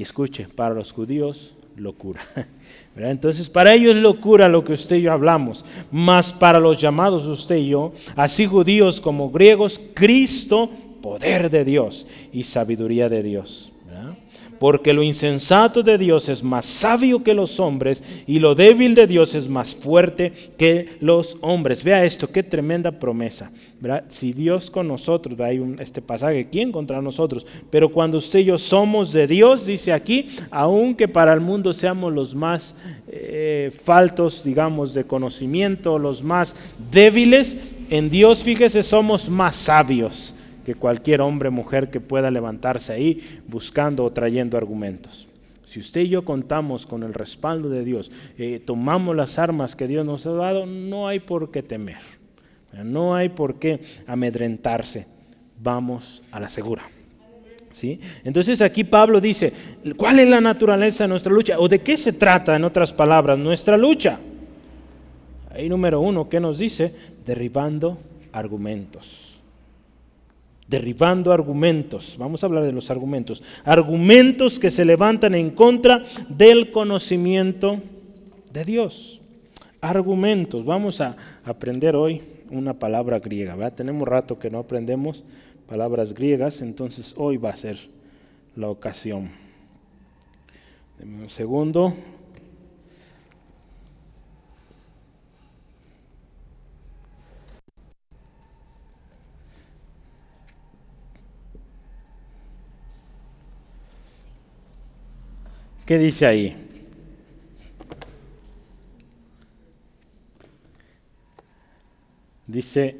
Y 0.00 0.02
escuche, 0.02 0.46
para 0.56 0.74
los 0.74 0.92
judíos 0.92 1.52
locura. 1.76 2.22
Entonces, 2.96 3.50
para 3.50 3.74
ellos 3.74 3.94
locura 3.94 4.48
lo 4.48 4.64
que 4.64 4.72
usted 4.72 4.96
y 4.96 5.02
yo 5.02 5.12
hablamos, 5.12 5.62
mas 5.92 6.32
para 6.32 6.58
los 6.58 6.80
llamados 6.80 7.26
usted 7.26 7.56
y 7.56 7.68
yo, 7.68 7.92
así 8.16 8.46
judíos 8.46 8.98
como 8.98 9.30
griegos, 9.30 9.78
Cristo, 9.92 10.70
poder 11.02 11.50
de 11.50 11.66
Dios 11.66 12.06
y 12.32 12.44
sabiduría 12.44 13.10
de 13.10 13.22
Dios 13.22 13.69
porque 14.60 14.92
lo 14.92 15.02
insensato 15.02 15.82
de 15.82 15.96
Dios 15.96 16.28
es 16.28 16.42
más 16.42 16.66
sabio 16.66 17.24
que 17.24 17.32
los 17.32 17.58
hombres 17.58 18.04
y 18.26 18.40
lo 18.40 18.54
débil 18.54 18.94
de 18.94 19.06
Dios 19.06 19.34
es 19.34 19.48
más 19.48 19.74
fuerte 19.74 20.34
que 20.58 20.98
los 21.00 21.38
hombres. 21.40 21.82
Vea 21.82 22.04
esto, 22.04 22.30
qué 22.30 22.42
tremenda 22.42 22.92
promesa. 22.92 23.50
Si 24.08 24.34
Dios 24.34 24.70
con 24.70 24.86
nosotros, 24.86 25.40
hay 25.40 25.60
un, 25.60 25.80
este 25.80 26.02
pasaje, 26.02 26.48
¿quién 26.52 26.72
contra 26.72 27.00
nosotros? 27.00 27.46
Pero 27.70 27.88
cuando 27.88 28.18
usted 28.18 28.40
y 28.40 28.44
yo 28.44 28.58
somos 28.58 29.14
de 29.14 29.26
Dios, 29.26 29.64
dice 29.64 29.94
aquí, 29.94 30.28
aunque 30.50 31.08
para 31.08 31.32
el 31.32 31.40
mundo 31.40 31.72
seamos 31.72 32.12
los 32.12 32.34
más 32.34 32.76
eh, 33.08 33.72
faltos, 33.82 34.44
digamos, 34.44 34.92
de 34.92 35.04
conocimiento, 35.04 35.98
los 35.98 36.22
más 36.22 36.54
débiles, 36.92 37.56
en 37.88 38.10
Dios, 38.10 38.40
fíjese, 38.40 38.82
somos 38.82 39.30
más 39.30 39.56
sabios 39.56 40.34
que 40.70 40.76
cualquier 40.76 41.20
hombre 41.20 41.50
mujer 41.50 41.90
que 41.90 41.98
pueda 41.98 42.30
levantarse 42.30 42.92
ahí 42.92 43.40
buscando 43.48 44.04
o 44.04 44.12
trayendo 44.12 44.56
argumentos. 44.56 45.26
Si 45.68 45.80
usted 45.80 46.02
y 46.02 46.10
yo 46.10 46.24
contamos 46.24 46.86
con 46.86 47.02
el 47.02 47.12
respaldo 47.12 47.68
de 47.68 47.84
Dios, 47.84 48.12
eh, 48.38 48.60
tomamos 48.64 49.16
las 49.16 49.36
armas 49.40 49.74
que 49.74 49.88
Dios 49.88 50.06
nos 50.06 50.26
ha 50.26 50.30
dado, 50.30 50.66
no 50.66 51.08
hay 51.08 51.18
por 51.18 51.50
qué 51.50 51.64
temer, 51.64 51.98
no 52.84 53.16
hay 53.16 53.30
por 53.30 53.58
qué 53.58 53.80
amedrentarse. 54.06 55.08
Vamos 55.60 56.22
a 56.30 56.38
la 56.38 56.48
segura. 56.48 56.82
¿Sí? 57.72 57.98
Entonces 58.22 58.62
aquí 58.62 58.84
Pablo 58.84 59.20
dice, 59.20 59.52
¿cuál 59.96 60.20
es 60.20 60.28
la 60.28 60.40
naturaleza 60.40 61.04
de 61.04 61.08
nuestra 61.08 61.32
lucha? 61.32 61.58
¿O 61.58 61.68
de 61.68 61.80
qué 61.80 61.96
se 61.96 62.12
trata, 62.12 62.54
en 62.54 62.62
otras 62.62 62.92
palabras, 62.92 63.38
nuestra 63.38 63.76
lucha? 63.76 64.20
Ahí 65.50 65.68
número 65.68 66.00
uno, 66.00 66.28
¿qué 66.28 66.38
nos 66.38 66.58
dice? 66.58 66.94
Derribando 67.26 67.98
argumentos 68.32 69.29
derribando 70.70 71.32
argumentos. 71.32 72.14
Vamos 72.16 72.42
a 72.42 72.46
hablar 72.46 72.64
de 72.64 72.72
los 72.72 72.90
argumentos. 72.90 73.42
Argumentos 73.64 74.60
que 74.60 74.70
se 74.70 74.84
levantan 74.84 75.34
en 75.34 75.50
contra 75.50 76.04
del 76.28 76.70
conocimiento 76.70 77.80
de 78.52 78.64
Dios. 78.64 79.20
Argumentos. 79.80 80.64
Vamos 80.64 81.00
a 81.00 81.16
aprender 81.44 81.96
hoy 81.96 82.22
una 82.50 82.74
palabra 82.74 83.18
griega. 83.18 83.70
Tenemos 83.72 84.06
rato 84.06 84.38
que 84.38 84.48
no 84.48 84.60
aprendemos 84.60 85.24
palabras 85.68 86.14
griegas, 86.14 86.62
entonces 86.62 87.14
hoy 87.16 87.36
va 87.36 87.50
a 87.50 87.56
ser 87.56 87.76
la 88.54 88.68
ocasión. 88.68 89.30
Deme 90.98 91.24
un 91.24 91.30
segundo. 91.30 91.94
¿Qué 105.90 105.98
dice 105.98 106.24
ahí? 106.24 106.56
Dice 112.46 112.94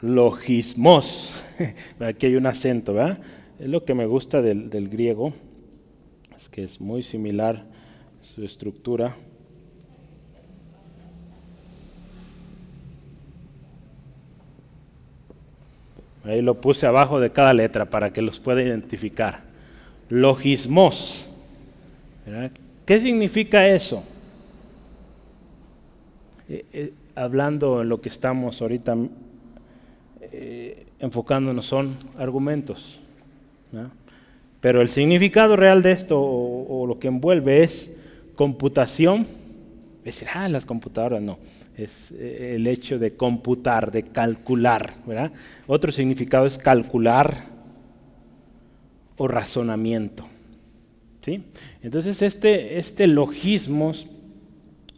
logismos. 0.00 1.32
Aquí 1.98 2.26
hay 2.26 2.36
un 2.36 2.46
acento, 2.46 2.94
¿verdad? 2.94 3.18
Es 3.58 3.68
lo 3.68 3.84
que 3.84 3.92
me 3.92 4.06
gusta 4.06 4.40
del, 4.40 4.70
del 4.70 4.88
griego, 4.88 5.34
es 6.38 6.48
que 6.48 6.62
es 6.62 6.80
muy 6.80 7.02
similar 7.02 7.64
su 8.22 8.44
estructura. 8.44 9.16
Ahí 16.22 16.40
lo 16.40 16.60
puse 16.60 16.86
abajo 16.86 17.18
de 17.18 17.32
cada 17.32 17.52
letra 17.52 17.86
para 17.86 18.12
que 18.12 18.22
los 18.22 18.38
pueda 18.38 18.62
identificar. 18.62 19.42
Logismos. 20.08 21.33
¿Qué 22.84 23.00
significa 23.00 23.66
eso? 23.68 24.02
Eh, 26.48 26.64
eh, 26.72 26.92
hablando 27.14 27.82
en 27.82 27.88
lo 27.88 28.00
que 28.00 28.08
estamos 28.08 28.60
ahorita 28.60 28.96
eh, 30.20 30.86
enfocándonos 30.98 31.66
son 31.66 31.96
argumentos. 32.18 33.00
Pero 34.60 34.80
el 34.80 34.88
significado 34.88 35.56
real 35.56 35.82
de 35.82 35.92
esto 35.92 36.20
o, 36.20 36.86
lo 36.86 36.98
que 36.98 37.08
envuelve 37.08 37.62
es 37.62 37.94
computación. 38.34 39.26
Es 40.04 40.16
decir, 40.16 40.28
ah, 40.34 40.48
las 40.48 40.64
computadoras 40.64 41.22
no. 41.22 41.38
Es 41.76 42.12
eh, 42.12 42.54
el 42.56 42.66
hecho 42.66 42.98
de 42.98 43.14
computar, 43.14 43.90
de 43.92 44.04
calcular. 44.04 44.94
Otro 45.66 45.92
significado 45.92 46.46
es 46.46 46.56
calcular 46.56 47.44
o 49.16 49.28
razonamiento. 49.28 50.26
Entonces 51.82 52.22
este, 52.22 52.78
este 52.78 53.06
logismo 53.06 53.92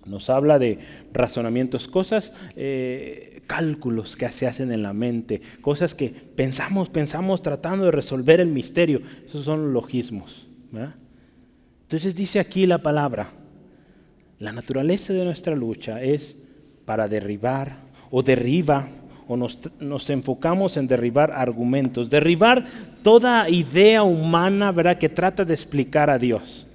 nos 0.05 0.31
habla 0.31 0.59
de 0.59 0.79
razonamientos, 1.13 1.89
cosas, 1.89 2.33
eh, 2.57 3.43
cálculos 3.47 4.17
que 4.17 4.31
se 4.31 4.47
hacen 4.47 4.73
en 4.73 4.83
la 4.83 4.93
mente, 4.93 5.41
cosas 5.61 5.95
que 5.95 6.09
pensamos, 6.09 6.89
pensamos 6.89 7.43
tratando 7.43 7.87
de 7.87 7.91
resolver 7.91 8.41
el 8.41 8.49
misterio. 8.49 9.03
Esos 9.27 9.45
son 9.45 9.73
logismos. 9.73 10.47
Entonces 11.83 12.15
dice 12.15 12.41
aquí 12.41 12.67
la 12.67 12.79
palabra, 12.79 13.31
la 14.39 14.53
naturaleza 14.53 15.13
de 15.13 15.25
nuestra 15.25 15.55
lucha 15.55 16.03
es 16.03 16.43
para 16.85 17.09
derribar 17.09 17.79
o 18.11 18.23
derriba 18.23 18.89
o 19.29 19.37
nos, 19.37 19.59
nos, 19.81 20.09
enfocamos 20.11 20.77
en 20.77 20.87
derribar 20.87 21.33
argumentos, 21.33 22.11
derribar 22.11 22.67
toda 23.03 23.49
idea 23.51 24.03
humana 24.03 24.73
¿verdad? 24.73 24.99
que 24.99 25.09
trata 25.09 25.45
de 25.45 25.55
explicar 25.55 26.11
a 26.11 26.19
Dios. 26.19 26.71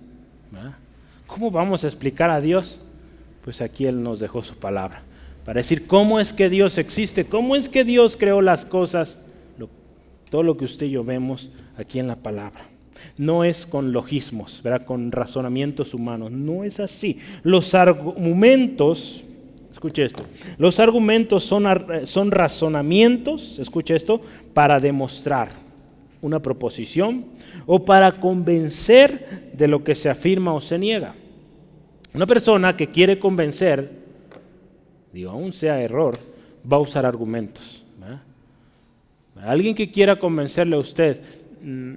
¿Cómo 1.28 1.50
vamos 1.50 1.86
a 1.86 1.88
explicar 1.88 2.30
a 2.30 2.42
Dios? 2.42 2.78
pues 3.44 3.62
aquí 3.62 3.86
Él 3.86 4.02
nos 4.02 4.20
dejó 4.20 4.42
su 4.44 4.56
palabra. 4.56 5.04
Para 5.46 5.60
decir 5.60 5.88
cómo 5.88 6.20
es 6.20 6.34
que 6.34 6.50
Dios 6.50 6.78
existe, 6.78 7.26
cómo 7.26 7.56
es 7.56 7.68
que 7.68 7.84
Dios 7.84 8.16
creó 8.18 8.42
las 8.42 8.66
cosas, 8.66 9.18
todo 10.30 10.44
lo 10.44 10.56
que 10.56 10.66
usted 10.66 10.86
y 10.86 10.92
yo 10.92 11.04
vemos 11.04 11.50
aquí 11.78 12.00
en 12.00 12.08
la 12.08 12.16
palabra. 12.16 12.66
No 13.18 13.44
es 13.44 13.66
con 13.66 13.92
logismos, 13.92 14.62
¿verdad? 14.64 14.86
con 14.86 15.12
razonamientos 15.12 15.94
humanos, 15.94 16.32
no 16.32 16.64
es 16.64 16.80
así. 16.80 17.20
Los 17.44 17.74
argumentos, 17.74 19.26
escuche 19.82 20.06
esto, 20.06 20.24
los 20.60 20.80
argumentos 20.80 21.44
son, 21.44 21.66
son 22.04 22.30
razonamientos, 22.30 23.58
escuche 23.58 23.96
esto, 23.96 24.22
para 24.54 24.80
demostrar 24.80 25.54
una 26.22 26.40
proposición 26.40 27.26
o 27.66 27.84
para 27.84 28.12
convencer 28.12 29.50
de 29.54 29.68
lo 29.68 29.84
que 29.84 29.96
se 29.96 30.08
afirma 30.08 30.54
o 30.54 30.62
se 30.62 30.78
niega. 30.78 31.16
Una 32.14 32.28
persona 32.28 32.78
que 32.78 32.92
quiere 32.92 33.18
convencer, 33.18 33.90
digo, 35.12 35.32
aún 35.32 35.52
sea 35.52 35.82
error, 35.82 36.20
va 36.72 36.78
a 36.78 36.82
usar 36.82 37.04
argumentos. 37.04 37.84
Alguien 39.44 39.74
que 39.74 39.90
quiera 39.90 40.20
convencerle 40.20 40.76
a 40.76 40.80
usted 40.80 41.20
mm, 41.64 41.94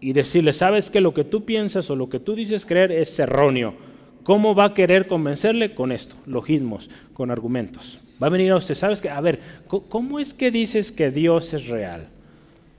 y 0.00 0.14
decirle, 0.14 0.54
sabes 0.54 0.88
que 0.88 1.02
lo 1.02 1.12
que 1.12 1.24
tú 1.24 1.44
piensas 1.44 1.90
o 1.90 1.96
lo 1.96 2.08
que 2.08 2.18
tú 2.18 2.34
dices 2.34 2.64
creer 2.64 2.90
es 2.92 3.18
erróneo. 3.18 3.89
¿Cómo 4.24 4.54
va 4.54 4.66
a 4.66 4.74
querer 4.74 5.06
convencerle? 5.06 5.74
Con 5.74 5.92
esto, 5.92 6.16
logismos, 6.26 6.90
con 7.14 7.30
argumentos. 7.30 8.00
Va 8.22 8.26
a 8.26 8.30
venir 8.30 8.52
a 8.52 8.56
usted, 8.56 8.74
¿sabes 8.74 9.00
qué? 9.00 9.08
A 9.08 9.20
ver, 9.20 9.40
¿cómo 9.66 10.18
es 10.18 10.34
que 10.34 10.50
dices 10.50 10.92
que 10.92 11.10
Dios 11.10 11.54
es 11.54 11.68
real? 11.68 12.08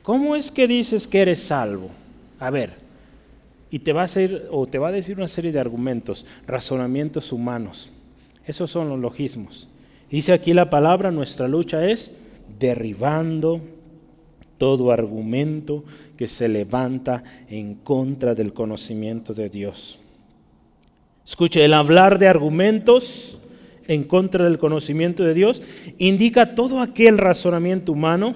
¿Cómo 0.04 0.36
es 0.36 0.52
que 0.52 0.68
dices 0.68 1.08
que 1.08 1.22
eres 1.22 1.40
salvo? 1.40 1.90
A 2.40 2.50
ver, 2.50 2.74
y 3.72 3.80
te 3.80 3.94
va 3.94 4.02
a 4.02 4.06
hacer 4.06 4.48
o 4.52 4.68
te 4.68 4.78
va 4.78 4.90
a 4.90 4.92
decir 4.92 5.18
una 5.18 5.28
serie 5.28 5.52
de 5.52 5.60
argumentos, 5.60 6.26
razonamientos 6.46 7.32
humanos. 7.32 7.90
Esos 8.46 8.70
son 8.70 8.90
los 8.90 9.00
logismos. 9.00 9.68
Dice 10.10 10.34
aquí 10.34 10.54
la 10.54 10.70
palabra, 10.70 11.10
nuestra 11.10 11.48
lucha 11.48 11.88
es 11.88 12.18
derribando 12.60 13.62
todo 14.58 14.92
argumento 14.92 15.84
que 16.18 16.28
se 16.28 16.48
levanta 16.50 17.24
en 17.50 17.76
contra 17.76 18.36
del 18.36 18.54
conocimiento 18.54 19.34
de 19.34 19.50
Dios. 19.50 20.00
Escuche, 21.26 21.64
el 21.64 21.74
hablar 21.74 22.20
de 22.20 22.28
argumentos 22.28 23.40
en 23.88 24.04
contra 24.04 24.46
del 24.46 24.58
conocimiento 24.58 25.24
de 25.24 25.34
Dios 25.34 25.62
indica 25.98 26.56
todo 26.56 26.80
aquel 26.80 27.18
razonamiento 27.18 27.92
humano 27.92 28.36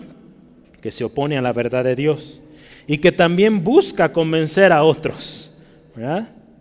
que 0.82 0.92
se 0.92 1.04
opone 1.04 1.38
a 1.38 1.42
la 1.42 1.54
verdad 1.54 1.84
de 1.84 1.96
Dios 1.96 2.42
y 2.88 2.98
que 3.00 3.12
también 3.12 3.64
busca 3.64 4.14
convencer 4.14 4.72
a 4.72 4.84
otros, 4.84 5.58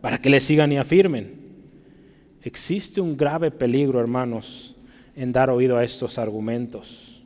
Para 0.00 0.18
que 0.18 0.30
le 0.30 0.40
sigan 0.40 0.72
y 0.72 0.76
afirmen. 0.76 1.44
Existe 2.42 3.00
un 3.00 3.16
grave 3.16 3.50
peligro, 3.50 4.00
hermanos, 4.00 4.76
en 5.16 5.32
dar 5.32 5.50
oído 5.50 5.76
a 5.76 5.84
estos 5.84 6.18
argumentos. 6.18 7.22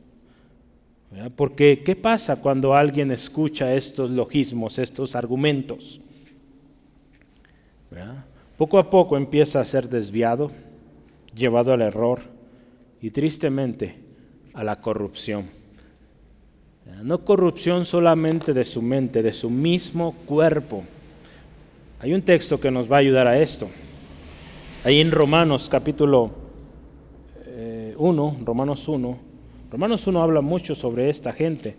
Porque, 1.35 1.81
¿qué 1.83 1.95
pasa 1.95 2.41
cuando 2.41 2.73
alguien 2.73 3.11
escucha 3.11 3.73
estos 3.73 4.09
logismos, 4.11 4.77
estos 4.79 5.15
argumentos? 5.15 5.99
Poco 8.59 8.77
a 8.77 8.89
poco 8.89 9.15
empieza 9.15 9.61
a 9.61 9.65
ser 9.65 9.87
desviado, 9.87 10.51
llevado 11.33 11.71
al 11.71 11.81
error 11.81 12.19
y 13.01 13.09
tristemente 13.09 13.95
a 14.53 14.65
la 14.65 14.81
corrupción. 14.81 15.45
No 17.01 17.23
corrupción 17.23 17.85
solamente 17.85 18.51
de 18.51 18.65
su 18.65 18.81
mente, 18.81 19.23
de 19.23 19.31
su 19.31 19.49
mismo 19.49 20.11
cuerpo. 20.25 20.83
Hay 22.01 22.13
un 22.13 22.21
texto 22.21 22.59
que 22.59 22.69
nos 22.69 22.91
va 22.91 22.97
a 22.97 22.99
ayudar 22.99 23.27
a 23.27 23.39
esto. 23.39 23.69
Ahí 24.83 24.99
en 24.99 25.11
Romanos 25.11 25.69
capítulo 25.71 26.29
1, 27.45 27.47
eh, 27.47 28.43
Romanos 28.43 28.89
1, 28.89 29.19
Romanos 29.71 30.05
1 30.05 30.21
habla 30.21 30.41
mucho 30.41 30.75
sobre 30.75 31.09
esta 31.09 31.31
gente, 31.31 31.77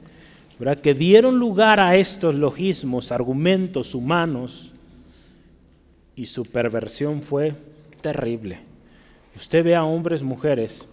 que 0.82 0.94
dieron 0.94 1.38
lugar 1.38 1.78
a 1.78 1.96
estos 1.96 2.34
logismos, 2.34 3.12
argumentos 3.12 3.94
humanos, 3.94 4.69
y 6.16 6.26
su 6.26 6.44
perversión 6.44 7.22
fue 7.22 7.54
terrible. 8.00 8.58
Usted 9.36 9.64
ve 9.64 9.74
a 9.74 9.84
hombres, 9.84 10.22
mujeres, 10.22 10.88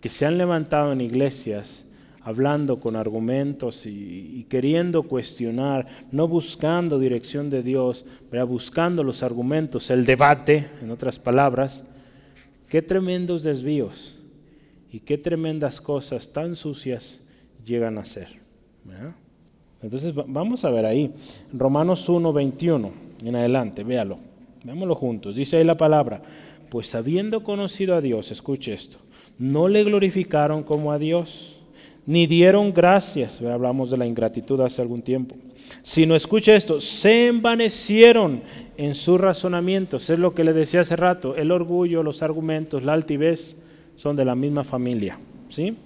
que 0.00 0.08
se 0.08 0.26
han 0.26 0.38
levantado 0.38 0.92
en 0.92 1.00
iglesias 1.00 1.86
hablando 2.26 2.80
con 2.80 2.96
argumentos 2.96 3.86
y, 3.86 4.44
queriendo 4.48 5.04
cuestionar, 5.04 5.86
no 6.10 6.26
buscando 6.26 6.98
dirección 6.98 7.50
de 7.50 7.62
Dios, 7.62 8.04
pero 8.28 8.44
buscando 8.48 9.04
los 9.04 9.22
argumentos, 9.22 9.90
el 9.90 10.04
debate, 10.04 10.68
en 10.82 10.90
otras 10.90 11.20
palabras, 11.20 11.88
qué 12.68 12.82
tremendos 12.82 13.44
desvíos 13.44 14.18
y 14.90 14.98
qué 14.98 15.18
tremendas 15.18 15.80
cosas 15.80 16.32
tan 16.32 16.56
sucias 16.56 17.24
llegan 17.64 17.96
a 17.96 18.04
ser. 18.04 18.40
Entonces 19.80 20.12
vamos 20.12 20.64
a 20.64 20.70
ver 20.70 20.84
ahí, 20.84 21.14
Romanos 21.52 22.08
1, 22.08 22.32
21, 22.32 23.05
en 23.24 23.36
adelante, 23.36 23.84
véalo, 23.84 24.18
veámoslo 24.64 24.94
juntos. 24.94 25.36
Dice 25.36 25.56
ahí 25.56 25.64
la 25.64 25.76
palabra, 25.76 26.22
pues 26.68 26.94
habiendo 26.94 27.42
conocido 27.42 27.94
a 27.94 28.00
Dios, 28.00 28.30
escuche 28.30 28.72
esto, 28.72 28.98
no 29.38 29.68
le 29.68 29.84
glorificaron 29.84 30.62
como 30.62 30.92
a 30.92 30.98
Dios 30.98 31.56
ni 32.06 32.26
dieron 32.28 32.72
gracias, 32.72 33.42
hablamos 33.42 33.90
de 33.90 33.96
la 33.96 34.06
ingratitud 34.06 34.60
hace 34.60 34.80
algún 34.80 35.02
tiempo, 35.02 35.34
sino 35.82 36.14
escucha 36.14 36.54
esto, 36.54 36.80
se 36.80 37.26
envanecieron 37.26 38.42
en 38.76 38.94
sus 38.94 39.20
razonamientos, 39.20 40.08
es 40.08 40.18
lo 40.18 40.32
que 40.32 40.44
le 40.44 40.52
decía 40.52 40.82
hace 40.82 40.94
rato, 40.94 41.34
el 41.34 41.50
orgullo, 41.50 42.04
los 42.04 42.22
argumentos, 42.22 42.84
la 42.84 42.92
altivez 42.92 43.60
son 43.96 44.14
de 44.14 44.24
la 44.24 44.36
misma 44.36 44.62
familia, 44.62 45.18
¿sí? 45.48 45.76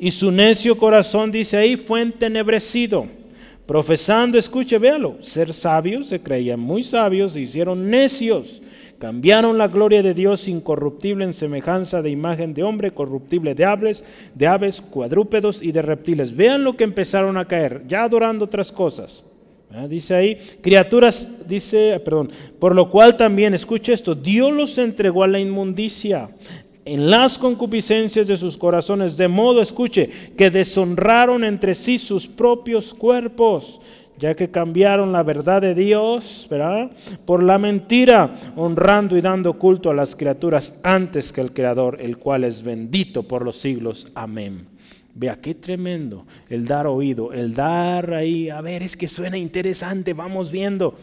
Y 0.00 0.10
su 0.10 0.32
necio 0.32 0.76
corazón, 0.76 1.30
dice 1.30 1.56
ahí, 1.56 1.76
fue 1.76 2.02
entenebrecido, 2.02 3.06
profesando, 3.68 4.36
escuche, 4.36 4.76
véalo, 4.78 5.18
ser 5.20 5.52
sabios, 5.52 6.08
se 6.08 6.20
creían 6.20 6.58
muy 6.58 6.82
sabios, 6.82 7.34
se 7.34 7.40
hicieron 7.40 7.88
necios 7.88 8.62
Cambiaron 8.98 9.58
la 9.58 9.68
gloria 9.68 10.02
de 10.02 10.12
Dios 10.12 10.48
incorruptible 10.48 11.24
en 11.24 11.32
semejanza 11.32 12.02
de 12.02 12.10
imagen 12.10 12.52
de 12.52 12.64
hombre, 12.64 12.90
corruptible 12.90 13.54
de 13.54 13.64
aves, 13.64 14.02
de 14.34 14.48
aves, 14.48 14.80
cuadrúpedos 14.80 15.62
y 15.62 15.70
de 15.70 15.82
reptiles. 15.82 16.34
Vean 16.34 16.64
lo 16.64 16.76
que 16.76 16.82
empezaron 16.82 17.36
a 17.36 17.44
caer, 17.44 17.84
ya 17.86 18.02
adorando 18.02 18.46
otras 18.46 18.72
cosas. 18.72 19.22
Dice 19.88 20.14
ahí, 20.14 20.38
criaturas, 20.62 21.46
dice, 21.46 22.00
perdón, 22.04 22.32
por 22.58 22.74
lo 22.74 22.90
cual 22.90 23.16
también, 23.16 23.54
escuche 23.54 23.92
esto, 23.92 24.14
Dios 24.16 24.50
los 24.50 24.76
entregó 24.78 25.22
a 25.22 25.28
la 25.28 25.38
inmundicia 25.38 26.30
en 26.88 27.10
las 27.10 27.38
concupiscencias 27.38 28.26
de 28.26 28.36
sus 28.36 28.56
corazones, 28.56 29.16
de 29.16 29.28
modo, 29.28 29.60
escuche, 29.60 30.08
que 30.36 30.50
deshonraron 30.50 31.44
entre 31.44 31.74
sí 31.74 31.98
sus 31.98 32.26
propios 32.26 32.94
cuerpos, 32.94 33.80
ya 34.18 34.34
que 34.34 34.50
cambiaron 34.50 35.12
la 35.12 35.22
verdad 35.22 35.62
de 35.62 35.74
Dios, 35.74 36.46
¿verdad? 36.50 36.90
Por 37.24 37.42
la 37.42 37.58
mentira, 37.58 38.34
honrando 38.56 39.16
y 39.16 39.20
dando 39.20 39.54
culto 39.54 39.90
a 39.90 39.94
las 39.94 40.16
criaturas 40.16 40.80
antes 40.82 41.32
que 41.32 41.40
el 41.40 41.52
Creador, 41.52 41.98
el 42.00 42.18
cual 42.18 42.44
es 42.44 42.62
bendito 42.62 43.22
por 43.22 43.44
los 43.44 43.58
siglos. 43.58 44.10
Amén. 44.14 44.66
Vea 45.14 45.34
qué 45.34 45.54
tremendo 45.54 46.26
el 46.48 46.64
dar 46.64 46.86
oído, 46.86 47.32
el 47.32 47.54
dar 47.54 48.14
ahí, 48.14 48.48
a 48.50 48.60
ver, 48.60 48.82
es 48.82 48.96
que 48.96 49.08
suena 49.08 49.36
interesante, 49.36 50.14
vamos 50.14 50.50
viendo. 50.50 50.96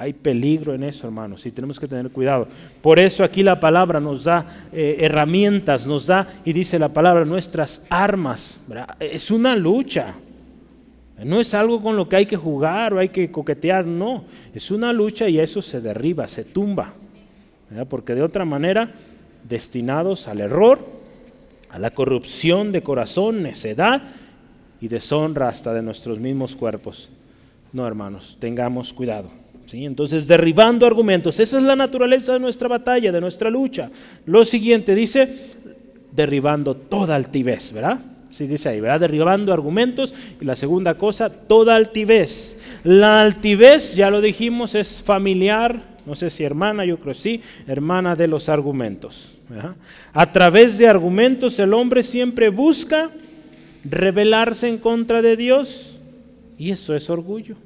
Hay 0.00 0.12
peligro 0.12 0.74
en 0.74 0.84
eso, 0.84 1.08
hermanos, 1.08 1.44
y 1.44 1.50
tenemos 1.50 1.80
que 1.80 1.88
tener 1.88 2.08
cuidado. 2.10 2.46
Por 2.80 3.00
eso 3.00 3.24
aquí 3.24 3.42
la 3.42 3.58
palabra 3.58 3.98
nos 3.98 4.22
da 4.22 4.68
eh, 4.72 4.96
herramientas, 5.00 5.86
nos 5.86 6.06
da, 6.06 6.34
y 6.44 6.52
dice 6.52 6.78
la 6.78 6.90
palabra, 6.90 7.24
nuestras 7.24 7.84
armas. 7.90 8.60
Es 9.00 9.32
una 9.32 9.56
lucha. 9.56 10.14
No 11.24 11.40
es 11.40 11.52
algo 11.52 11.82
con 11.82 11.96
lo 11.96 12.08
que 12.08 12.14
hay 12.14 12.26
que 12.26 12.36
jugar 12.36 12.94
o 12.94 13.00
hay 13.00 13.08
que 13.08 13.32
coquetear, 13.32 13.86
no. 13.86 14.22
Es 14.54 14.70
una 14.70 14.92
lucha 14.92 15.28
y 15.28 15.40
eso 15.40 15.60
se 15.60 15.80
derriba, 15.80 16.28
se 16.28 16.44
tumba. 16.44 16.92
Porque 17.88 18.14
de 18.14 18.22
otra 18.22 18.44
manera, 18.44 18.92
destinados 19.48 20.28
al 20.28 20.40
error, 20.40 20.78
a 21.70 21.78
la 21.80 21.90
corrupción 21.90 22.70
de 22.70 22.84
corazón, 22.84 23.42
necedad 23.42 24.00
y 24.80 24.86
deshonra 24.86 25.48
hasta 25.48 25.74
de 25.74 25.82
nuestros 25.82 26.20
mismos 26.20 26.54
cuerpos. 26.54 27.10
No, 27.72 27.84
hermanos, 27.84 28.36
tengamos 28.38 28.92
cuidado. 28.92 29.28
Entonces, 29.72 30.26
derribando 30.26 30.86
argumentos, 30.86 31.38
esa 31.40 31.58
es 31.58 31.62
la 31.62 31.76
naturaleza 31.76 32.32
de 32.32 32.38
nuestra 32.38 32.68
batalla, 32.68 33.12
de 33.12 33.20
nuestra 33.20 33.50
lucha. 33.50 33.90
Lo 34.24 34.44
siguiente 34.44 34.94
dice, 34.94 35.50
derribando 36.12 36.74
toda 36.74 37.14
altivez, 37.14 37.72
¿verdad? 37.72 38.00
Sí, 38.30 38.46
dice 38.46 38.70
ahí, 38.70 38.80
¿verdad? 38.80 39.00
Derribando 39.00 39.52
argumentos. 39.52 40.14
Y 40.40 40.44
la 40.44 40.56
segunda 40.56 40.94
cosa, 40.94 41.28
toda 41.28 41.76
altivez. 41.76 42.56
La 42.84 43.22
altivez, 43.22 43.94
ya 43.94 44.10
lo 44.10 44.20
dijimos, 44.20 44.74
es 44.74 45.02
familiar, 45.02 45.82
no 46.06 46.14
sé 46.14 46.30
si 46.30 46.44
hermana, 46.44 46.84
yo 46.84 46.98
creo 46.98 47.14
sí, 47.14 47.42
hermana 47.66 48.16
de 48.16 48.28
los 48.28 48.48
argumentos. 48.48 49.34
A 50.12 50.32
través 50.32 50.78
de 50.78 50.88
argumentos 50.88 51.58
el 51.58 51.74
hombre 51.74 52.02
siempre 52.02 52.48
busca 52.48 53.10
rebelarse 53.84 54.68
en 54.68 54.78
contra 54.78 55.22
de 55.22 55.36
Dios 55.36 55.98
y 56.58 56.70
eso 56.70 56.94
es 56.94 57.08
orgullo. 57.10 57.56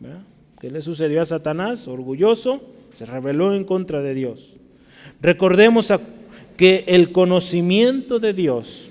¿verdad? 0.00 0.20
¿Qué 0.60 0.70
le 0.70 0.80
sucedió 0.80 1.22
a 1.22 1.26
Satanás? 1.26 1.86
Orgulloso, 1.86 2.60
se 2.96 3.06
rebeló 3.06 3.54
en 3.54 3.64
contra 3.64 4.02
de 4.02 4.14
Dios. 4.14 4.54
Recordemos 5.20 5.92
que 6.56 6.84
el 6.88 7.12
conocimiento 7.12 8.18
de 8.18 8.32
Dios 8.32 8.90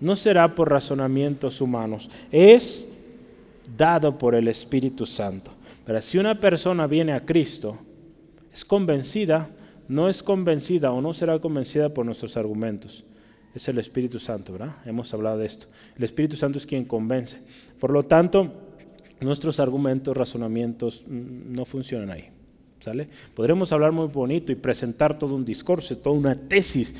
no 0.00 0.16
será 0.16 0.54
por 0.54 0.70
razonamientos 0.70 1.60
humanos, 1.60 2.10
es 2.30 2.88
dado 3.76 4.18
por 4.18 4.34
el 4.34 4.48
Espíritu 4.48 5.06
Santo. 5.06 5.50
Pero 5.86 6.02
si 6.02 6.18
una 6.18 6.38
persona 6.38 6.86
viene 6.86 7.12
a 7.12 7.24
Cristo, 7.24 7.78
es 8.52 8.64
convencida, 8.64 9.48
no 9.88 10.08
es 10.08 10.22
convencida 10.22 10.92
o 10.92 11.00
no 11.00 11.14
será 11.14 11.38
convencida 11.38 11.88
por 11.88 12.04
nuestros 12.04 12.36
argumentos. 12.36 13.04
Es 13.54 13.68
el 13.68 13.78
Espíritu 13.78 14.18
Santo, 14.18 14.52
¿verdad? 14.52 14.76
Hemos 14.84 15.14
hablado 15.14 15.38
de 15.38 15.46
esto. 15.46 15.66
El 15.96 16.04
Espíritu 16.04 16.36
Santo 16.36 16.58
es 16.58 16.66
quien 16.66 16.84
convence. 16.84 17.40
Por 17.80 17.90
lo 17.90 18.02
tanto, 18.02 18.65
nuestros 19.20 19.60
argumentos, 19.60 20.16
razonamientos 20.16 21.04
no 21.06 21.64
funcionan 21.64 22.10
ahí. 22.10 22.28
¿Sale? 22.80 23.08
Podremos 23.34 23.72
hablar 23.72 23.90
muy 23.90 24.06
bonito 24.06 24.52
y 24.52 24.54
presentar 24.54 25.18
todo 25.18 25.34
un 25.34 25.44
discurso, 25.44 25.96
toda 25.96 26.14
una 26.14 26.36
tesis 26.36 26.94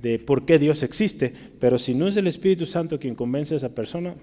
de 0.00 0.18
por 0.18 0.44
qué 0.44 0.58
Dios 0.58 0.82
existe, 0.82 1.32
pero 1.58 1.78
si 1.78 1.94
no 1.94 2.06
es 2.06 2.16
el 2.16 2.26
Espíritu 2.26 2.66
Santo 2.66 2.98
quien 2.98 3.14
convence 3.14 3.54
a 3.54 3.56
esa 3.56 3.74
persona, 3.74 4.14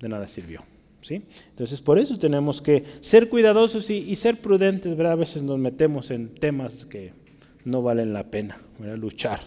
de 0.00 0.08
nada 0.08 0.26
sirvió. 0.26 0.62
¿sí? 1.00 1.22
Entonces, 1.50 1.80
por 1.80 1.98
eso 1.98 2.18
tenemos 2.18 2.60
que 2.60 2.84
ser 3.00 3.28
cuidadosos 3.28 3.88
y, 3.90 4.14
ser 4.16 4.38
prudentes. 4.38 4.96
¿verdad? 4.96 5.12
A 5.12 5.16
veces 5.16 5.42
nos 5.42 5.58
metemos 5.58 6.10
en 6.10 6.34
temas 6.34 6.84
que 6.86 7.12
no 7.64 7.82
valen 7.82 8.12
la 8.12 8.24
pena 8.24 8.58
luchar. 8.96 9.40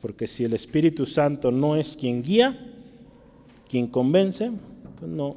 Porque 0.00 0.26
si 0.26 0.44
el 0.44 0.54
Espíritu 0.54 1.06
Santo 1.06 1.50
no 1.50 1.76
es 1.76 1.96
quien 1.96 2.22
guía, 2.22 2.58
quien 3.68 3.88
convence, 3.88 4.50
pues 4.98 5.10
no, 5.10 5.36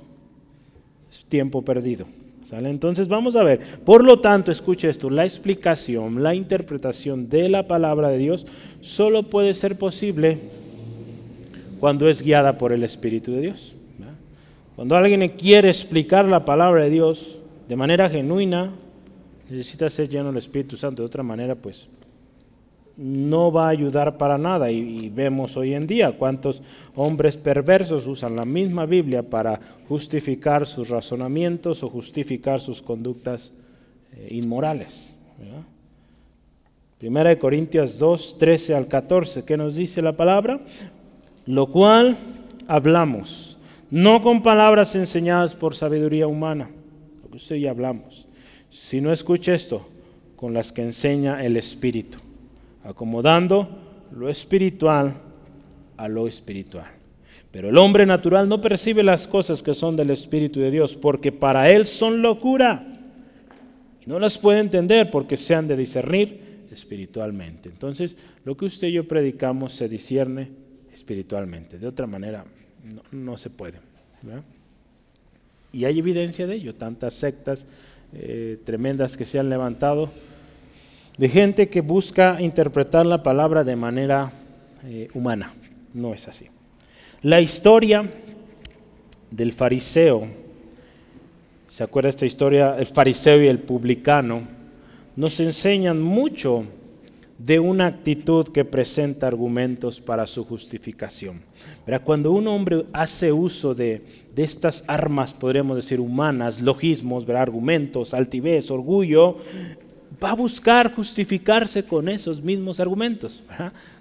tiempo 1.29 1.61
perdido. 1.63 2.05
¿Sale? 2.49 2.69
Entonces 2.69 3.07
vamos 3.07 3.35
a 3.35 3.43
ver, 3.43 3.59
por 3.83 4.03
lo 4.03 4.19
tanto, 4.19 4.51
escuche 4.51 4.87
esto, 4.87 5.09
la 5.09 5.25
explicación, 5.25 6.21
la 6.21 6.35
interpretación 6.35 7.27
de 7.27 7.49
la 7.49 7.67
palabra 7.67 8.09
de 8.09 8.19
Dios 8.19 8.45
solo 8.81 9.23
puede 9.23 9.55
ser 9.55 9.79
posible 9.79 10.37
cuando 11.79 12.07
es 12.07 12.21
guiada 12.21 12.59
por 12.59 12.71
el 12.71 12.83
Espíritu 12.83 13.31
de 13.31 13.41
Dios. 13.41 13.75
Cuando 14.75 14.95
alguien 14.95 15.27
quiere 15.29 15.69
explicar 15.69 16.25
la 16.27 16.43
palabra 16.43 16.83
de 16.83 16.89
Dios 16.89 17.39
de 17.67 17.75
manera 17.75 18.09
genuina, 18.09 18.71
necesita 19.49 19.89
ser 19.89 20.09
lleno 20.09 20.27
del 20.27 20.37
Espíritu 20.37 20.75
Santo. 20.77 21.01
De 21.01 21.07
otra 21.07 21.23
manera, 21.23 21.55
pues 21.55 21.87
no 22.97 23.51
va 23.51 23.65
a 23.65 23.69
ayudar 23.69 24.17
para 24.17 24.37
nada. 24.37 24.71
Y, 24.71 25.09
vemos 25.09 25.57
hoy 25.57 25.73
en 25.73 25.87
día 25.87 26.17
cuántos 26.17 26.61
hombres 26.95 27.35
perversos 27.37 28.07
usan 28.07 28.35
la 28.35 28.45
misma 28.45 28.85
Biblia 28.85 29.23
para 29.23 29.59
justificar 29.87 30.65
sus 30.65 30.89
razonamientos 30.89 31.83
o 31.83 31.89
justificar 31.89 32.59
sus 32.59 32.81
conductas 32.81 33.51
eh, 34.15 34.27
inmorales. 34.31 35.11
Primera 36.97 37.29
de 37.29 37.37
Corintios 37.37 37.97
2, 37.99 38.37
13 38.39 38.75
al 38.75 38.87
14, 38.87 39.43
¿qué 39.43 39.57
nos 39.57 39.75
dice 39.75 40.01
la 40.01 40.13
palabra? 40.13 40.61
Lo 41.45 41.67
cual 41.67 42.17
hablamos, 42.67 43.57
no 43.91 44.23
con 44.23 44.41
palabras 44.41 44.95
enseñadas 44.95 45.53
por 45.53 45.75
sabiduría 45.75 46.25
humana, 46.25 46.69
lo 47.21 47.29
que 47.29 47.37
usted 47.37 47.57
ya 47.57 47.71
hablamos, 47.71 48.27
sino 48.71 49.11
escucha 49.11 49.53
esto, 49.53 49.85
con 50.37 50.53
las 50.53 50.71
que 50.71 50.81
enseña 50.81 51.43
el 51.43 51.57
Espíritu 51.57 52.17
acomodando 52.85 53.67
lo 54.15 54.29
espiritual 54.29 55.13
a 55.97 56.07
lo 56.07 56.27
espiritual. 56.27 56.87
Pero 57.51 57.69
el 57.69 57.77
hombre 57.77 58.05
natural 58.05 58.47
no 58.47 58.61
percibe 58.61 59.01
las 59.01 59.27
cosas 59.27 59.63
que 59.63 59.73
son 59.73 59.95
del 59.95 60.09
Espíritu 60.09 60.59
de 60.59 60.71
Dios, 60.71 60.95
porque 60.95 61.31
para 61.31 61.69
él 61.69 61.85
son 61.85 62.21
locura. 62.21 62.85
Y 64.05 64.09
no 64.09 64.19
las 64.19 64.37
puede 64.37 64.59
entender 64.59 65.09
porque 65.09 65.37
se 65.37 65.55
han 65.55 65.67
de 65.67 65.77
discernir 65.77 66.65
espiritualmente. 66.71 67.69
Entonces, 67.69 68.17
lo 68.43 68.57
que 68.57 68.65
usted 68.65 68.89
y 68.89 68.93
yo 68.93 69.07
predicamos 69.07 69.73
se 69.73 69.87
discierne 69.87 70.49
espiritualmente. 70.93 71.79
De 71.79 71.87
otra 71.87 72.05
manera, 72.05 72.45
no, 73.11 73.37
se 73.37 73.49
puede. 73.49 73.79
Y 75.71 75.85
hay 75.85 75.99
evidencia 75.99 76.45
de 76.45 76.55
ello, 76.55 76.75
tantas 76.75 77.13
sectas 77.13 77.65
eh, 78.13 78.59
tremendas 78.65 79.15
que 79.15 79.25
se 79.25 79.39
han 79.39 79.49
levantado 79.49 80.11
de 81.17 81.29
gente 81.29 81.69
que 81.69 81.81
busca 81.81 82.37
interpretar 82.41 83.05
la 83.05 83.23
palabra 83.23 83.63
de 83.63 83.75
manera 83.75 84.31
eh, 84.83 85.09
humana. 85.13 85.53
No 85.93 86.13
es 86.13 86.27
así. 86.27 86.47
La 87.21 87.41
historia 87.41 88.03
del 89.31 89.53
fariseo, 89.53 90.27
¿se 91.69 91.83
acuerda 91.83 92.09
esta 92.09 92.25
historia? 92.25 92.75
El 92.77 92.85
fariseo 92.85 93.41
y 93.41 93.47
el 93.47 93.59
publicano 93.59 94.43
nos 95.15 95.39
enseñan 95.39 96.01
mucho 96.01 96.65
de 97.37 97.59
una 97.59 97.87
actitud 97.87 98.47
que 98.47 98.63
presenta 98.63 99.27
argumentos 99.27 99.99
para 99.99 100.25
su 100.25 100.45
justificación. 100.45 101.41
Cuando 102.03 102.31
un 102.31 102.47
hombre 102.47 102.85
hace 102.93 103.31
uso 103.31 103.75
de, 103.75 104.01
estas 104.35 104.83
armas, 104.87 105.33
podríamos 105.33 105.75
decir, 105.77 105.99
humanas, 105.99 106.61
logismos, 106.61 107.27
argumentos, 107.29 108.13
altivez, 108.13 108.71
orgullo, 108.71 109.37
va 110.23 110.31
a 110.31 110.35
buscar 110.35 110.93
justificarse 110.93 111.85
con 111.85 112.09
esos 112.09 112.41
mismos 112.41 112.79
argumentos. 112.79 113.43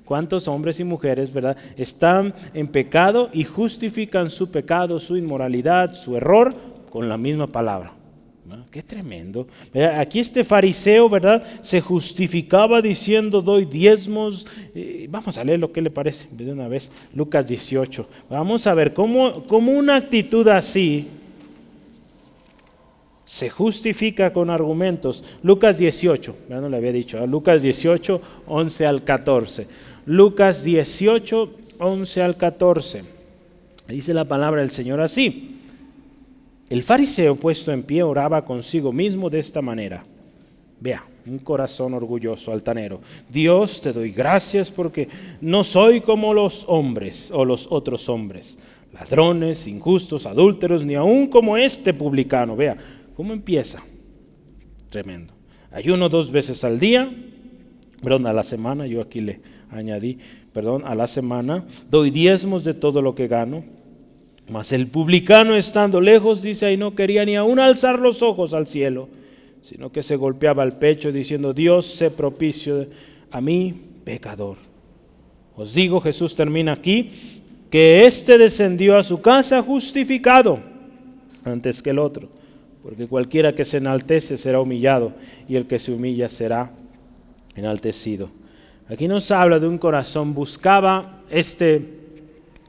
¿Cuántos 0.04 0.48
hombres 0.48 0.78
y 0.80 0.84
mujeres 0.84 1.32
¿verdad? 1.32 1.56
están 1.76 2.34
en 2.52 2.68
pecado 2.68 3.30
y 3.32 3.44
justifican 3.44 4.30
su 4.30 4.50
pecado, 4.50 5.00
su 5.00 5.16
inmoralidad, 5.16 5.94
su 5.94 6.16
error 6.16 6.54
con 6.90 7.08
la 7.08 7.16
misma 7.16 7.46
palabra? 7.46 7.92
Qué 8.70 8.82
tremendo. 8.82 9.46
Aquí 9.96 10.20
este 10.20 10.44
fariseo, 10.44 11.08
¿verdad? 11.08 11.42
Se 11.62 11.80
justificaba 11.80 12.82
diciendo, 12.82 13.40
doy 13.40 13.64
diezmos. 13.64 14.46
vamos 15.08 15.38
a 15.38 15.44
leer 15.44 15.60
lo 15.60 15.72
que 15.72 15.80
le 15.80 15.90
parece 15.90 16.28
de 16.30 16.52
una 16.52 16.68
vez. 16.68 16.90
Lucas 17.14 17.46
18. 17.46 18.08
Vamos 18.28 18.66
a 18.66 18.74
ver 18.74 18.92
cómo, 18.92 19.44
cómo 19.44 19.72
una 19.72 19.96
actitud 19.96 20.46
así 20.48 21.08
se 23.26 23.50
justifica 23.50 24.32
con 24.32 24.50
argumentos. 24.50 25.24
Lucas 25.42 25.78
18, 25.78 26.36
ya 26.48 26.60
no 26.60 26.68
le 26.68 26.76
había 26.76 26.92
dicho, 26.92 27.18
¿eh? 27.18 27.26
Lucas 27.26 27.62
18, 27.62 28.20
11 28.46 28.86
al 28.86 29.04
14. 29.04 29.66
Lucas 30.06 30.64
18, 30.64 31.50
11 31.78 32.22
al 32.22 32.36
14. 32.36 33.04
Dice 33.88 34.14
la 34.14 34.24
palabra 34.24 34.60
del 34.60 34.70
Señor 34.70 35.00
así. 35.00 35.50
El 36.70 36.82
fariseo 36.82 37.36
puesto 37.36 37.72
en 37.72 37.82
pie 37.82 38.02
oraba 38.02 38.44
consigo 38.44 38.92
mismo 38.92 39.30
de 39.30 39.38
esta 39.38 39.60
manera. 39.60 40.04
Vea, 40.80 41.04
un 41.26 41.38
corazón 41.38 41.94
orgulloso, 41.94 42.52
altanero. 42.52 43.00
Dios, 43.28 43.80
te 43.80 43.92
doy 43.92 44.10
gracias 44.10 44.70
porque 44.70 45.08
no 45.40 45.64
soy 45.64 46.00
como 46.00 46.34
los 46.34 46.64
hombres 46.68 47.30
o 47.30 47.44
los 47.44 47.70
otros 47.70 48.08
hombres, 48.08 48.58
ladrones, 48.92 49.66
injustos, 49.66 50.26
adúlteros, 50.26 50.84
ni 50.84 50.94
aun 50.94 51.26
como 51.28 51.56
este 51.56 51.94
publicano. 51.94 52.56
Vea, 52.56 52.76
¿cómo 53.14 53.32
empieza? 53.32 53.82
Tremendo. 54.90 55.34
Ayuno 55.70 56.08
dos 56.08 56.30
veces 56.30 56.62
al 56.64 56.78
día, 56.78 57.10
perdón, 58.02 58.26
a 58.26 58.32
la 58.32 58.42
semana, 58.42 58.86
yo 58.86 59.00
aquí 59.00 59.20
le 59.20 59.40
añadí, 59.70 60.18
perdón, 60.52 60.82
a 60.84 60.94
la 60.94 61.06
semana, 61.06 61.64
doy 61.90 62.10
diezmos 62.10 62.64
de 62.64 62.74
todo 62.74 63.02
lo 63.02 63.14
que 63.14 63.28
gano. 63.28 63.64
Mas 64.48 64.72
el 64.72 64.86
publicano 64.88 65.56
estando 65.56 66.00
lejos, 66.00 66.42
dice 66.42 66.66
ahí, 66.66 66.76
no 66.76 66.94
quería 66.94 67.24
ni 67.24 67.34
aun 67.34 67.58
alzar 67.58 67.98
los 67.98 68.22
ojos 68.22 68.52
al 68.52 68.66
cielo 68.66 69.08
sino 69.64 69.90
que 69.90 70.02
se 70.02 70.16
golpeaba 70.16 70.62
el 70.62 70.72
pecho 70.72 71.10
diciendo, 71.10 71.54
Dios 71.54 71.86
sé 71.86 72.10
propicio 72.10 72.86
a 73.30 73.40
mí, 73.40 73.74
pecador. 74.04 74.58
Os 75.56 75.72
digo, 75.72 76.02
Jesús 76.02 76.36
termina 76.36 76.72
aquí, 76.72 77.10
que 77.70 78.04
éste 78.04 78.36
descendió 78.36 78.98
a 78.98 79.02
su 79.02 79.22
casa 79.22 79.62
justificado 79.62 80.60
antes 81.44 81.80
que 81.80 81.90
el 81.90 81.98
otro, 81.98 82.28
porque 82.84 83.06
cualquiera 83.06 83.54
que 83.54 83.64
se 83.64 83.78
enaltece 83.78 84.36
será 84.36 84.60
humillado 84.60 85.14
y 85.48 85.56
el 85.56 85.66
que 85.66 85.78
se 85.78 85.90
humilla 85.90 86.28
será 86.28 86.70
enaltecido. 87.56 88.28
Aquí 88.90 89.08
nos 89.08 89.30
habla 89.30 89.58
de 89.58 89.66
un 89.66 89.78
corazón, 89.78 90.34
buscaba 90.34 91.22
este 91.30 91.82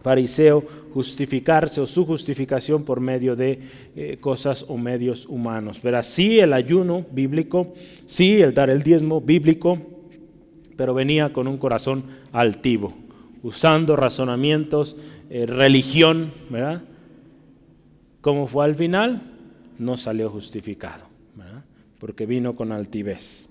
fariseo 0.02 0.64
justificarse 0.94 1.82
o 1.82 1.86
su 1.86 2.06
justificación 2.06 2.86
por 2.86 3.02
medio 3.02 3.36
de 3.36 3.60
eh, 3.94 4.18
cosas 4.22 4.64
o 4.70 4.78
medios 4.78 5.26
humanos. 5.26 5.80
Pero 5.84 6.02
sí 6.02 6.40
el 6.40 6.54
ayuno 6.54 7.06
bíblico, 7.12 7.74
sí 8.06 8.42
el 8.42 8.54
dar 8.54 8.70
el 8.70 8.84
diezmo 8.84 9.20
bíblico, 9.20 9.78
pero 10.78 10.94
venía 10.94 11.34
con 11.34 11.46
un 11.50 11.58
corazón 11.58 12.06
altivo, 12.32 12.94
usando 13.44 13.98
razonamientos, 13.98 14.96
eh, 15.30 15.46
religión, 15.46 16.32
¿verdad? 16.50 16.84
¿Cómo 18.22 18.48
fue 18.48 18.64
al 18.64 18.76
final? 18.76 19.35
No 19.78 19.98
salió 19.98 20.30
justificado, 20.30 21.06
porque 22.00 22.26
vino 22.26 22.56
con 22.56 22.72
altivez. 22.72 23.50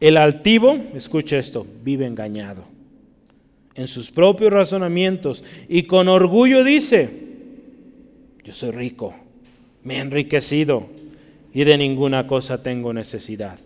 El 0.00 0.16
altivo, 0.16 0.74
escucha 0.94 1.38
esto, 1.38 1.66
vive 1.82 2.06
engañado 2.06 2.74
en 3.74 3.88
sus 3.88 4.10
propios 4.10 4.52
razonamientos 4.52 5.42
y 5.68 5.84
con 5.84 6.08
orgullo 6.08 6.62
dice, 6.64 7.10
yo 8.44 8.52
soy 8.52 8.70
rico, 8.70 9.14
me 9.82 9.96
he 9.96 10.00
enriquecido 10.00 10.86
y 11.52 11.64
de 11.64 11.76
ninguna 11.78 12.26
cosa 12.26 12.62
tengo 12.62 12.92
necesidad. 12.92 13.58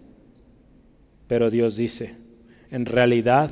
Pero 1.26 1.50
Dios 1.50 1.76
dice, 1.76 2.14
en 2.70 2.86
realidad 2.86 3.50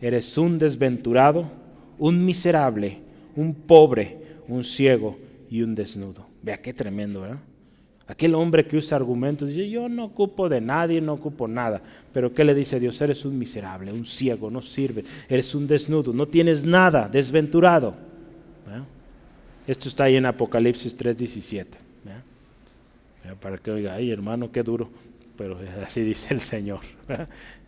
eres 0.00 0.38
un 0.38 0.58
desventurado, 0.58 1.50
un 1.98 2.24
miserable, 2.24 2.98
un 3.36 3.54
pobre, 3.54 4.18
un 4.48 4.64
ciego 4.64 5.18
y 5.50 5.62
un 5.62 5.74
desnudo. 5.74 6.26
Vea 6.42 6.62
qué 6.62 6.72
tremendo, 6.72 7.22
¿verdad? 7.22 7.40
Aquel 8.10 8.34
hombre 8.34 8.66
que 8.66 8.76
usa 8.76 8.96
argumentos 8.96 9.50
dice, 9.50 9.70
yo 9.70 9.88
no 9.88 10.06
ocupo 10.06 10.48
de 10.48 10.60
nadie, 10.60 11.00
no 11.00 11.12
ocupo 11.12 11.46
nada. 11.46 11.80
Pero 12.12 12.34
¿qué 12.34 12.42
le 12.42 12.54
dice 12.54 12.80
Dios? 12.80 13.00
Eres 13.00 13.24
un 13.24 13.38
miserable, 13.38 13.92
un 13.92 14.04
ciego, 14.04 14.50
no 14.50 14.60
sirve, 14.62 15.04
eres 15.28 15.54
un 15.54 15.68
desnudo, 15.68 16.12
no 16.12 16.26
tienes 16.26 16.64
nada, 16.64 17.08
desventurado. 17.08 17.94
Esto 19.64 19.88
está 19.88 20.04
ahí 20.04 20.16
en 20.16 20.26
Apocalipsis 20.26 20.98
3:17. 20.98 21.66
Para 23.40 23.58
que 23.58 23.70
oiga, 23.70 23.94
ay 23.94 24.10
hermano, 24.10 24.50
qué 24.50 24.64
duro. 24.64 24.90
Pero 25.38 25.56
así 25.86 26.02
dice 26.02 26.34
el 26.34 26.40
Señor. 26.40 26.80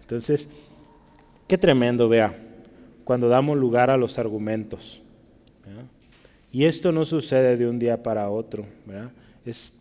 Entonces, 0.00 0.50
qué 1.46 1.56
tremendo, 1.56 2.08
vea, 2.08 2.36
cuando 3.04 3.28
damos 3.28 3.56
lugar 3.56 3.90
a 3.90 3.96
los 3.96 4.18
argumentos. 4.18 5.00
Y 6.50 6.64
esto 6.64 6.90
no 6.90 7.04
sucede 7.04 7.56
de 7.56 7.68
un 7.68 7.78
día 7.78 8.02
para 8.02 8.28
otro. 8.28 8.66
Es 9.46 9.78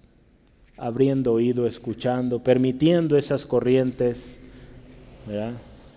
abriendo 0.81 1.33
oído, 1.33 1.67
escuchando, 1.67 2.39
permitiendo 2.39 3.15
esas 3.15 3.45
corrientes, 3.45 4.39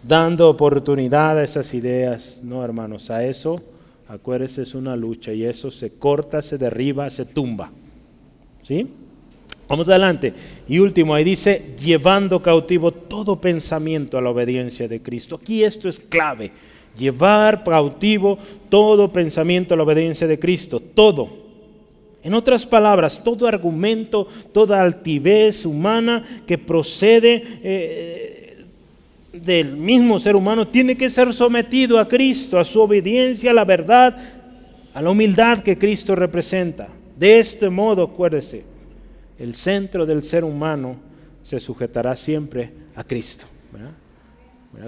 dando 0.06 0.50
oportunidad 0.50 1.38
a 1.38 1.42
esas 1.42 1.72
ideas. 1.72 2.42
No, 2.44 2.62
hermanos, 2.62 3.10
a 3.10 3.24
eso, 3.24 3.62
acuérdense, 4.06 4.60
es 4.62 4.74
una 4.74 4.94
lucha 4.94 5.32
y 5.32 5.44
eso 5.44 5.70
se 5.70 5.98
corta, 5.98 6.42
se 6.42 6.58
derriba, 6.58 7.08
se 7.08 7.24
tumba. 7.24 7.72
¿Sí? 8.62 8.86
Vamos 9.66 9.88
adelante. 9.88 10.34
Y 10.68 10.78
último, 10.78 11.14
ahí 11.14 11.24
dice, 11.24 11.74
llevando 11.82 12.42
cautivo 12.42 12.92
todo 12.92 13.40
pensamiento 13.40 14.18
a 14.18 14.22
la 14.22 14.30
obediencia 14.30 14.86
de 14.86 15.00
Cristo. 15.00 15.36
Aquí 15.40 15.64
esto 15.64 15.88
es 15.88 15.98
clave. 15.98 16.52
Llevar 16.98 17.64
cautivo 17.64 18.38
todo 18.68 19.10
pensamiento 19.10 19.72
a 19.72 19.78
la 19.78 19.84
obediencia 19.84 20.26
de 20.26 20.38
Cristo. 20.38 20.78
Todo. 20.78 21.43
En 22.24 22.32
otras 22.32 22.64
palabras, 22.64 23.22
todo 23.22 23.46
argumento, 23.46 24.26
toda 24.52 24.82
altivez 24.82 25.66
humana 25.66 26.42
que 26.46 26.56
procede 26.56 27.60
eh, 27.62 28.64
del 29.30 29.76
mismo 29.76 30.18
ser 30.18 30.34
humano 30.34 30.66
tiene 30.66 30.96
que 30.96 31.10
ser 31.10 31.34
sometido 31.34 31.98
a 31.98 32.08
Cristo, 32.08 32.58
a 32.58 32.64
su 32.64 32.80
obediencia, 32.80 33.50
a 33.50 33.54
la 33.54 33.66
verdad, 33.66 34.16
a 34.94 35.02
la 35.02 35.10
humildad 35.10 35.58
que 35.58 35.76
Cristo 35.76 36.16
representa. 36.16 36.88
De 37.14 37.38
este 37.38 37.68
modo, 37.68 38.04
acuérdese, 38.04 38.64
el 39.38 39.54
centro 39.54 40.06
del 40.06 40.22
ser 40.22 40.44
humano 40.44 40.96
se 41.42 41.60
sujetará 41.60 42.16
siempre 42.16 42.70
a 42.94 43.04
Cristo. 43.04 43.44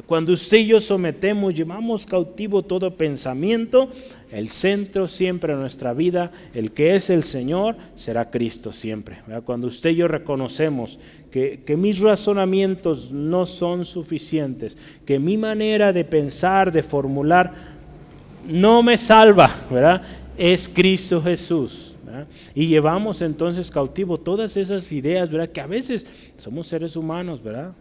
Cuando 0.06 0.32
usted 0.32 0.58
y 0.58 0.66
yo 0.68 0.80
sometemos, 0.80 1.54
llevamos 1.54 2.06
cautivo 2.06 2.62
todo 2.62 2.96
pensamiento, 2.96 3.90
el 4.36 4.48
centro 4.48 5.08
siempre 5.08 5.54
de 5.54 5.60
nuestra 5.60 5.94
vida, 5.94 6.30
el 6.54 6.72
que 6.72 6.94
es 6.94 7.10
el 7.10 7.24
Señor, 7.24 7.76
será 7.96 8.30
Cristo 8.30 8.72
siempre. 8.72 9.18
Cuando 9.44 9.66
usted 9.66 9.90
y 9.90 9.96
yo 9.96 10.08
reconocemos 10.08 10.98
que, 11.30 11.76
mis 11.76 12.00
razonamientos 12.00 13.12
no 13.12 13.46
son 13.46 13.84
suficientes, 13.84 14.76
que 15.04 15.18
mi 15.18 15.36
manera 15.36 15.92
de 15.92 16.04
pensar, 16.04 16.70
de 16.70 16.82
formular, 16.82 17.52
no 18.46 18.82
me 18.82 18.98
salva. 18.98 19.50
Es 20.36 20.68
Cristo 20.68 21.22
Jesús. 21.22 21.94
Y 22.54 22.66
llevamos 22.66 23.22
entonces 23.22 23.70
cautivo 23.70 24.18
todas 24.18 24.56
esas 24.56 24.90
ideas, 24.92 25.30
¿verdad? 25.30 25.48
Que 25.48 25.60
a 25.60 25.66
veces 25.66 26.06
somos 26.38 26.68
seres 26.68 26.94
humanos, 26.96 27.42
¿verdad? 27.42 27.72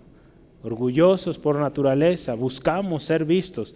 orgullosos 0.65 1.37
por 1.37 1.59
naturaleza, 1.59 2.33
buscamos 2.33 3.03
ser 3.03 3.23
vistos, 3.23 3.75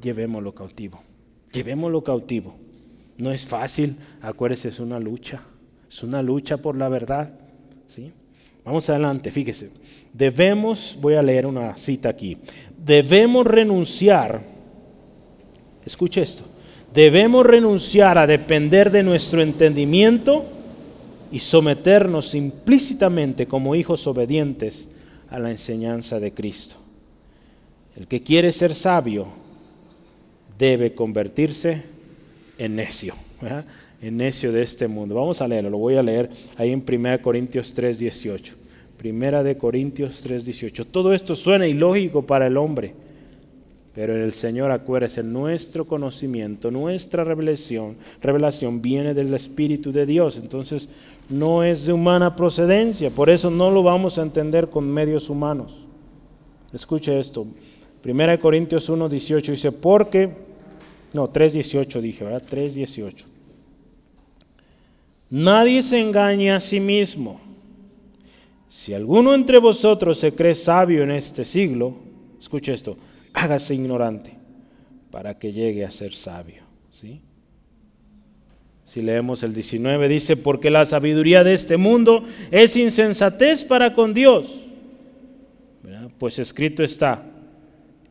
llevémoslo 0.00 0.54
cautivo, 0.54 1.02
llevémoslo 1.56 2.02
cautivo. 2.02 2.54
No 3.16 3.32
es 3.32 3.46
fácil, 3.46 3.96
acuérdese, 4.20 4.68
es 4.68 4.78
una 4.78 5.00
lucha, 5.00 5.42
es 5.88 6.02
una 6.02 6.22
lucha 6.22 6.58
por 6.58 6.76
la 6.76 6.88
verdad. 6.88 7.30
¿sí? 7.88 8.12
Vamos 8.64 8.88
adelante, 8.90 9.30
fíjese. 9.30 9.70
Debemos, 10.12 10.98
voy 11.00 11.14
a 11.14 11.22
leer 11.22 11.46
una 11.46 11.76
cita 11.76 12.08
aquí, 12.08 12.38
debemos 12.84 13.46
renunciar, 13.46 14.42
escuche 15.84 16.22
esto, 16.22 16.42
debemos 16.94 17.44
renunciar 17.44 18.16
a 18.16 18.26
depender 18.26 18.90
de 18.90 19.02
nuestro 19.02 19.42
entendimiento 19.42 20.44
y 21.30 21.38
someternos 21.38 22.34
implícitamente 22.34 23.46
como 23.46 23.74
hijos 23.74 24.06
obedientes 24.06 24.90
a 25.28 25.38
la 25.38 25.50
enseñanza 25.50 26.18
de 26.18 26.32
Cristo. 26.32 26.76
El 27.94 28.06
que 28.06 28.22
quiere 28.22 28.52
ser 28.52 28.74
sabio 28.74 29.45
debe 30.58 30.94
convertirse 30.94 31.82
en 32.58 32.76
necio, 32.76 33.14
en 34.00 34.16
necio 34.16 34.52
de 34.52 34.62
este 34.62 34.88
mundo. 34.88 35.14
Vamos 35.14 35.40
a 35.40 35.48
leerlo, 35.48 35.70
lo 35.70 35.78
voy 35.78 35.96
a 35.96 36.02
leer 36.02 36.30
ahí 36.56 36.72
en 36.72 36.84
1 36.86 37.22
Corintios 37.22 37.74
3, 37.74 37.98
18. 37.98 38.54
Primera 38.96 39.42
de 39.42 39.58
Corintios 39.58 40.20
3, 40.22 40.44
18. 40.44 40.86
Todo 40.86 41.12
esto 41.12 41.36
suena 41.36 41.66
ilógico 41.66 42.22
para 42.22 42.46
el 42.46 42.56
hombre, 42.56 42.94
pero 43.94 44.16
el 44.16 44.32
Señor, 44.32 44.70
acuérdese, 44.70 45.22
nuestro 45.22 45.86
conocimiento, 45.86 46.70
nuestra 46.70 47.24
revelación, 47.24 47.96
revelación 48.22 48.80
viene 48.80 49.14
del 49.14 49.32
Espíritu 49.34 49.92
de 49.92 50.06
Dios. 50.06 50.38
Entonces, 50.38 50.88
no 51.28 51.64
es 51.64 51.86
de 51.86 51.92
humana 51.92 52.36
procedencia, 52.36 53.10
por 53.10 53.30
eso 53.30 53.50
no 53.50 53.70
lo 53.70 53.82
vamos 53.82 54.18
a 54.18 54.22
entender 54.22 54.68
con 54.68 54.90
medios 54.90 55.28
humanos. 55.28 55.74
Escuche 56.72 57.18
esto, 57.18 57.46
1 58.04 58.40
Corintios 58.40 58.88
1, 58.88 59.08
18 59.08 59.52
dice, 59.52 59.72
porque, 59.72 60.45
no, 61.12 61.28
3, 61.28 61.54
18 61.54 62.00
dije, 62.00 62.24
¿verdad? 62.24 62.42
3, 62.48 62.74
18. 62.74 63.26
Nadie 65.30 65.82
se 65.82 66.00
engaña 66.00 66.56
a 66.56 66.60
sí 66.60 66.80
mismo. 66.80 67.40
Si 68.68 68.94
alguno 68.94 69.34
entre 69.34 69.58
vosotros 69.58 70.18
se 70.18 70.34
cree 70.34 70.54
sabio 70.54 71.02
en 71.02 71.10
este 71.10 71.44
siglo, 71.44 71.96
escuche 72.38 72.72
esto, 72.72 72.96
hágase 73.32 73.74
ignorante 73.74 74.32
para 75.10 75.38
que 75.38 75.52
llegue 75.52 75.84
a 75.84 75.90
ser 75.90 76.12
sabio. 76.12 76.62
¿sí? 77.00 77.20
Si 78.86 79.02
leemos 79.02 79.42
el 79.42 79.54
19, 79.54 80.08
dice, 80.08 80.36
porque 80.36 80.70
la 80.70 80.84
sabiduría 80.84 81.42
de 81.42 81.54
este 81.54 81.76
mundo 81.76 82.24
es 82.50 82.76
insensatez 82.76 83.64
para 83.64 83.94
con 83.94 84.14
Dios. 84.14 84.60
Pues 86.18 86.38
escrito 86.38 86.82
está, 86.82 87.22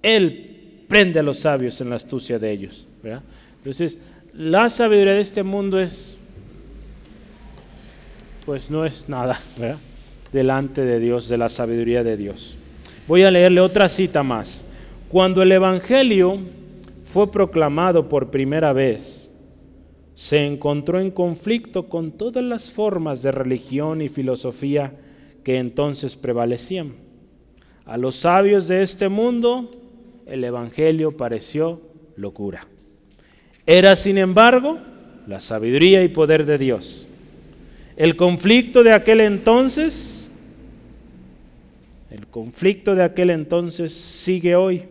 Él 0.01 0.54
prende 0.87 1.19
a 1.19 1.23
los 1.23 1.39
sabios 1.39 1.79
en 1.81 1.89
la 1.89 1.95
astucia 1.95 2.39
de 2.39 2.51
ellos. 2.51 2.87
Entonces, 3.57 3.97
la 4.33 4.69
sabiduría 4.69 5.13
de 5.13 5.21
este 5.21 5.43
mundo 5.43 5.79
es, 5.79 6.15
pues 8.45 8.69
no 8.69 8.85
es 8.85 9.07
nada, 9.09 9.39
delante 10.31 10.81
de 10.81 10.99
Dios, 10.99 11.27
de 11.29 11.37
la 11.37 11.49
sabiduría 11.49 12.03
de 12.03 12.17
Dios. 12.17 12.55
Voy 13.07 13.23
a 13.23 13.31
leerle 13.31 13.61
otra 13.61 13.87
cita 13.87 14.23
más. 14.23 14.63
Cuando 15.09 15.41
el 15.41 15.51
Evangelio 15.51 16.39
fue 17.05 17.31
proclamado 17.31 18.09
por 18.09 18.31
primera 18.31 18.73
vez, 18.73 19.31
se 20.15 20.45
encontró 20.45 20.99
en 20.99 21.11
conflicto 21.11 21.87
con 21.87 22.11
todas 22.11 22.43
las 22.43 22.69
formas 22.71 23.21
de 23.21 23.31
religión 23.31 24.01
y 24.01 24.09
filosofía 24.09 24.93
que 25.43 25.57
entonces 25.57 26.15
prevalecían. 26.15 26.93
A 27.85 27.97
los 27.97 28.15
sabios 28.15 28.67
de 28.67 28.81
este 28.81 29.09
mundo 29.09 29.69
el 30.25 30.43
Evangelio 30.43 31.15
pareció 31.15 31.81
locura. 32.15 32.67
Era, 33.65 33.95
sin 33.95 34.17
embargo, 34.17 34.77
la 35.27 35.39
sabiduría 35.39 36.03
y 36.03 36.07
poder 36.07 36.45
de 36.45 36.57
Dios. 36.57 37.05
El 37.97 38.15
conflicto 38.15 38.83
de 38.83 38.93
aquel 38.93 39.21
entonces, 39.21 40.29
el 42.11 42.27
conflicto 42.27 42.95
de 42.95 43.03
aquel 43.03 43.29
entonces 43.29 43.93
sigue 43.93 44.55
hoy. 44.55 44.83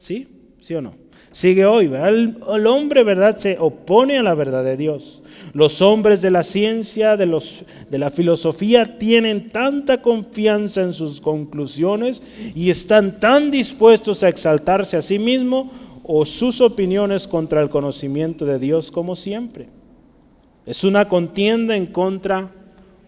¿Sí? 0.00 0.28
¿Sí 0.60 0.74
o 0.74 0.80
no? 0.80 0.94
Sigue 1.32 1.66
hoy. 1.66 1.86
El, 1.86 2.38
el, 2.54 2.66
hombre, 2.66 3.02
¿verdad?, 3.02 3.36
se 3.36 3.58
opone 3.58 4.18
a 4.18 4.22
la 4.22 4.34
verdad 4.34 4.64
de 4.64 4.76
Dios. 4.76 5.22
Los 5.58 5.82
hombres 5.82 6.22
de 6.22 6.30
la 6.30 6.44
ciencia, 6.44 7.16
de, 7.16 7.26
los, 7.26 7.64
de 7.90 7.98
la 7.98 8.10
filosofía, 8.10 8.96
tienen 8.96 9.48
tanta 9.48 10.00
confianza 10.00 10.82
en 10.82 10.92
sus 10.92 11.20
conclusiones 11.20 12.22
y 12.54 12.70
están 12.70 13.18
tan 13.18 13.50
dispuestos 13.50 14.22
a 14.22 14.28
exaltarse 14.28 14.96
a 14.96 15.02
sí 15.02 15.18
mismos 15.18 15.66
o 16.04 16.24
sus 16.24 16.60
opiniones 16.60 17.26
contra 17.26 17.60
el 17.60 17.70
conocimiento 17.70 18.46
de 18.46 18.60
Dios 18.60 18.92
como 18.92 19.16
siempre. 19.16 19.66
Es 20.64 20.84
una 20.84 21.08
contienda 21.08 21.74
en 21.74 21.86
contra 21.86 22.50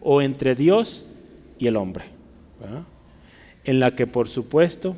o 0.02 0.20
entre 0.20 0.56
Dios 0.56 1.06
y 1.56 1.68
el 1.68 1.76
hombre, 1.76 2.06
en 3.62 3.78
la 3.78 3.94
que 3.94 4.08
por 4.08 4.28
supuesto 4.28 4.96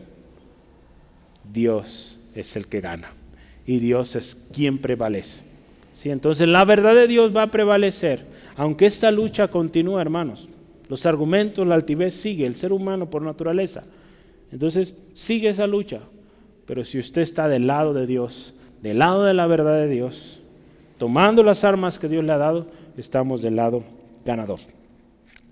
Dios 1.52 2.18
es 2.34 2.56
el 2.56 2.66
que 2.66 2.80
gana 2.80 3.12
y 3.66 3.78
Dios 3.78 4.16
es 4.16 4.34
quien 4.54 4.78
prevalece. 4.78 5.51
¿Sí? 6.02 6.10
Entonces 6.10 6.48
la 6.48 6.64
verdad 6.64 6.96
de 6.96 7.06
Dios 7.06 7.32
va 7.34 7.44
a 7.44 7.50
prevalecer, 7.52 8.26
aunque 8.56 8.86
esta 8.86 9.12
lucha 9.12 9.46
continúe, 9.46 10.00
hermanos. 10.00 10.48
Los 10.88 11.06
argumentos, 11.06 11.64
la 11.64 11.76
altivez 11.76 12.12
sigue, 12.12 12.44
el 12.44 12.56
ser 12.56 12.72
humano 12.72 13.08
por 13.08 13.22
naturaleza. 13.22 13.84
Entonces 14.50 14.96
sigue 15.14 15.48
esa 15.48 15.68
lucha. 15.68 16.00
Pero 16.66 16.84
si 16.84 16.98
usted 16.98 17.22
está 17.22 17.46
del 17.46 17.68
lado 17.68 17.94
de 17.94 18.08
Dios, 18.08 18.54
del 18.82 18.98
lado 18.98 19.22
de 19.22 19.32
la 19.32 19.46
verdad 19.46 19.76
de 19.76 19.88
Dios, 19.88 20.40
tomando 20.98 21.44
las 21.44 21.62
armas 21.62 22.00
que 22.00 22.08
Dios 22.08 22.24
le 22.24 22.32
ha 22.32 22.38
dado, 22.38 22.66
estamos 22.96 23.40
del 23.40 23.54
lado 23.54 23.84
ganador. 24.24 24.58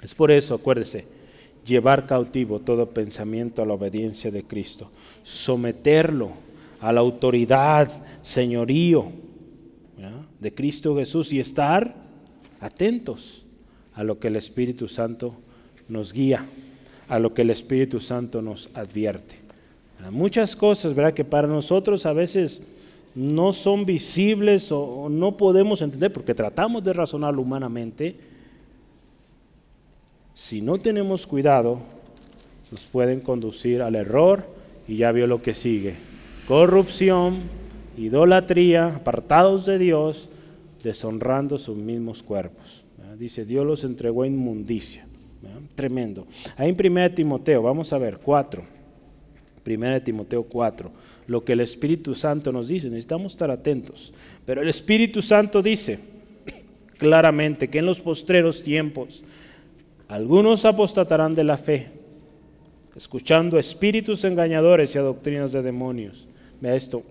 Es 0.02 0.16
por 0.16 0.32
eso, 0.32 0.56
acuérdese, 0.56 1.06
llevar 1.64 2.06
cautivo 2.06 2.58
todo 2.58 2.90
pensamiento 2.90 3.62
a 3.62 3.66
la 3.66 3.74
obediencia 3.74 4.32
de 4.32 4.42
Cristo, 4.42 4.90
someterlo 5.22 6.32
a 6.80 6.92
la 6.92 6.98
autoridad, 6.98 7.88
señorío 8.22 9.29
de 10.40 10.54
Cristo 10.54 10.96
Jesús 10.96 11.32
y 11.32 11.40
estar 11.40 11.94
atentos 12.60 13.44
a 13.94 14.02
lo 14.02 14.18
que 14.18 14.28
el 14.28 14.36
Espíritu 14.36 14.88
Santo 14.88 15.34
nos 15.88 16.12
guía, 16.12 16.46
a 17.08 17.18
lo 17.18 17.34
que 17.34 17.42
el 17.42 17.50
Espíritu 17.50 18.00
Santo 18.00 18.40
nos 18.42 18.70
advierte. 18.74 19.36
Muchas 20.10 20.56
cosas, 20.56 20.94
¿verdad? 20.94 21.12
Que 21.12 21.24
para 21.24 21.46
nosotros 21.46 22.06
a 22.06 22.14
veces 22.14 22.62
no 23.14 23.52
son 23.52 23.84
visibles 23.84 24.72
o, 24.72 25.08
no 25.10 25.36
podemos 25.36 25.82
entender 25.82 26.12
porque 26.12 26.34
tratamos 26.34 26.82
de 26.84 26.92
razonarlo 26.92 27.42
humanamente. 27.42 28.16
Si 30.34 30.62
no 30.62 30.78
tenemos 30.78 31.26
cuidado, 31.26 31.80
nos 32.70 32.80
pueden 32.82 33.20
conducir 33.20 33.82
al 33.82 33.94
error 33.94 34.46
y 34.88 34.96
ya 34.96 35.12
vio 35.12 35.26
lo 35.26 35.42
que 35.42 35.52
sigue. 35.52 35.96
Corrupción, 36.48 37.40
idolatría, 37.96 38.96
apartados 38.96 39.66
de 39.66 39.78
Dios, 39.78 40.28
deshonrando 40.82 41.58
sus 41.58 41.76
mismos 41.76 42.22
cuerpos. 42.22 42.84
Dice, 43.18 43.44
Dios 43.44 43.66
los 43.66 43.84
entregó 43.84 44.22
a 44.22 44.26
inmundicia. 44.26 45.06
Tremendo. 45.74 46.26
Ahí 46.56 46.70
en 46.70 46.92
1 46.92 47.12
Timoteo, 47.12 47.62
vamos 47.62 47.92
a 47.92 47.98
ver, 47.98 48.18
4. 48.18 48.80
Primera 49.62 49.94
de 49.94 50.00
Timoteo 50.00 50.42
4, 50.44 50.90
lo 51.26 51.44
que 51.44 51.52
el 51.52 51.60
Espíritu 51.60 52.14
Santo 52.14 52.50
nos 52.50 52.68
dice, 52.68 52.88
necesitamos 52.88 53.32
estar 53.32 53.50
atentos. 53.50 54.12
Pero 54.46 54.62
el 54.62 54.68
Espíritu 54.68 55.20
Santo 55.20 55.62
dice 55.62 56.00
claramente 56.98 57.68
que 57.68 57.78
en 57.78 57.86
los 57.86 58.00
postreros 58.00 58.62
tiempos 58.62 59.22
algunos 60.08 60.64
apostatarán 60.64 61.34
de 61.34 61.44
la 61.44 61.56
fe, 61.56 61.88
escuchando 62.96 63.58
espíritus 63.58 64.24
engañadores 64.24 64.94
y 64.94 64.98
a 64.98 65.02
doctrinas 65.02 65.52
de 65.52 65.62
demonios. 65.62 66.26
Vea 66.60 66.74
esto, 66.74 67.02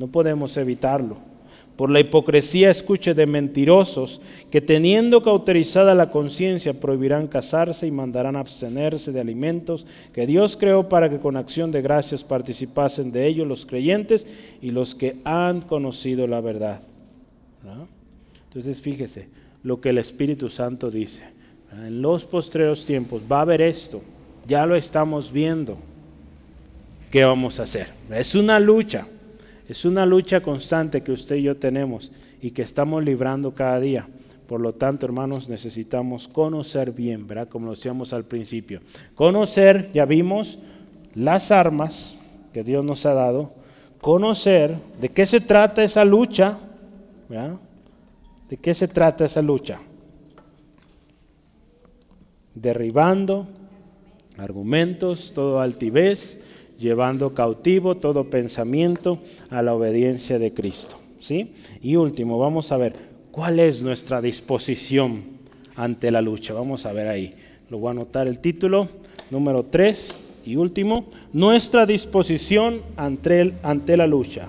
no 0.00 0.08
podemos 0.08 0.56
evitarlo 0.56 1.30
por 1.80 1.88
la 1.88 2.00
hipocresía 2.00 2.70
escuche 2.70 3.14
de 3.14 3.24
mentirosos 3.24 4.20
que 4.50 4.60
teniendo 4.60 5.22
cauterizada 5.22 5.94
la 5.94 6.10
conciencia 6.10 6.78
prohibirán 6.78 7.26
casarse 7.26 7.86
y 7.86 7.90
mandarán 7.90 8.36
abstenerse 8.36 9.12
de 9.12 9.20
alimentos 9.20 9.86
que 10.12 10.26
Dios 10.26 10.58
creó 10.58 10.90
para 10.90 11.08
que 11.08 11.20
con 11.20 11.38
acción 11.38 11.72
de 11.72 11.80
gracias 11.80 12.22
participasen 12.22 13.12
de 13.12 13.26
ellos 13.26 13.48
los 13.48 13.64
creyentes 13.64 14.26
y 14.60 14.72
los 14.72 14.94
que 14.94 15.16
han 15.24 15.62
conocido 15.62 16.26
la 16.26 16.42
verdad. 16.42 16.82
Entonces 18.48 18.78
fíjese 18.82 19.28
lo 19.62 19.80
que 19.80 19.88
el 19.88 19.96
Espíritu 19.96 20.50
Santo 20.50 20.90
dice. 20.90 21.22
En 21.72 22.02
los 22.02 22.26
postreros 22.26 22.84
tiempos 22.84 23.22
va 23.22 23.38
a 23.38 23.42
haber 23.42 23.62
esto, 23.62 24.02
ya 24.46 24.66
lo 24.66 24.76
estamos 24.76 25.32
viendo. 25.32 25.78
¿Qué 27.10 27.24
vamos 27.24 27.58
a 27.58 27.62
hacer? 27.62 27.86
Es 28.10 28.34
una 28.34 28.60
lucha. 28.60 29.06
Es 29.70 29.84
una 29.84 30.04
lucha 30.04 30.40
constante 30.40 31.00
que 31.00 31.12
usted 31.12 31.36
y 31.36 31.42
yo 31.42 31.56
tenemos 31.56 32.10
y 32.42 32.50
que 32.50 32.62
estamos 32.62 33.04
librando 33.04 33.54
cada 33.54 33.78
día. 33.78 34.08
Por 34.48 34.60
lo 34.60 34.72
tanto, 34.72 35.06
hermanos, 35.06 35.48
necesitamos 35.48 36.26
conocer 36.26 36.90
bien, 36.90 37.28
¿verdad? 37.28 37.48
Como 37.48 37.66
lo 37.66 37.76
decíamos 37.76 38.12
al 38.12 38.24
principio. 38.24 38.80
Conocer, 39.14 39.92
ya 39.94 40.06
vimos, 40.06 40.58
las 41.14 41.52
armas 41.52 42.18
que 42.52 42.64
Dios 42.64 42.84
nos 42.84 43.06
ha 43.06 43.14
dado. 43.14 43.52
Conocer 44.00 44.76
de 45.00 45.08
qué 45.10 45.24
se 45.24 45.40
trata 45.40 45.84
esa 45.84 46.04
lucha, 46.04 46.58
¿verdad? 47.28 47.54
¿De 48.48 48.56
qué 48.56 48.74
se 48.74 48.88
trata 48.88 49.26
esa 49.26 49.40
lucha? 49.40 49.78
Derribando 52.56 53.46
argumentos, 54.36 55.30
todo 55.32 55.60
altivez, 55.60 56.42
llevando 56.80 57.34
cautivo 57.34 57.96
todo 57.96 58.30
pensamiento 58.30 59.18
a 59.50 59.62
la 59.62 59.74
obediencia 59.74 60.38
de 60.38 60.52
Cristo. 60.52 60.96
¿sí? 61.20 61.52
Y 61.82 61.96
último, 61.96 62.38
vamos 62.38 62.72
a 62.72 62.78
ver 62.78 62.94
cuál 63.30 63.60
es 63.60 63.82
nuestra 63.82 64.20
disposición 64.20 65.22
ante 65.76 66.10
la 66.10 66.22
lucha. 66.22 66.54
Vamos 66.54 66.86
a 66.86 66.92
ver 66.92 67.06
ahí. 67.06 67.34
Lo 67.68 67.78
voy 67.78 67.88
a 67.88 67.90
anotar 67.92 68.26
el 68.26 68.40
título, 68.40 68.88
número 69.30 69.64
3 69.64 70.14
y 70.46 70.56
último, 70.56 71.06
nuestra 71.32 71.86
disposición 71.86 72.80
ante, 72.96 73.52
ante 73.62 73.96
la 73.96 74.06
lucha. 74.06 74.48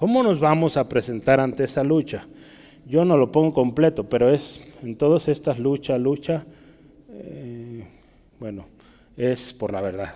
¿Cómo 0.00 0.22
nos 0.22 0.40
vamos 0.40 0.78
a 0.78 0.88
presentar 0.88 1.40
ante 1.40 1.64
esa 1.64 1.84
lucha? 1.84 2.24
Yo 2.86 3.04
no 3.04 3.18
lo 3.18 3.30
pongo 3.30 3.52
completo, 3.52 4.04
pero 4.04 4.30
es 4.30 4.74
en 4.82 4.96
todas 4.96 5.28
estas 5.28 5.58
luchas, 5.58 6.00
lucha, 6.00 6.42
eh, 7.12 7.84
bueno, 8.40 8.64
es 9.14 9.52
por 9.52 9.74
la 9.74 9.82
verdad. 9.82 10.14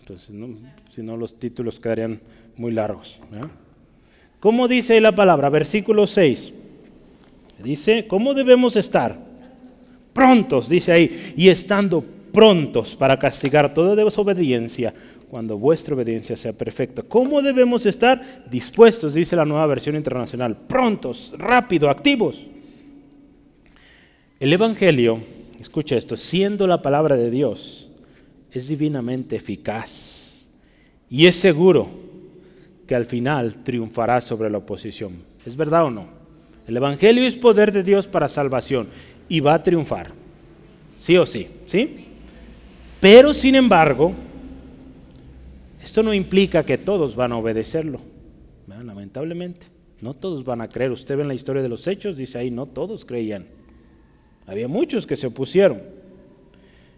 Entonces, 0.00 0.30
si 0.94 1.02
no 1.02 1.18
los 1.18 1.38
títulos 1.38 1.78
quedarían 1.78 2.18
muy 2.56 2.72
largos. 2.72 3.20
¿Cómo 4.40 4.68
dice 4.68 4.94
ahí 4.94 5.00
la 5.00 5.12
palabra? 5.12 5.50
Versículo 5.50 6.06
6. 6.06 6.54
Dice, 7.62 8.06
¿cómo 8.06 8.32
debemos 8.32 8.74
estar? 8.74 9.18
Prontos, 10.14 10.66
dice 10.66 10.92
ahí, 10.92 11.34
y 11.36 11.50
estando 11.50 12.02
prontos 12.32 12.96
para 12.96 13.18
castigar 13.18 13.74
toda 13.74 13.94
desobediencia 13.94 14.94
cuando 15.30 15.58
vuestra 15.58 15.94
obediencia 15.94 16.36
sea 16.36 16.52
perfecta. 16.52 17.02
¿Cómo 17.02 17.42
debemos 17.42 17.84
estar? 17.86 18.44
Dispuestos, 18.50 19.14
dice 19.14 19.36
la 19.36 19.44
nueva 19.44 19.66
versión 19.66 19.96
internacional, 19.96 20.56
prontos, 20.56 21.32
rápido, 21.36 21.90
activos. 21.90 22.40
El 24.38 24.52
Evangelio, 24.52 25.20
escucha 25.60 25.96
esto, 25.96 26.16
siendo 26.16 26.66
la 26.66 26.82
palabra 26.82 27.16
de 27.16 27.30
Dios, 27.30 27.88
es 28.52 28.68
divinamente 28.68 29.36
eficaz 29.36 30.48
y 31.10 31.26
es 31.26 31.36
seguro 31.36 31.88
que 32.86 32.94
al 32.94 33.06
final 33.06 33.62
triunfará 33.64 34.20
sobre 34.20 34.50
la 34.50 34.58
oposición. 34.58 35.14
¿Es 35.44 35.56
verdad 35.56 35.84
o 35.86 35.90
no? 35.90 36.06
El 36.66 36.76
Evangelio 36.76 37.26
es 37.26 37.34
poder 37.34 37.72
de 37.72 37.82
Dios 37.82 38.06
para 38.06 38.28
salvación 38.28 38.88
y 39.28 39.40
va 39.40 39.54
a 39.54 39.62
triunfar. 39.62 40.12
Sí 41.00 41.16
o 41.16 41.26
sí, 41.26 41.48
¿sí? 41.66 42.06
Pero 43.00 43.34
sin 43.34 43.54
embargo, 43.54 44.12
esto 45.86 46.02
no 46.02 46.12
implica 46.12 46.64
que 46.64 46.78
todos 46.78 47.14
van 47.14 47.30
a 47.30 47.36
obedecerlo. 47.36 48.00
Lamentablemente, 48.66 49.68
no 50.00 50.14
todos 50.14 50.44
van 50.44 50.60
a 50.60 50.68
creer. 50.68 50.90
Usted 50.90 51.16
ve 51.16 51.22
en 51.22 51.28
la 51.28 51.34
historia 51.34 51.62
de 51.62 51.68
los 51.68 51.86
hechos, 51.86 52.16
dice 52.16 52.38
ahí, 52.38 52.50
no 52.50 52.66
todos 52.66 53.04
creían. 53.04 53.46
Había 54.46 54.66
muchos 54.66 55.06
que 55.06 55.14
se 55.14 55.28
opusieron. 55.28 55.80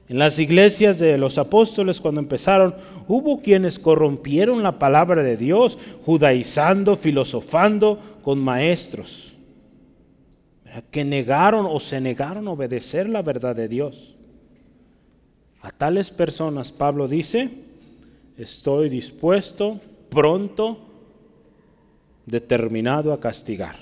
En 0.09 0.19
las 0.19 0.39
iglesias 0.39 0.99
de 0.99 1.19
los 1.19 1.37
apóstoles 1.37 2.01
cuando 2.01 2.23
empezaron, 2.23 2.75
hubo 3.07 3.43
quienes 3.43 3.79
corrompieron 3.79 4.63
la 4.63 4.79
palabra 4.79 5.23
de 5.23 5.37
Dios, 5.37 5.79
judaizando, 6.07 6.97
filosofando 6.97 7.99
con 8.23 8.39
maestros, 8.39 9.35
que 10.91 11.05
negaron 11.05 11.67
o 11.69 11.79
se 11.79 12.01
negaron 12.01 12.49
a 12.49 12.53
obedecer 12.53 13.07
la 13.07 13.21
verdad 13.21 13.55
de 13.55 13.69
Dios. 13.69 14.15
A 15.61 15.71
tales 15.73 16.09
personas 16.11 16.73
Pablo 16.73 17.07
dice, 17.07 17.68
estoy 18.39 18.89
dispuesto, 18.89 19.81
pronto, 20.09 20.79
determinado 22.25 23.13
a 23.13 23.21
castigar. 23.21 23.77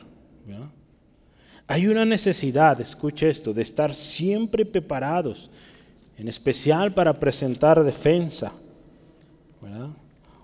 Hay 1.68 1.88
una 1.88 2.04
necesidad, 2.04 2.80
escuche 2.80 3.28
esto, 3.28 3.52
de 3.52 3.62
estar 3.62 3.94
siempre 3.94 4.64
preparados 4.64 5.50
en 6.16 6.28
especial 6.28 6.92
para 6.94 7.18
presentar 7.18 7.82
defensa, 7.82 8.52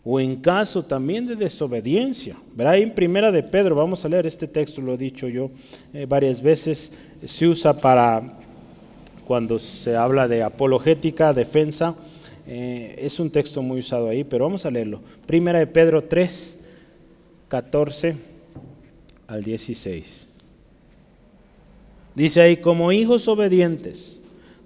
o 0.04 0.18
en 0.18 0.36
caso 0.36 0.84
también 0.84 1.26
de 1.26 1.36
desobediencia. 1.36 2.36
¿verdad? 2.54 2.78
En 2.78 2.92
primera 2.92 3.30
de 3.30 3.42
Pedro, 3.44 3.76
vamos 3.76 4.04
a 4.04 4.08
leer 4.08 4.26
este 4.26 4.48
texto, 4.48 4.80
lo 4.80 4.94
he 4.94 4.98
dicho 4.98 5.28
yo 5.28 5.50
eh, 5.94 6.06
varias 6.06 6.42
veces, 6.42 6.92
se 7.24 7.46
usa 7.46 7.72
para 7.72 8.40
cuando 9.24 9.60
se 9.60 9.94
habla 9.94 10.26
de 10.26 10.42
apologética, 10.42 11.32
defensa, 11.32 11.94
eh, 12.46 12.96
es 12.98 13.20
un 13.20 13.30
texto 13.30 13.62
muy 13.62 13.78
usado 13.80 14.08
ahí, 14.08 14.24
pero 14.24 14.44
vamos 14.44 14.66
a 14.66 14.70
leerlo. 14.70 15.00
Primera 15.26 15.58
de 15.58 15.66
Pedro 15.66 16.02
3, 16.02 16.60
14 17.48 18.16
al 19.26 19.42
16. 19.42 20.28
Dice 22.14 22.40
ahí, 22.40 22.56
como 22.58 22.92
hijos 22.92 23.28
obedientes, 23.28 24.20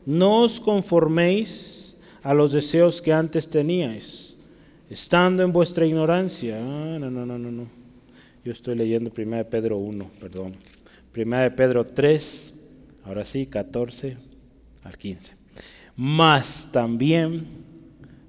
no 0.04 0.42
os 0.42 0.58
conforméis 0.58 1.96
a 2.22 2.34
los 2.34 2.52
deseos 2.52 3.00
que 3.00 3.12
antes 3.12 3.48
teníais, 3.48 4.36
estando 4.90 5.42
en 5.42 5.52
vuestra 5.52 5.86
ignorancia. 5.86 6.58
Ah, 6.58 6.98
no, 6.98 7.10
no, 7.10 7.24
no, 7.24 7.38
no, 7.38 7.50
no. 7.50 7.66
Yo 8.44 8.52
estoy 8.52 8.76
leyendo 8.76 9.12
1 9.16 9.44
Pedro 9.44 9.78
1, 9.78 10.10
perdón. 10.20 10.54
1 11.16 11.56
Pedro 11.56 11.84
3, 11.84 12.54
ahora 13.04 13.24
sí, 13.24 13.46
14 13.46 14.16
al 14.84 14.96
15. 14.96 15.32
Mas 15.96 16.68
también, 16.72 17.46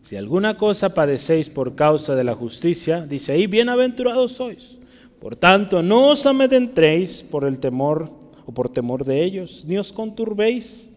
si 0.07 0.15
alguna 0.15 0.57
cosa 0.57 0.93
padecéis 0.93 1.49
por 1.49 1.75
causa 1.75 2.15
de 2.15 2.23
la 2.23 2.33
justicia, 2.33 3.05
dice 3.05 3.33
ahí, 3.33 3.45
bienaventurados 3.45 4.31
sois. 4.31 4.77
Por 5.19 5.35
tanto, 5.35 5.83
no 5.83 6.07
os 6.07 6.25
amedrentéis 6.25 7.23
por 7.23 7.43
el 7.43 7.59
temor 7.59 8.09
o 8.45 8.53
por 8.53 8.69
temor 8.69 9.03
de 9.03 9.21
ellos, 9.21 9.65
ni 9.67 9.77
os 9.77 9.91
conturbéis 9.91 10.87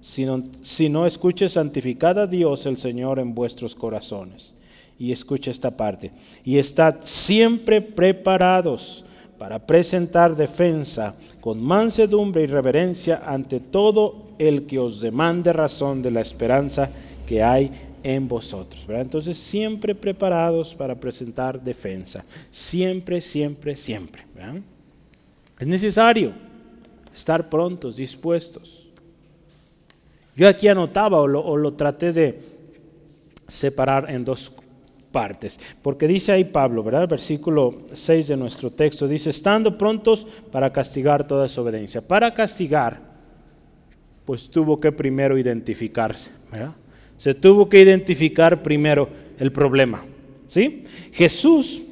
sino, 0.00 0.42
no 0.90 1.06
escuche 1.06 1.48
santificad 1.48 2.18
a 2.18 2.26
Dios 2.26 2.66
el 2.66 2.78
Señor 2.78 3.18
en 3.18 3.34
vuestros 3.34 3.74
corazones. 3.74 4.52
Y 4.98 5.12
escuche 5.12 5.50
esta 5.50 5.76
parte. 5.76 6.10
Y 6.44 6.58
estad 6.58 6.96
siempre 7.02 7.80
preparados 7.80 9.04
para 9.38 9.64
presentar 9.64 10.34
defensa 10.34 11.14
con 11.40 11.62
mansedumbre 11.62 12.42
y 12.42 12.46
reverencia 12.46 13.22
ante 13.24 13.60
todo 13.60 14.30
el 14.38 14.66
que 14.66 14.78
os 14.78 15.00
demande 15.00 15.52
razón 15.52 16.02
de 16.02 16.10
la 16.10 16.20
esperanza 16.20 16.90
que 17.26 17.42
hay 17.42 17.70
en 18.02 18.28
vosotros. 18.28 18.84
Entonces, 18.88 19.36
siempre 19.36 19.94
preparados 19.94 20.74
para 20.74 20.94
presentar 20.94 21.60
defensa. 21.60 22.24
Siempre, 22.50 23.20
siempre, 23.20 23.76
siempre. 23.76 24.24
Es 25.58 25.66
necesario 25.66 26.32
estar 27.14 27.48
prontos, 27.48 27.96
dispuestos. 27.96 28.88
Yo 30.34 30.48
aquí 30.48 30.68
anotaba 30.68 31.20
o 31.20 31.26
lo, 31.26 31.72
traté 31.74 32.12
de 32.12 32.40
separar 33.48 34.10
en 34.10 34.24
dos 34.24 34.52
partes. 35.12 35.58
Porque 35.82 36.06
dice 36.06 36.32
ahí 36.32 36.44
Pablo, 36.44 36.82
¿verdad? 36.82 37.08
Versículo 37.08 37.82
6 37.92 38.28
de 38.28 38.36
nuestro 38.36 38.70
texto 38.70 39.06
dice, 39.06 39.30
estando 39.30 39.76
prontos 39.76 40.26
para 40.50 40.72
castigar 40.72 41.26
toda 41.26 41.42
desobediencia. 41.42 42.00
Para 42.00 42.32
castigar, 42.32 43.00
pues 44.24 44.48
tuvo 44.48 44.80
que 44.80 44.92
primero 44.92 45.36
identificarse. 45.36 46.30
Se 47.20 47.34
tuvo 47.34 47.68
que 47.68 47.82
identificar 47.82 48.62
primero 48.62 49.08
el 49.38 49.52
problema, 49.52 50.04
¿sí? 50.48 50.84
Jesús. 51.12 51.82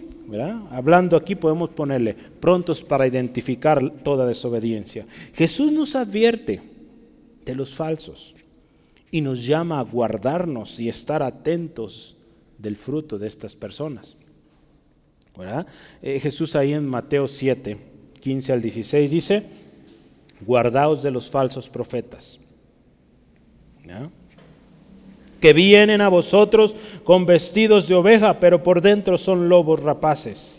Hablando 0.71 1.17
aquí 1.17 1.35
podemos 1.35 1.71
ponerle 1.71 2.15
prontos 2.15 2.83
para 2.83 3.07
identificar 3.07 3.91
toda 4.03 4.27
desobediencia. 4.27 5.07
Jesús 5.35 5.71
nos 5.71 5.95
advierte 5.97 6.61
de 7.45 7.55
los 7.55 7.75
falsos 7.75 8.35
y 9.11 9.21
nos 9.21 9.47
llama 9.47 9.79
a 9.81 9.85
guardarnos 9.85 10.81
y 10.81 10.89
estar 10.89 11.23
atentos 11.23 12.17
del 12.59 12.77
fruto 12.77 13.19
de 13.19 13.29
estas 13.29 13.55
personas. 13.55 14.17
Eh, 16.03 16.21
Jesús 16.21 16.57
ahí 16.57 16.73
en 16.73 16.87
Mateo 16.87 17.29
7, 17.29 17.77
15 18.21 18.53
al 18.53 18.63
16 18.63 19.11
dice, 19.11 19.43
guardaos 20.41 21.03
de 21.03 21.11
los 21.11 21.31
falsos 21.31 21.69
profetas, 21.69 22.41
que 25.41 25.53
vienen 25.53 26.01
a 26.01 26.09
vosotros 26.09 26.75
con 27.05 27.27
vestidos 27.27 27.89
de 27.89 27.95
oveja, 27.95 28.41
pero 28.41 28.63
por 28.63 28.81
dentro 28.81 29.19
son 29.19 29.49
lobos 29.49 29.83
rapaces. 29.83 30.53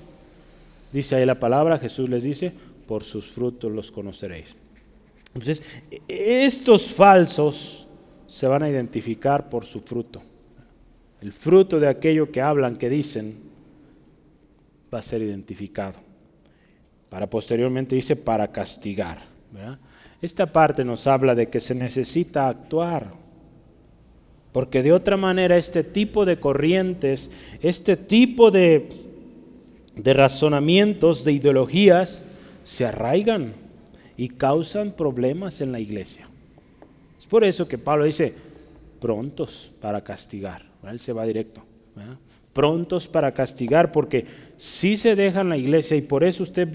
Dice 0.91 1.15
ahí 1.15 1.25
la 1.25 1.39
palabra, 1.39 1.77
Jesús 1.77 2.09
les 2.09 2.23
dice, 2.23 2.53
por 2.87 3.03
sus 3.03 3.29
frutos 3.29 3.71
los 3.71 3.91
conoceréis. 3.91 4.55
Entonces, 5.33 5.61
estos 6.07 6.91
falsos 6.91 7.87
se 8.27 8.47
van 8.47 8.63
a 8.63 8.69
identificar 8.69 9.49
por 9.49 9.65
su 9.65 9.81
fruto. 9.81 10.21
El 11.21 11.31
fruto 11.33 11.79
de 11.79 11.87
aquello 11.87 12.31
que 12.31 12.41
hablan, 12.41 12.77
que 12.77 12.89
dicen, 12.89 13.37
va 14.93 14.99
a 14.99 15.03
ser 15.03 15.21
identificado. 15.21 15.95
Para 17.09 17.29
posteriormente 17.29 17.95
dice 17.95 18.15
para 18.15 18.51
castigar. 18.51 19.21
Esta 20.21 20.45
parte 20.45 20.83
nos 20.83 21.07
habla 21.07 21.35
de 21.35 21.47
que 21.49 21.59
se 21.59 21.75
necesita 21.75 22.47
actuar. 22.47 23.13
Porque 24.51 24.81
de 24.81 24.91
otra 24.91 25.15
manera 25.15 25.57
este 25.57 25.83
tipo 25.83 26.25
de 26.25 26.39
corrientes, 26.39 27.31
este 27.61 27.95
tipo 27.97 28.51
de, 28.51 28.89
de 29.95 30.13
razonamientos, 30.13 31.23
de 31.23 31.33
ideologías, 31.33 32.23
se 32.63 32.85
arraigan 32.85 33.53
y 34.17 34.29
causan 34.29 34.91
problemas 34.91 35.61
en 35.61 35.71
la 35.71 35.79
iglesia. 35.79 36.27
Es 37.19 37.25
por 37.25 37.43
eso 37.43 37.67
que 37.67 37.77
Pablo 37.77 38.05
dice, 38.05 38.33
prontos 38.99 39.71
para 39.79 40.03
castigar. 40.03 40.63
Él 40.89 40.99
se 40.99 41.13
va 41.13 41.25
directo. 41.25 41.63
Prontos 42.53 43.07
para 43.07 43.33
castigar, 43.33 43.91
porque 43.91 44.25
si 44.57 44.97
se 44.97 45.15
dejan 45.15 45.49
la 45.49 45.57
iglesia, 45.57 45.95
y 45.95 46.01
por 46.01 46.23
eso 46.23 46.43
usted 46.43 46.67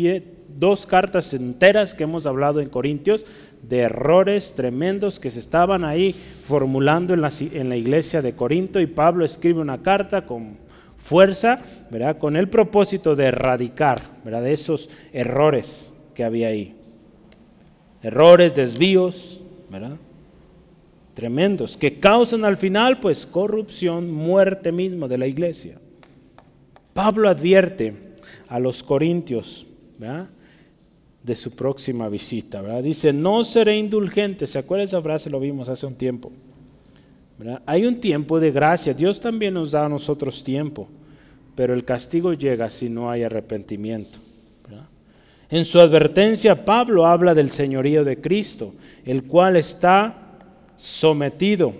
dos 0.48 0.86
cartas 0.86 1.34
enteras 1.34 1.94
que 1.94 2.04
hemos 2.04 2.26
hablado 2.26 2.60
en 2.60 2.68
Corintios, 2.68 3.24
de 3.62 3.80
errores 3.80 4.54
tremendos 4.54 5.18
que 5.18 5.30
se 5.30 5.38
estaban 5.40 5.84
ahí 5.84 6.14
formulando 6.46 7.14
en 7.14 7.20
la, 7.20 7.76
iglesia 7.76 8.20
de 8.20 8.34
Corinto, 8.34 8.80
y 8.80 8.86
Pablo 8.86 9.24
escribe 9.24 9.60
una 9.60 9.82
carta 9.82 10.26
con 10.26 10.58
fuerza, 10.98 11.60
con 12.18 12.36
el 12.36 12.48
propósito 12.48 13.16
de 13.16 13.26
erradicar 13.26 14.22
de 14.24 14.52
esos 14.52 14.90
errores 15.12 15.90
que 16.14 16.24
había 16.24 16.48
ahí 16.48 16.74
errores, 18.04 18.54
desvíos. 18.54 19.40
Tremendos, 21.14 21.76
que 21.76 21.98
causan 21.98 22.44
al 22.44 22.56
final 22.56 23.00
pues 23.00 23.26
corrupción, 23.26 24.12
muerte 24.12 24.70
mismo 24.70 25.08
de 25.08 25.18
la 25.18 25.26
iglesia. 25.26 25.80
Pablo 26.92 27.28
advierte 27.28 27.94
a 28.48 28.58
los 28.58 28.82
corintios, 28.82 29.66
de 31.22 31.36
su 31.36 31.54
próxima 31.54 32.08
visita. 32.08 32.60
¿verdad? 32.60 32.82
Dice, 32.82 33.12
no 33.12 33.44
seré 33.44 33.76
indulgente. 33.76 34.46
¿Se 34.46 34.58
acuerda 34.58 34.84
esa 34.84 35.02
frase? 35.02 35.30
Lo 35.30 35.40
vimos 35.40 35.68
hace 35.68 35.86
un 35.86 35.94
tiempo. 35.94 36.32
Hay 37.66 37.86
un 37.86 38.00
tiempo 38.00 38.38
de 38.38 38.50
gracia. 38.50 38.94
Dios 38.94 39.20
también 39.20 39.54
nos 39.54 39.72
da 39.72 39.86
a 39.86 39.88
nosotros 39.88 40.44
tiempo. 40.44 40.88
Pero 41.54 41.74
el 41.74 41.84
castigo 41.84 42.32
llega 42.32 42.70
si 42.70 42.88
no 42.88 43.10
hay 43.10 43.22
arrepentimiento. 43.22 44.18
En 45.50 45.64
su 45.64 45.78
advertencia, 45.78 46.64
Pablo 46.64 47.06
habla 47.06 47.34
del 47.34 47.50
señorío 47.50 48.02
de 48.02 48.20
Cristo, 48.20 48.74
el 49.04 49.24
cual 49.24 49.56
está 49.56 50.32
sometido, 50.78 51.74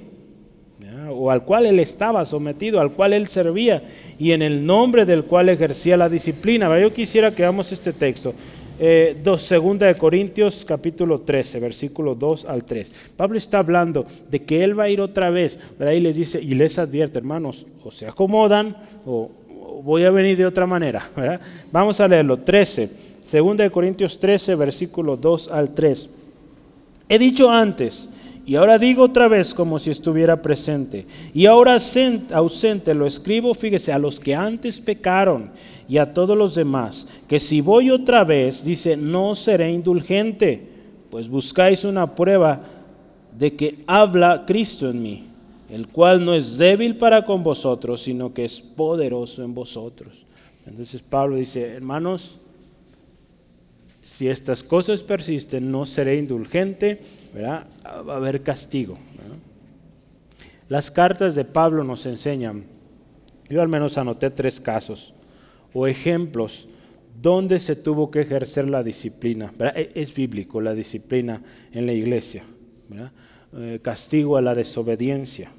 o 1.15 1.31
al 1.31 1.45
cual 1.45 1.67
él 1.67 1.79
estaba 1.79 2.25
sometido, 2.25 2.81
al 2.81 2.93
cual 2.93 3.13
él 3.13 3.29
servía, 3.29 3.83
y 4.19 4.33
en 4.33 4.43
el 4.43 4.65
nombre 4.65 5.05
del 5.05 5.25
cual 5.25 5.49
ejercía 5.49 5.97
la 5.97 6.09
disciplina. 6.09 6.79
Yo 6.79 6.93
quisiera 6.93 7.35
que 7.35 7.43
veamos 7.43 7.73
este 7.73 7.93
texto. 7.93 8.35
Eh, 8.79 9.17
dos, 9.23 9.43
segunda 9.43 9.87
de 9.87 9.95
Corintios 9.95 10.65
capítulo 10.65 11.21
13, 11.21 11.61
versículo 11.61 12.17
2 12.17 12.45
al 12.47 12.65
3. 12.65 12.93
Pablo 13.17 13.39
está 13.39 13.61
hablando 13.61 14.05
de 14.29 14.43
que 14.43 14.65
él 14.65 14.79
va 14.79 14.85
a 14.85 14.89
ir 14.89 15.01
otra 15.01 15.31
vez, 15.31 15.61
ahí 15.79 16.01
les 16.01 16.17
dice 16.17 16.43
y 16.43 16.55
les 16.55 16.77
advierte, 16.81 17.19
hermanos, 17.19 17.67
o 17.85 17.93
se 17.93 18.07
acomodan 18.07 18.77
o, 19.07 19.31
voy 19.85 20.05
a 20.05 20.11
venir 20.11 20.37
de 20.37 20.47
otra 20.47 20.67
manera. 20.67 21.09
Vamos 21.71 22.01
a 22.01 22.09
leerlo, 22.09 22.39
13, 22.39 22.91
segunda 23.29 23.63
de 23.63 23.71
Corintios 23.71 24.19
13, 24.19 24.57
versículo 24.57 25.17
2 25.17 25.53
al 25.53 25.73
3. 25.73 26.11
He 27.09 27.19
dicho 27.19 27.51
antes, 27.51 28.09
y 28.47 28.57
ahora 28.57 28.79
digo 28.79 29.05
otra 29.05 29.27
vez 29.27 29.55
como 29.55 29.79
si 29.79 29.91
estuviera 29.91 30.43
presente. 30.43 31.07
Y 31.33 31.47
ahora 31.47 31.79
ausente 32.33 32.95
lo 32.95 33.07
escribo, 33.07 33.55
fíjese, 33.55 33.93
a 33.93 33.99
los 33.99 34.21
que 34.21 34.35
antes 34.35 34.79
pecaron 34.79 35.51
y 35.89 35.97
a 35.97 36.13
todos 36.13 36.37
los 36.37 36.55
demás, 36.55 37.07
que 37.27 37.41
si 37.41 37.61
voy 37.61 37.91
otra 37.91 38.25
vez, 38.25 38.65
dice, 38.65 38.97
no 38.97 39.35
seré 39.35 39.73
indulgente, 39.73 40.61
pues 41.11 41.29
buscáis 41.29 41.85
una 41.85 42.15
prueba 42.15 42.63
de 43.37 43.55
que 43.55 43.79
habla 43.87 44.45
Cristo 44.47 44.91
en 44.91 45.03
mí, 45.03 45.25
el 45.71 45.89
cual 45.89 46.25
no 46.25 46.35
es 46.35 46.59
débil 46.59 46.97
para 46.97 47.25
con 47.25 47.43
vosotros, 47.43 48.03
sino 48.03 48.33
que 48.35 48.45
es 48.45 48.61
poderoso 48.61 49.43
en 49.43 49.55
vosotros. 49.55 50.25
Entonces 50.67 51.01
Pablo 51.03 51.37
dice, 51.37 51.63
hermanos, 51.63 52.39
si 54.03 54.29
estas 54.29 54.63
cosas 54.63 55.03
persisten, 55.03 55.71
no 55.71 55.87
seré 55.87 56.17
indulgente, 56.17 57.01
¿verdad? 57.35 57.67
va 58.09 58.15
a 58.15 58.17
haber 58.17 58.43
castigo. 58.43 58.97
Las 60.69 60.91
cartas 60.91 61.35
de 61.35 61.45
Pablo 61.45 61.85
nos 61.85 62.07
enseñan, 62.07 62.65
yo 63.51 63.61
al 63.61 63.69
menos 63.69 63.99
anoté 63.99 64.31
tres 64.31 64.61
casos 64.61 65.13
o 65.75 65.87
ejemplos 65.87 66.69
donde 67.21 67.59
se 67.59 67.77
tuvo 67.77 68.11
que 68.11 68.23
ejercer 68.23 68.71
la 68.71 68.83
disciplina. 68.83 69.53
E, 69.75 69.91
es 69.95 70.15
bíblico 70.15 70.61
la 70.61 70.75
disciplina 70.75 71.43
en 71.73 71.87
la 71.87 71.93
iglesia. 71.93 72.45
Eh, 73.57 73.81
castigo 73.83 74.37
a 74.37 74.43
la 74.43 74.55
desobediencia. 74.55 75.51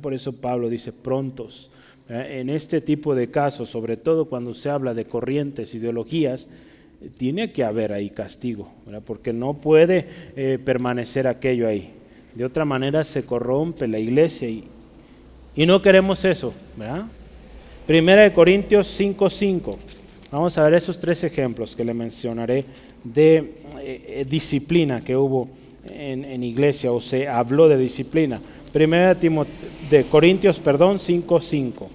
Por 0.00 0.12
eso 0.12 0.40
Pablo 0.40 0.68
dice 0.68 0.92
prontos. 0.92 1.70
En 2.08 2.48
este 2.48 2.80
tipo 2.80 3.14
de 3.14 3.30
casos, 3.30 3.68
sobre 3.68 3.98
todo 3.98 4.24
cuando 4.24 4.54
se 4.54 4.70
habla 4.70 4.94
de 4.94 5.04
corrientes, 5.04 5.74
ideologías, 5.74 6.48
tiene 7.16 7.52
que 7.52 7.64
haber 7.64 7.92
ahí 7.92 8.10
castigo, 8.10 8.70
porque 9.04 9.32
no 9.32 9.54
puede 9.54 10.06
eh, 10.36 10.58
permanecer 10.64 11.28
aquello 11.28 11.68
ahí. 11.68 11.92
De 12.34 12.44
otra 12.44 12.64
manera 12.64 13.04
se 13.04 13.24
corrompe 13.24 13.86
la 13.86 13.98
iglesia 13.98 14.48
y, 14.48 14.64
y 15.54 15.66
no 15.66 15.80
queremos 15.80 16.24
eso. 16.24 16.54
¿verdad? 16.76 17.06
Primera 17.86 18.22
de 18.22 18.32
Corintios 18.32 19.00
5.5. 19.00 19.76
Vamos 20.30 20.58
a 20.58 20.64
ver 20.64 20.74
esos 20.74 20.98
tres 20.98 21.24
ejemplos 21.24 21.74
que 21.74 21.84
le 21.84 21.94
mencionaré 21.94 22.64
de 23.02 23.36
eh, 23.36 23.54
eh, 23.80 24.26
disciplina 24.28 25.02
que 25.02 25.16
hubo 25.16 25.48
en, 25.88 26.24
en, 26.24 26.42
iglesia 26.44 26.92
o 26.92 27.00
se 27.00 27.26
habló 27.28 27.68
de 27.68 27.78
disciplina. 27.78 28.40
Primera 28.72 29.14
de, 29.14 29.46
de 29.88 30.04
Corintios, 30.04 30.58
perdón, 30.58 30.98
5.5. 30.98 31.86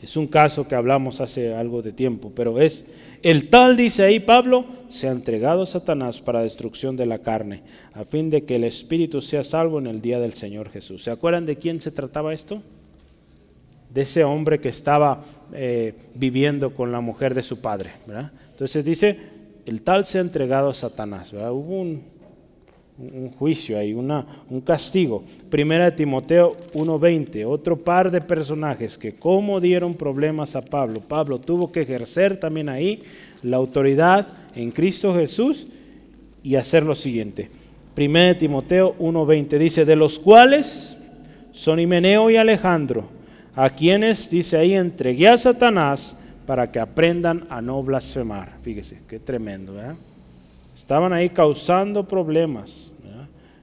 Es 0.00 0.16
un 0.16 0.26
caso 0.26 0.68
que 0.68 0.74
hablamos 0.74 1.20
hace 1.20 1.54
algo 1.54 1.82
de 1.82 1.90
tiempo, 1.90 2.30
pero 2.36 2.60
es 2.60 2.84
el 3.24 3.50
tal, 3.50 3.76
dice 3.76 4.04
ahí 4.04 4.20
Pablo, 4.20 4.64
se 4.88 5.08
ha 5.08 5.10
entregado 5.10 5.62
a 5.62 5.66
Satanás 5.66 6.20
para 6.20 6.42
destrucción 6.42 6.96
de 6.96 7.06
la 7.06 7.18
carne, 7.18 7.62
a 7.92 8.04
fin 8.04 8.30
de 8.30 8.44
que 8.44 8.54
el 8.54 8.64
espíritu 8.64 9.20
sea 9.20 9.42
salvo 9.42 9.80
en 9.80 9.88
el 9.88 10.00
día 10.00 10.20
del 10.20 10.34
Señor 10.34 10.70
Jesús. 10.70 11.02
¿Se 11.02 11.10
acuerdan 11.10 11.44
de 11.44 11.56
quién 11.56 11.80
se 11.80 11.90
trataba 11.90 12.32
esto? 12.32 12.62
de 13.94 14.02
ese 14.02 14.24
hombre 14.24 14.60
que 14.60 14.68
estaba 14.68 15.24
eh, 15.52 15.94
viviendo 16.14 16.74
con 16.74 16.90
la 16.90 17.00
mujer 17.00 17.32
de 17.32 17.42
su 17.42 17.60
padre. 17.60 17.92
Entonces 18.50 18.84
dice, 18.84 19.16
el 19.64 19.82
tal 19.82 20.04
se 20.04 20.18
ha 20.18 20.20
entregado 20.20 20.68
a 20.68 20.74
Satanás. 20.74 21.32
Hubo 21.32 21.80
un, 21.80 22.02
juicio 23.38 23.78
ahí, 23.78 23.92
una, 23.92 24.24
un 24.48 24.60
castigo. 24.60 25.24
Primera 25.50 25.86
de 25.86 25.96
Timoteo 25.96 26.56
1.20, 26.74 27.44
otro 27.46 27.76
par 27.76 28.10
de 28.10 28.20
personajes 28.20 28.96
que 28.96 29.14
como 29.14 29.60
dieron 29.60 29.94
problemas 29.94 30.54
a 30.54 30.64
Pablo. 30.64 31.00
Pablo 31.00 31.38
tuvo 31.40 31.72
que 31.72 31.82
ejercer 31.82 32.38
también 32.38 32.68
ahí 32.68 33.02
la 33.42 33.56
autoridad 33.56 34.28
en 34.54 34.70
Cristo 34.70 35.14
Jesús 35.14 35.66
y 36.42 36.54
hacer 36.56 36.84
lo 36.84 36.94
siguiente. 36.94 37.50
Primera 37.94 38.26
de 38.26 38.34
Timoteo 38.34 38.96
1.20 38.98 39.58
dice, 39.58 39.84
de 39.84 39.96
los 39.96 40.18
cuales 40.18 40.96
son 41.52 41.78
Himeneo 41.78 42.30
y 42.30 42.36
Alejandro, 42.36 43.08
a 43.54 43.70
quienes, 43.70 44.28
dice 44.30 44.56
ahí, 44.56 44.74
entregué 44.74 45.28
a 45.28 45.38
Satanás 45.38 46.18
para 46.46 46.70
que 46.70 46.80
aprendan 46.80 47.46
a 47.48 47.60
no 47.60 47.82
blasfemar. 47.82 48.58
Fíjese, 48.62 49.00
qué 49.08 49.20
tremendo. 49.20 49.74
¿verdad? 49.74 49.94
Estaban 50.76 51.12
ahí 51.12 51.30
causando 51.30 52.06
problemas, 52.06 52.90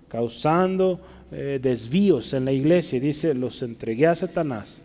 causando 0.08 1.00
eh, 1.32 1.60
desvíos 1.62 2.34
en 2.34 2.46
la 2.46 2.52
iglesia. 2.52 3.00
Dice, 3.00 3.34
los 3.34 3.62
entregué 3.62 4.08
a 4.08 4.16
Satanás 4.16 4.82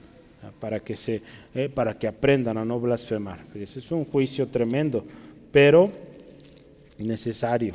para 0.61 0.81
que, 0.81 0.97
se, 0.97 1.23
eh, 1.55 1.69
para 1.73 1.99
que 1.99 2.07
aprendan 2.07 2.59
a 2.59 2.65
no 2.65 2.81
blasfemar. 2.81 3.45
Fíjese, 3.53 3.79
es 3.81 3.91
un 3.91 4.05
juicio 4.05 4.49
tremendo, 4.49 5.05
pero 5.53 5.91
necesario 6.99 7.75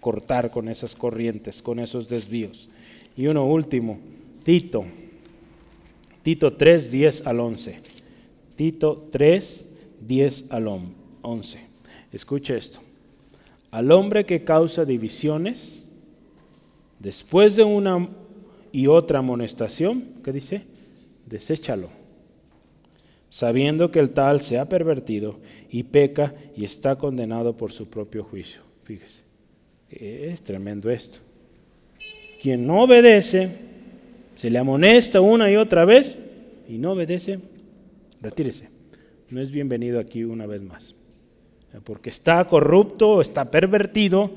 cortar 0.00 0.50
con 0.50 0.68
esas 0.68 0.94
corrientes, 0.94 1.62
con 1.62 1.78
esos 1.78 2.08
desvíos. 2.08 2.68
Y 3.16 3.26
uno 3.26 3.46
último, 3.46 4.00
Tito 4.42 4.84
Tito 6.22 6.52
3, 6.52 6.90
10 6.90 7.26
al 7.26 7.40
11. 7.40 7.78
Tito 8.54 9.08
3, 9.10 9.66
10 10.06 10.44
al 10.50 10.68
11. 10.68 11.58
Escuche 12.12 12.56
esto. 12.56 12.78
Al 13.72 13.90
hombre 13.90 14.26
que 14.26 14.44
causa 14.44 14.84
divisiones, 14.84 15.82
después 16.98 17.56
de 17.56 17.64
una 17.64 18.10
y 18.70 18.86
otra 18.86 19.20
amonestación, 19.20 20.04
¿qué 20.22 20.30
dice? 20.30 20.62
Deséchalo, 21.24 21.88
sabiendo 23.30 23.90
que 23.90 23.98
el 23.98 24.10
tal 24.10 24.42
se 24.42 24.58
ha 24.58 24.68
pervertido 24.68 25.38
y 25.70 25.84
peca 25.84 26.34
y 26.54 26.64
está 26.64 26.96
condenado 26.96 27.56
por 27.56 27.72
su 27.72 27.88
propio 27.88 28.24
juicio. 28.24 28.60
Fíjese, 28.84 29.22
es 29.88 30.42
tremendo 30.42 30.90
esto. 30.90 31.18
Quien 32.42 32.66
no 32.66 32.82
obedece 32.82 33.48
se 34.36 34.50
le 34.50 34.58
amonesta 34.58 35.22
una 35.22 35.50
y 35.50 35.56
otra 35.56 35.86
vez 35.86 36.18
y 36.68 36.76
no 36.76 36.92
obedece, 36.92 37.40
retírese. 38.20 38.68
No 39.30 39.40
es 39.40 39.50
bienvenido 39.50 39.98
aquí 39.98 40.24
una 40.24 40.44
vez 40.44 40.60
más. 40.60 40.94
Porque 41.84 42.10
está 42.10 42.44
corrupto, 42.44 43.20
está 43.20 43.50
pervertido, 43.50 44.30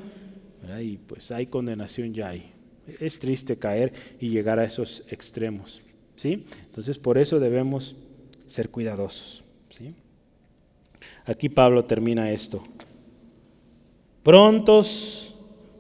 y 0.82 0.98
pues 0.98 1.32
hay 1.32 1.48
condenación 1.48 2.14
ya 2.14 2.30
ahí. 2.30 2.52
Es 3.00 3.20
triste 3.20 3.58
caer 3.58 3.94
y 4.20 4.30
llegar 4.30 4.60
a 4.60 4.64
esos 4.64 5.04
extremos. 5.10 5.82
¿sí? 6.16 6.46
Entonces 6.66 6.98
por 6.98 7.18
eso 7.18 7.40
debemos 7.40 7.96
ser 8.48 8.70
cuidadosos. 8.70 9.44
¿sí? 9.70 9.94
Aquí 11.26 11.50
Pablo 11.50 11.86
termina 11.86 12.32
esto. 12.32 12.64
Prontos 14.24 15.36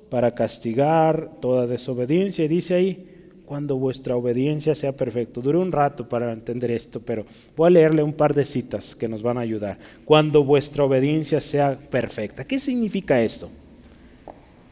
para 0.09 0.35
castigar 0.35 1.39
toda 1.41 1.67
desobediencia, 1.67 2.45
y 2.45 2.47
dice 2.47 2.73
ahí, 2.75 3.14
cuando 3.45 3.77
vuestra 3.77 4.15
obediencia 4.15 4.75
sea 4.75 4.91
perfecta. 4.91 5.39
Duró 5.41 5.61
un 5.61 5.71
rato 5.71 6.07
para 6.07 6.31
entender 6.31 6.71
esto, 6.71 6.99
pero 6.99 7.25
voy 7.55 7.67
a 7.67 7.71
leerle 7.71 8.03
un 8.03 8.13
par 8.13 8.33
de 8.33 8.43
citas 8.43 8.95
que 8.95 9.07
nos 9.07 9.21
van 9.21 9.37
a 9.37 9.41
ayudar. 9.41 9.77
Cuando 10.03 10.43
vuestra 10.43 10.83
obediencia 10.83 11.39
sea 11.39 11.77
perfecta. 11.77 12.43
¿Qué 12.43 12.59
significa 12.59 13.21
esto? 13.21 13.49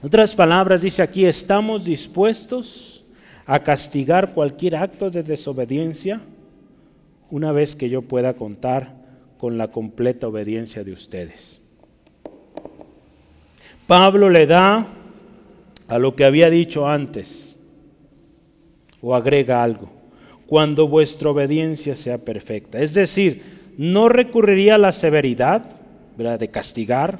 En 0.02 0.08
otras 0.08 0.34
palabras, 0.34 0.82
dice 0.82 1.02
aquí, 1.02 1.26
estamos 1.26 1.86
dispuestos 1.86 3.04
a 3.46 3.60
castigar 3.60 4.34
cualquier 4.34 4.76
acto 4.76 5.10
de 5.10 5.24
desobediencia 5.24 6.22
una 7.30 7.52
vez 7.52 7.76
que 7.76 7.90
yo 7.90 8.02
pueda 8.02 8.34
contar 8.34 8.96
con 9.38 9.58
la 9.58 9.70
completa 9.70 10.28
obediencia 10.28 10.84
de 10.84 10.94
ustedes. 10.94 11.60
Pablo 13.88 14.30
le 14.30 14.48
da 14.48 14.88
a 15.88 16.00
lo 16.00 16.16
que 16.16 16.26
había 16.26 16.50
dicho 16.50 16.88
antes 16.88 17.53
o 19.04 19.14
agrega 19.14 19.62
algo, 19.62 19.90
cuando 20.48 20.88
vuestra 20.88 21.30
obediencia 21.30 21.94
sea 21.94 22.18
perfecta. 22.18 22.80
Es 22.80 22.94
decir, 22.94 23.44
no 23.78 24.08
recurriría 24.08 24.76
a 24.76 24.80
la 24.80 24.94
severidad 24.94 25.64
de 26.18 26.48
castigar 26.50 27.20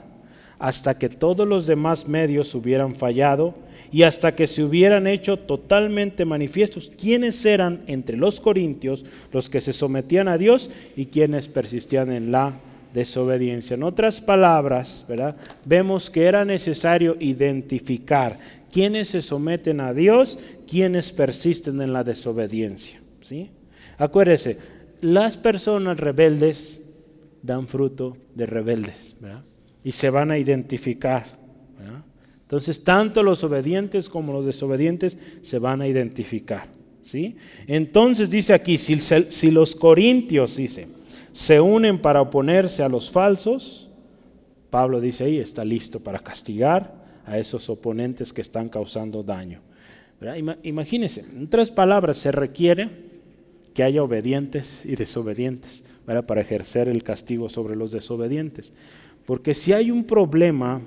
hasta 0.60 0.98
que 0.98 1.10
todos 1.10 1.48
los 1.48 1.68
demás 1.68 2.08
medios 2.08 2.56
hubieran 2.56 2.96
fallado 2.96 3.54
y 3.92 4.04
hasta 4.04 4.36
que 4.36 4.48
se 4.48 4.64
hubieran 4.64 5.08
hecho 5.08 5.38
totalmente 5.38 6.26
manifiestos 6.26 6.90
quiénes 7.00 7.46
eran 7.46 7.82
entre 7.88 8.18
los 8.18 8.40
corintios 8.40 9.06
los 9.32 9.50
que 9.50 9.62
se 9.62 9.74
sometían 9.74 10.28
a 10.28 10.38
Dios 10.38 10.70
y 10.96 11.08
quienes 11.08 11.48
persistían 11.48 12.12
en 12.12 12.32
la 12.32 12.54
desobediencia. 12.94 13.74
En 13.74 13.84
otras 13.84 14.22
palabras, 14.22 15.06
¿verdad? 15.10 15.36
vemos 15.66 16.10
que 16.10 16.26
era 16.26 16.46
necesario 16.46 17.18
identificar 17.20 18.40
quiénes 18.74 19.10
se 19.10 19.22
someten 19.22 19.80
a 19.80 19.94
Dios, 19.94 20.40
quiénes 20.68 21.12
persisten 21.12 21.80
en 21.80 21.94
la 21.94 22.04
desobediencia. 22.04 23.00
¿sí? 23.22 23.52
Acuérdese, 24.00 24.58
las 25.02 25.38
personas 25.38 26.00
rebeldes 26.00 26.82
dan 27.44 27.68
fruto 27.68 28.18
de 28.34 28.48
rebeldes 28.48 29.16
y 29.84 29.92
se 29.92 30.10
van 30.10 30.32
a 30.32 30.40
identificar. 30.40 31.26
Entonces, 32.42 32.84
tanto 32.84 33.22
los 33.22 33.44
obedientes 33.44 34.10
como 34.10 34.34
los 34.34 34.46
desobedientes 34.46 35.18
se 35.44 35.60
van 35.60 35.82
a 35.82 35.88
identificar. 35.88 36.68
¿sí? 37.04 37.36
Entonces 37.68 38.30
dice 38.30 38.54
aquí, 38.54 38.78
si, 38.78 39.00
si 39.00 39.52
los 39.52 39.76
corintios, 39.76 40.56
dice, 40.56 40.88
se 41.32 41.62
unen 41.62 42.02
para 42.02 42.22
oponerse 42.22 42.82
a 42.82 42.90
los 42.90 43.12
falsos, 43.12 43.90
Pablo 44.72 45.00
dice 45.00 45.26
ahí, 45.26 45.38
está 45.38 45.64
listo 45.64 46.04
para 46.04 46.20
castigar 46.20 47.03
a 47.26 47.38
esos 47.38 47.70
oponentes 47.70 48.34
que 48.34 48.42
están 48.42 48.70
causando 48.70 49.24
daño. 49.24 49.60
Imagínense, 50.64 51.22
en 51.22 51.48
tres 51.48 51.70
palabras, 51.70 52.18
se 52.18 52.32
requiere 52.32 52.90
que 53.74 53.84
haya 53.84 54.04
obedientes 54.04 54.86
y 54.86 54.96
desobedientes 54.96 55.84
para 56.06 56.42
ejercer 56.42 56.88
el 56.88 57.04
castigo 57.04 57.50
sobre 57.50 57.76
los 57.76 57.92
desobedientes. 57.92 58.74
Porque 59.26 59.54
si 59.54 59.74
hay 59.74 59.92
un 59.92 60.04
problema 60.04 60.82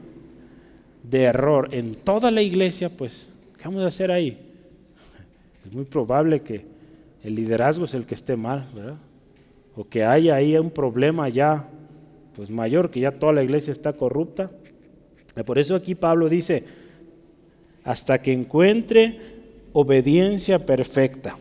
de 1.02 1.22
error 1.24 1.68
en 1.72 1.94
toda 1.94 2.30
la 2.30 2.42
iglesia, 2.42 2.90
pues, 2.90 3.28
¿qué 3.56 3.64
vamos 3.64 3.84
a 3.84 3.88
hacer 3.88 4.10
ahí? 4.10 4.38
Es 5.66 5.72
muy 5.72 5.84
probable 5.84 6.42
que 6.42 6.64
el 7.22 7.34
liderazgo 7.34 7.84
es 7.84 7.94
el 7.94 8.06
que 8.06 8.14
esté 8.14 8.36
mal, 8.36 8.66
¿verdad? 8.74 8.96
o 9.76 9.84
que 9.84 10.04
haya 10.04 10.34
ahí 10.34 10.56
un 10.56 10.70
problema 10.70 11.28
ya 11.28 11.68
pues 12.34 12.50
mayor, 12.50 12.90
que 12.90 13.00
ya 13.00 13.12
toda 13.12 13.32
la 13.32 13.42
iglesia 13.42 13.72
está 13.72 13.92
corrupta. 13.92 14.50
Por 15.44 15.58
eso 15.58 15.74
aquí 15.74 15.94
Pablo 15.94 16.28
dice, 16.28 16.64
hasta 17.84 18.20
que 18.22 18.32
encuentre 18.32 19.18
obediencia 19.72 20.64
perfecta. 20.64 21.38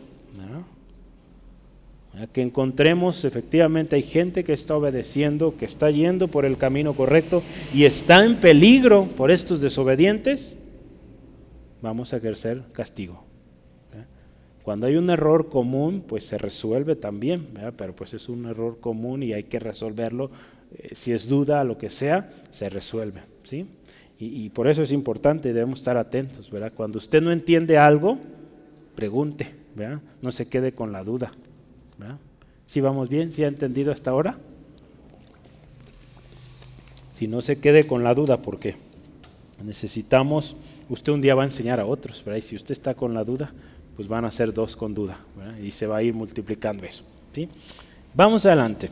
Que 2.32 2.40
encontremos, 2.40 3.26
efectivamente, 3.26 3.96
hay 3.96 4.02
gente 4.02 4.42
que 4.42 4.54
está 4.54 4.74
obedeciendo, 4.74 5.56
que 5.58 5.66
está 5.66 5.90
yendo 5.90 6.28
por 6.28 6.46
el 6.46 6.56
camino 6.56 6.94
correcto 6.94 7.42
y 7.74 7.84
está 7.84 8.24
en 8.24 8.36
peligro 8.36 9.04
por 9.04 9.30
estos 9.30 9.60
desobedientes, 9.60 10.56
vamos 11.82 12.14
a 12.14 12.16
ejercer 12.16 12.62
castigo. 12.72 13.22
Cuando 14.62 14.86
hay 14.86 14.96
un 14.96 15.10
error 15.10 15.50
común, 15.50 16.02
pues 16.06 16.24
se 16.24 16.38
resuelve 16.38 16.96
también, 16.96 17.48
pero 17.76 17.94
pues 17.94 18.14
es 18.14 18.28
un 18.30 18.46
error 18.46 18.80
común 18.80 19.22
y 19.22 19.34
hay 19.34 19.44
que 19.44 19.58
resolverlo. 19.58 20.30
Eh, 20.74 20.94
si 20.94 21.12
es 21.12 21.28
duda, 21.28 21.62
lo 21.64 21.78
que 21.78 21.88
sea, 21.88 22.32
se 22.50 22.68
resuelve. 22.68 23.20
¿sí? 23.44 23.66
Y, 24.18 24.48
por 24.48 24.66
eso 24.66 24.82
es 24.82 24.92
importante, 24.92 25.52
debemos 25.52 25.80
estar 25.80 25.98
atentos. 25.98 26.50
¿verdad? 26.50 26.72
Cuando 26.74 26.98
usted 26.98 27.22
no 27.22 27.32
entiende 27.32 27.76
algo, 27.76 28.18
pregunte, 28.94 29.54
¿verdad? 29.74 30.00
no 30.22 30.32
se 30.32 30.48
quede 30.48 30.72
con 30.72 30.90
la 30.90 31.04
duda. 31.04 31.30
¿Si 32.66 32.80
vamos 32.80 33.08
bien? 33.08 33.32
¿Si 33.32 33.44
ha 33.44 33.48
entendido 33.48 33.92
hasta 33.92 34.10
ahora? 34.10 34.38
Si 37.18 37.28
no 37.28 37.40
se 37.42 37.60
quede 37.60 37.84
con 37.84 38.04
la 38.04 38.14
duda, 38.14 38.42
porque 38.42 38.76
necesitamos, 39.64 40.56
usted 40.88 41.12
un 41.12 41.20
día 41.20 41.34
va 41.34 41.42
a 41.42 41.46
enseñar 41.46 41.80
a 41.80 41.86
otros, 41.86 42.22
¿verdad? 42.24 42.38
y 42.38 42.42
si 42.42 42.56
usted 42.56 42.72
está 42.72 42.94
con 42.94 43.14
la 43.14 43.24
duda, 43.24 43.52
pues 43.96 44.08
van 44.08 44.26
a 44.26 44.30
ser 44.30 44.52
dos 44.52 44.76
con 44.76 44.94
duda, 44.94 45.18
y 45.62 45.70
se 45.70 45.86
va 45.86 45.96
a 45.98 46.02
ir 46.02 46.12
multiplicando 46.12 46.84
eso. 46.84 47.04
¿sí? 47.34 47.48
Vamos 48.14 48.44
adelante. 48.44 48.90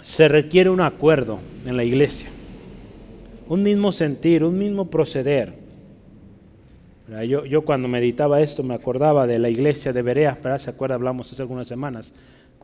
Se 0.00 0.28
requiere 0.28 0.70
un 0.70 0.80
acuerdo 0.80 1.38
en 1.66 1.76
la 1.76 1.84
iglesia, 1.84 2.30
un 3.48 3.62
mismo 3.62 3.92
sentir, 3.92 4.44
un 4.44 4.58
mismo 4.58 4.90
proceder. 4.90 5.52
Yo, 7.28 7.44
yo, 7.44 7.62
cuando 7.62 7.86
meditaba 7.86 8.40
esto 8.40 8.62
me 8.62 8.74
acordaba 8.74 9.26
de 9.26 9.38
la 9.38 9.50
iglesia 9.50 9.92
de 9.92 10.00
Berea, 10.00 10.38
¿Se 10.58 10.70
acuerda? 10.70 10.94
Hablamos 10.94 11.30
hace 11.30 11.42
algunas 11.42 11.68
semanas 11.68 12.12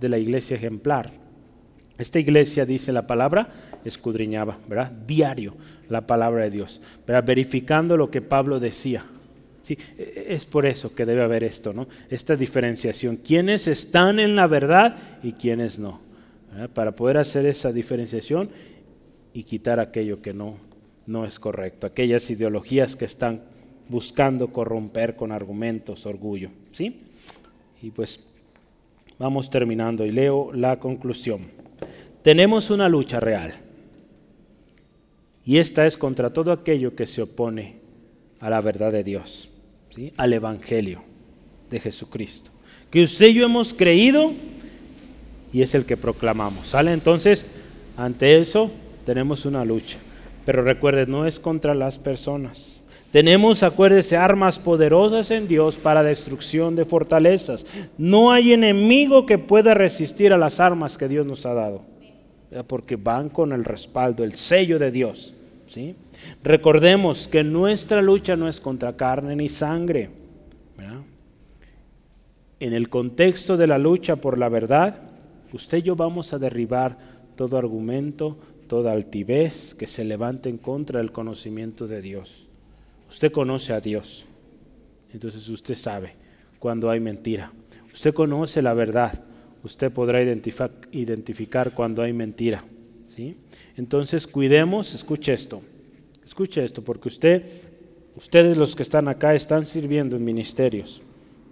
de 0.01 0.09
la 0.09 0.19
iglesia 0.19 0.57
ejemplar. 0.57 1.11
Esta 1.99 2.19
iglesia, 2.19 2.65
dice 2.65 2.93
la 2.93 3.07
palabra, 3.07 3.49
escudriñaba, 3.85 4.59
¿verdad? 4.67 4.91
Diario 5.07 5.55
la 5.91 6.07
palabra 6.07 6.45
de 6.45 6.51
Dios, 6.51 6.81
verificando 7.07 7.99
lo 7.99 8.11
que 8.11 8.23
Pablo 8.23 8.59
decía. 8.59 9.05
E, 9.69 9.77
e, 9.99 10.35
es 10.35 10.47
por 10.47 10.67
eso 10.67 10.95
que 10.95 11.05
debe 11.05 11.23
haber 11.23 11.45
esto, 11.45 11.75
¿no? 11.75 11.87
Esta 12.09 12.35
diferenciación. 12.37 13.17
Quienes 13.17 13.69
están 13.69 14.19
en 14.19 14.35
la 14.35 14.47
verdad 14.47 14.97
y 15.23 15.33
quienes 15.33 15.79
no. 15.79 16.01
Para 16.75 16.97
poder 16.97 17.19
hacer 17.19 17.47
esa 17.47 17.71
diferenciación 17.71 18.51
y 19.33 19.45
quitar 19.45 19.79
aquello 19.79 20.21
que 20.21 20.35
no, 20.35 20.57
no 21.11 21.25
es 21.25 21.39
correcto. 21.39 21.87
Aquellas 21.87 22.31
ideologías 22.31 22.95
que 22.95 23.05
están 23.05 23.43
buscando 23.89 24.53
corromper 24.53 25.17
con 25.17 25.33
argumentos, 25.33 26.07
orgullo. 26.07 26.51
¿Sí? 26.73 27.01
Y 27.83 27.91
pues 27.91 28.27
vamos 29.19 29.51
terminando 29.51 30.07
y 30.07 30.13
leo 30.13 30.53
la 30.53 30.79
conclusión. 30.79 31.49
Tenemos 32.23 32.71
una 32.71 32.89
lucha 32.89 33.19
real. 33.19 33.55
Y 35.45 35.59
esta 35.59 35.87
es 35.87 35.97
contra 35.97 36.33
todo 36.33 36.53
aquello 36.53 36.95
que 36.95 37.07
se 37.07 37.23
opone 37.23 37.77
a 38.39 38.49
la 38.49 38.61
verdad 38.61 38.93
de 38.93 39.03
Dios 39.03 39.51
al 40.17 40.33
Evangelio 40.33 41.03
de 41.69 41.81
Jesucristo. 41.81 42.51
Que 42.91 43.03
usted 43.03 43.29
y 43.29 43.35
yo 43.35 43.47
hemos 43.47 43.75
creído 43.75 44.33
y 45.53 45.63
es 45.63 45.75
el 45.75 45.85
que 45.85 45.97
proclamamos. 45.97 46.69
¿Sale? 46.69 46.93
Entonces, 46.93 47.47
ante 47.97 48.39
eso 48.39 48.71
tenemos 49.05 49.45
una 49.45 49.65
lucha. 49.65 49.99
Pero 50.45 50.63
recuerde, 50.63 51.07
no 51.07 51.27
es 51.27 51.39
contra 51.39 51.75
las 51.75 51.99
personas. 51.99 52.83
Tenemos, 53.11 53.63
acuérdese, 53.63 54.17
armas 54.17 54.59
poderosas 54.59 55.31
en 55.33 55.49
Dios 55.49 55.77
para 55.77 56.03
destrucción 56.03 56.77
de 56.77 56.85
fortalezas. 56.85 57.67
No 57.99 58.31
hay 58.31 58.53
enemigo 58.53 59.27
que 59.27 59.39
pueda 59.39 59.75
resistir 59.75 60.33
a 60.33 60.39
las 60.39 60.61
armas 60.61 60.97
que 60.97 61.09
Dios 61.09 61.27
nos 61.27 61.45
ha 61.45 61.55
dado. 61.55 61.81
Porque 62.69 62.97
van 62.97 63.29
con 63.29 63.53
el 63.53 63.65
respaldo, 63.65 64.23
el 64.23 64.33
sello 64.33 64.79
de 64.79 64.91
Dios. 64.91 65.35
Recordemos 66.43 67.29
que 67.29 67.45
nuestra 67.45 68.03
lucha 68.03 68.37
no 68.37 68.49
es 68.49 68.61
contra 68.61 68.97
carne 68.97 69.37
ni 69.37 69.49
sangre. 69.49 70.11
En 72.61 72.75
el 72.75 72.89
contexto 72.89 73.57
de 73.57 73.67
la 73.67 73.79
lucha 73.79 74.17
por 74.17 74.37
la 74.39 74.49
verdad, 74.49 75.01
usted 75.53 75.79
y 75.79 75.83
yo 75.83 75.97
vamos 75.97 76.33
a 76.33 76.39
derribar 76.39 76.99
todo 77.35 77.57
argumento, 77.57 78.37
toda 78.71 78.93
altivez 78.93 79.75
que 79.75 79.89
se 79.89 80.05
levante 80.05 80.49
en 80.49 80.57
contra 80.57 81.01
del 81.01 81.11
conocimiento 81.11 81.89
de 81.89 82.01
Dios. 82.01 82.47
Usted 83.09 83.33
conoce 83.33 83.73
a 83.73 83.81
Dios, 83.81 84.27
entonces 85.13 85.49
usted 85.49 85.75
sabe 85.75 86.15
cuando 86.61 86.89
hay 86.89 87.01
mentira. 87.01 87.53
Usted 87.93 88.15
conoce 88.15 88.63
la 88.63 88.73
verdad, 88.73 89.25
usted 89.65 89.91
podrá 89.91 90.23
identificar, 90.23 90.71
identificar 90.93 91.73
cuando 91.75 92.01
hay 92.01 92.13
mentira. 92.13 92.65
¿sí? 93.09 93.37
Entonces 93.77 94.25
cuidemos, 94.29 94.95
escuche 94.95 95.33
esto, 95.33 95.63
escuche 96.25 96.65
esto, 96.65 96.81
porque 96.81 97.09
usted, 97.09 97.43
ustedes 98.15 98.57
los 98.57 98.77
que 98.77 98.85
están 98.85 99.09
acá 99.09 99.35
están 99.35 99.67
sirviendo 99.67 100.15
en 100.15 100.25
ministerios. 100.25 101.03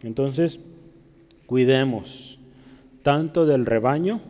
Entonces, 0.04 0.64
cuidemos 1.46 2.38
tanto 3.02 3.44
del 3.44 3.66
rebaño 3.66 4.20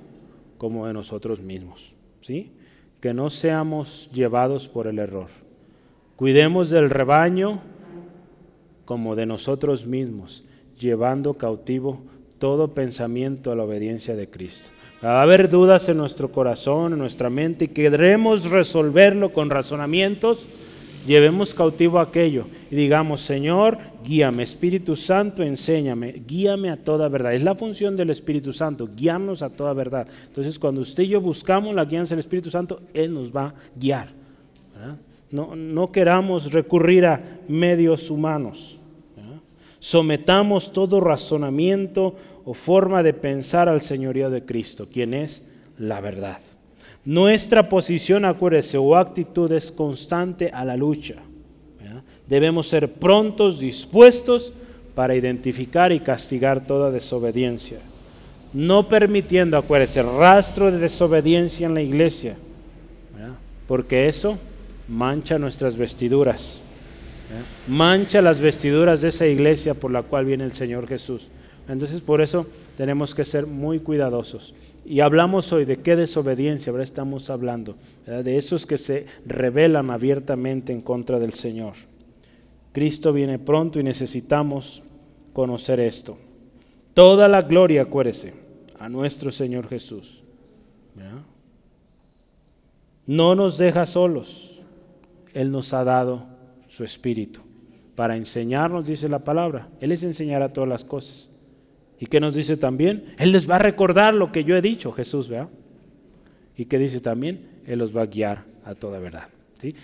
como 0.56 0.86
de 0.86 0.94
nosotros 0.94 1.40
mismos, 1.40 1.92
¿sí? 2.22 2.52
Que 3.00 3.14
no 3.14 3.30
seamos 3.30 4.10
llevados 4.12 4.68
por 4.68 4.86
el 4.86 4.98
error. 4.98 5.28
Cuidemos 6.16 6.70
del 6.70 6.90
rebaño 6.90 7.60
como 8.84 9.14
de 9.14 9.26
nosotros 9.26 9.86
mismos, 9.86 10.44
llevando 10.78 11.34
cautivo 11.34 12.00
todo 12.38 12.74
pensamiento 12.74 13.52
a 13.52 13.56
la 13.56 13.64
obediencia 13.64 14.16
de 14.16 14.28
Cristo. 14.28 14.68
Va 15.04 15.20
a 15.20 15.22
haber 15.22 15.48
dudas 15.48 15.88
en 15.88 15.96
nuestro 15.96 16.32
corazón, 16.32 16.92
en 16.92 16.98
nuestra 16.98 17.30
mente, 17.30 17.66
y 17.66 17.68
queremos 17.68 18.50
resolverlo 18.50 19.32
con 19.32 19.50
razonamientos. 19.50 20.44
Llevemos 21.08 21.54
cautivo 21.54 22.00
aquello 22.00 22.48
y 22.70 22.76
digamos, 22.76 23.22
Señor, 23.22 23.78
guíame, 24.04 24.42
Espíritu 24.42 24.94
Santo, 24.94 25.42
enséñame, 25.42 26.22
guíame 26.26 26.68
a 26.68 26.76
toda 26.76 27.08
verdad. 27.08 27.32
Es 27.32 27.42
la 27.42 27.54
función 27.54 27.96
del 27.96 28.10
Espíritu 28.10 28.52
Santo, 28.52 28.90
guiarnos 28.94 29.40
a 29.40 29.48
toda 29.48 29.72
verdad. 29.72 30.06
Entonces, 30.26 30.58
cuando 30.58 30.82
usted 30.82 31.04
y 31.04 31.08
yo 31.08 31.22
buscamos 31.22 31.74
la 31.74 31.86
guianza 31.86 32.14
del 32.14 32.18
Espíritu 32.18 32.50
Santo, 32.50 32.82
Él 32.92 33.14
nos 33.14 33.34
va 33.34 33.46
a 33.46 33.54
guiar. 33.74 34.08
No, 35.30 35.56
no 35.56 35.90
queramos 35.92 36.52
recurrir 36.52 37.06
a 37.06 37.38
medios 37.48 38.10
humanos. 38.10 38.78
Sometamos 39.78 40.74
todo 40.74 41.00
razonamiento 41.00 42.16
o 42.44 42.52
forma 42.52 43.02
de 43.02 43.14
pensar 43.14 43.66
al 43.70 43.80
señorío 43.80 44.28
de 44.28 44.44
Cristo, 44.44 44.88
quien 44.92 45.14
es 45.14 45.48
la 45.78 46.02
verdad. 46.02 46.40
Nuestra 47.08 47.70
posición, 47.70 48.26
acuérdese, 48.26 48.76
o 48.76 48.94
actitud 48.94 49.50
es 49.52 49.72
constante 49.72 50.50
a 50.52 50.62
la 50.62 50.76
lucha. 50.76 51.14
Debemos 52.26 52.68
ser 52.68 52.92
prontos, 52.92 53.60
dispuestos 53.60 54.52
para 54.94 55.14
identificar 55.14 55.90
y 55.90 56.00
castigar 56.00 56.66
toda 56.66 56.90
desobediencia. 56.90 57.78
no 58.52 58.88
permitiendo, 58.88 59.56
acuérdense, 59.56 60.02
rastro 60.02 60.70
de 60.70 60.78
desobediencia 60.78 61.66
en 61.66 61.72
la 61.72 61.80
iglesia, 61.80 62.36
porque 63.66 64.08
eso 64.08 64.38
mancha 64.86 65.38
nuestras 65.38 65.78
vestiduras, 65.78 66.60
mancha 67.66 68.20
las 68.20 68.38
vestiduras 68.38 69.00
de 69.00 69.08
esa 69.08 69.26
iglesia 69.26 69.72
por 69.72 69.90
la 69.90 70.02
cual 70.02 70.26
viene 70.26 70.44
el 70.44 70.52
Señor 70.52 70.86
Jesús. 70.86 71.26
Entonces 71.68 72.02
por 72.02 72.20
eso 72.20 72.46
tenemos 72.76 73.14
que 73.14 73.24
ser 73.24 73.46
muy 73.46 73.78
cuidadosos. 73.80 74.54
Y 74.84 75.00
hablamos 75.00 75.52
hoy 75.52 75.64
de 75.64 75.78
qué 75.78 75.96
desobediencia, 75.96 76.70
ahora 76.70 76.84
estamos 76.84 77.30
hablando, 77.30 77.76
de 78.06 78.38
esos 78.38 78.64
que 78.64 78.78
se 78.78 79.06
rebelan 79.26 79.90
abiertamente 79.90 80.72
en 80.72 80.80
contra 80.80 81.18
del 81.18 81.34
Señor. 81.34 81.74
Cristo 82.72 83.12
viene 83.12 83.38
pronto 83.38 83.78
y 83.78 83.82
necesitamos 83.82 84.82
conocer 85.32 85.80
esto. 85.80 86.16
Toda 86.94 87.28
la 87.28 87.42
gloria, 87.42 87.82
acuérdese, 87.82 88.34
a 88.78 88.88
nuestro 88.88 89.30
Señor 89.30 89.68
Jesús. 89.68 90.22
No 93.06 93.34
nos 93.34 93.58
deja 93.58 93.86
solos. 93.86 94.60
Él 95.34 95.50
nos 95.50 95.72
ha 95.72 95.84
dado 95.84 96.24
su 96.68 96.84
Espíritu 96.84 97.40
para 97.94 98.16
enseñarnos, 98.16 98.86
dice 98.86 99.08
la 99.08 99.18
palabra. 99.18 99.68
Él 99.80 99.90
les 99.90 100.02
enseñará 100.02 100.52
todas 100.52 100.68
las 100.68 100.84
cosas. 100.84 101.27
¿Y 102.00 102.06
qué 102.06 102.20
nos 102.20 102.34
dice 102.34 102.56
también? 102.56 103.14
Él 103.18 103.32
les 103.32 103.48
va 103.48 103.56
a 103.56 103.60
recordar 103.60 104.14
lo 104.14 104.30
que 104.30 104.44
yo 104.44 104.56
he 104.56 104.62
dicho, 104.62 104.92
Jesús, 104.92 105.28
¿verdad? 105.28 105.48
¿Y 106.56 106.66
qué 106.66 106.78
dice 106.78 107.00
también? 107.00 107.46
Él 107.66 107.78
los 107.78 107.96
va 107.96 108.02
a 108.02 108.06
guiar 108.06 108.44
a 108.64 108.74
toda 108.74 108.98
verdad. 108.98 109.28
¿sí? 109.60 109.74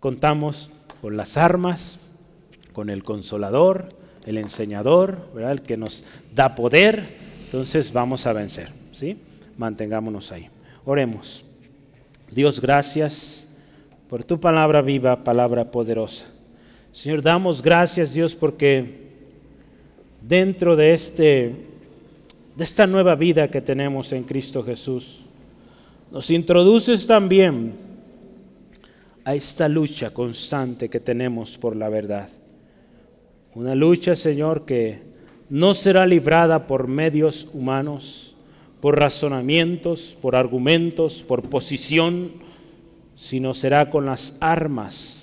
Contamos 0.00 0.70
con 1.00 1.16
las 1.16 1.36
armas, 1.36 2.00
con 2.72 2.90
el 2.90 3.02
consolador, 3.02 3.88
el 4.26 4.38
enseñador, 4.38 5.28
¿verdad? 5.34 5.52
el 5.52 5.62
que 5.62 5.76
nos 5.76 6.04
da 6.34 6.54
poder. 6.54 7.04
Entonces 7.44 7.92
vamos 7.92 8.26
a 8.26 8.32
vencer. 8.32 8.70
¿sí? 8.92 9.16
Mantengámonos 9.58 10.32
ahí. 10.32 10.48
Oremos. 10.84 11.44
Dios, 12.30 12.60
gracias 12.60 13.46
por 14.08 14.24
tu 14.24 14.40
palabra 14.40 14.82
viva, 14.82 15.22
palabra 15.22 15.70
poderosa. 15.70 16.26
Señor, 16.92 17.22
damos 17.22 17.62
gracias, 17.62 18.12
Dios, 18.12 18.34
porque 18.34 19.11
dentro 20.26 20.76
de, 20.76 20.94
este, 20.94 21.54
de 22.56 22.64
esta 22.64 22.86
nueva 22.86 23.14
vida 23.14 23.48
que 23.48 23.60
tenemos 23.60 24.12
en 24.12 24.24
Cristo 24.24 24.62
Jesús. 24.62 25.20
Nos 26.10 26.30
introduces 26.30 27.06
también 27.06 27.72
a 29.24 29.34
esta 29.34 29.68
lucha 29.68 30.10
constante 30.10 30.88
que 30.88 31.00
tenemos 31.00 31.58
por 31.58 31.76
la 31.76 31.88
verdad. 31.88 32.28
Una 33.54 33.74
lucha, 33.74 34.16
Señor, 34.16 34.64
que 34.64 35.00
no 35.50 35.74
será 35.74 36.06
librada 36.06 36.66
por 36.66 36.86
medios 36.86 37.48
humanos, 37.52 38.34
por 38.80 38.98
razonamientos, 38.98 40.16
por 40.20 40.34
argumentos, 40.34 41.22
por 41.22 41.42
posición, 41.42 42.32
sino 43.16 43.54
será 43.54 43.90
con 43.90 44.06
las 44.06 44.38
armas 44.40 45.18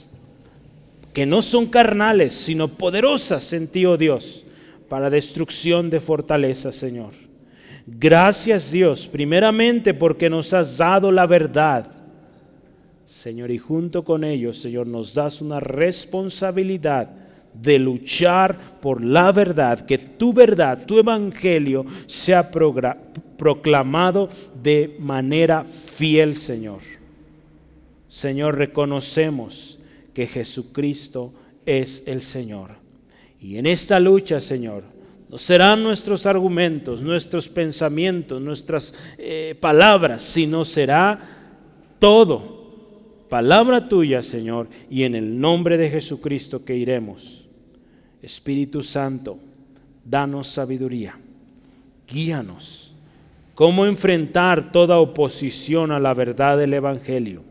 que 1.13 1.25
no 1.25 1.41
son 1.41 1.65
carnales, 1.65 2.33
sino 2.33 2.67
poderosas 2.67 3.51
en 3.51 3.67
ti, 3.67 3.85
oh 3.85 3.97
Dios 3.97 4.45
para 4.89 5.09
destrucción 5.09 5.89
de 5.89 5.99
fortaleza, 5.99 6.71
Señor. 6.71 7.13
Gracias 7.85 8.71
Dios, 8.71 9.07
primeramente 9.07 9.93
porque 9.93 10.29
nos 10.29 10.53
has 10.53 10.77
dado 10.77 11.11
la 11.11 11.25
verdad, 11.25 11.91
Señor, 13.07 13.51
y 13.51 13.57
junto 13.57 14.03
con 14.03 14.23
ellos, 14.23 14.57
Señor, 14.59 14.87
nos 14.87 15.13
das 15.13 15.41
una 15.41 15.59
responsabilidad 15.59 17.09
de 17.53 17.79
luchar 17.79 18.79
por 18.79 19.03
la 19.03 19.31
verdad, 19.31 19.81
que 19.85 19.97
tu 19.97 20.33
verdad, 20.33 20.85
tu 20.85 20.99
evangelio 20.99 21.85
sea 22.05 22.49
proclamado 23.37 24.29
de 24.61 24.95
manera 24.99 25.63
fiel, 25.63 26.35
Señor. 26.35 26.81
Señor, 28.07 28.57
reconocemos 28.57 29.79
que 30.13 30.27
Jesucristo 30.27 31.33
es 31.65 32.03
el 32.05 32.21
Señor. 32.21 32.78
Y 33.41 33.57
en 33.57 33.65
esta 33.65 33.99
lucha, 33.99 34.41
Señor, 34.41 34.83
no 35.29 35.37
serán 35.37 35.83
nuestros 35.83 36.25
argumentos, 36.25 37.01
nuestros 37.01 37.47
pensamientos, 37.47 38.41
nuestras 38.41 38.93
eh, 39.17 39.55
palabras, 39.59 40.23
sino 40.23 40.65
será 40.65 41.19
todo 41.99 42.57
palabra 43.29 43.87
tuya, 43.87 44.21
Señor, 44.21 44.67
y 44.89 45.03
en 45.03 45.15
el 45.15 45.39
nombre 45.39 45.77
de 45.77 45.89
Jesucristo 45.89 46.65
que 46.65 46.75
iremos. 46.75 47.45
Espíritu 48.21 48.81
Santo, 48.81 49.39
danos 50.03 50.47
sabiduría, 50.47 51.17
guíanos, 52.07 52.91
cómo 53.55 53.85
enfrentar 53.85 54.71
toda 54.71 54.97
oposición 54.97 55.91
a 55.91 55.99
la 55.99 56.13
verdad 56.13 56.57
del 56.57 56.73
Evangelio 56.73 57.43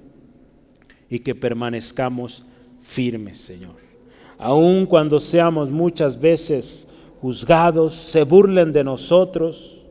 y 1.08 1.20
que 1.20 1.34
permanezcamos 1.34 2.44
firmes, 2.82 3.38
Señor 3.38 3.87
aun 4.38 4.86
cuando 4.86 5.18
seamos 5.18 5.70
muchas 5.70 6.18
veces 6.20 6.86
juzgados, 7.20 7.94
se 7.94 8.22
burlen 8.22 8.72
de 8.72 8.84
nosotros 8.84 9.86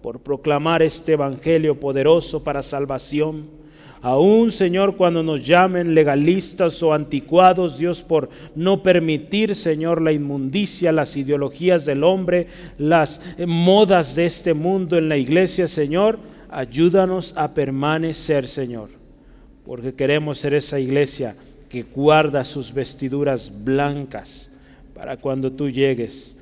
por 0.00 0.20
proclamar 0.20 0.82
este 0.82 1.12
Evangelio 1.12 1.78
poderoso 1.78 2.44
para 2.44 2.62
salvación. 2.62 3.58
Aún, 4.00 4.52
Señor, 4.52 4.96
cuando 4.96 5.24
nos 5.24 5.44
llamen 5.44 5.92
legalistas 5.92 6.80
o 6.84 6.94
anticuados, 6.94 7.78
Dios, 7.78 8.00
por 8.00 8.28
no 8.54 8.80
permitir, 8.80 9.56
Señor, 9.56 10.00
la 10.00 10.12
inmundicia, 10.12 10.92
las 10.92 11.16
ideologías 11.16 11.84
del 11.84 12.04
hombre, 12.04 12.46
las 12.78 13.20
modas 13.44 14.14
de 14.14 14.26
este 14.26 14.54
mundo 14.54 14.96
en 14.96 15.08
la 15.08 15.16
iglesia, 15.16 15.66
Señor, 15.66 16.20
ayúdanos 16.48 17.36
a 17.36 17.52
permanecer, 17.54 18.46
Señor, 18.46 18.90
porque 19.66 19.94
queremos 19.94 20.38
ser 20.38 20.54
esa 20.54 20.78
iglesia 20.78 21.34
que 21.68 21.82
guarda 21.82 22.44
sus 22.44 22.72
vestiduras 22.72 23.52
blancas 23.64 24.50
para 24.94 25.16
cuando 25.16 25.52
tú 25.52 25.68
llegues, 25.68 26.36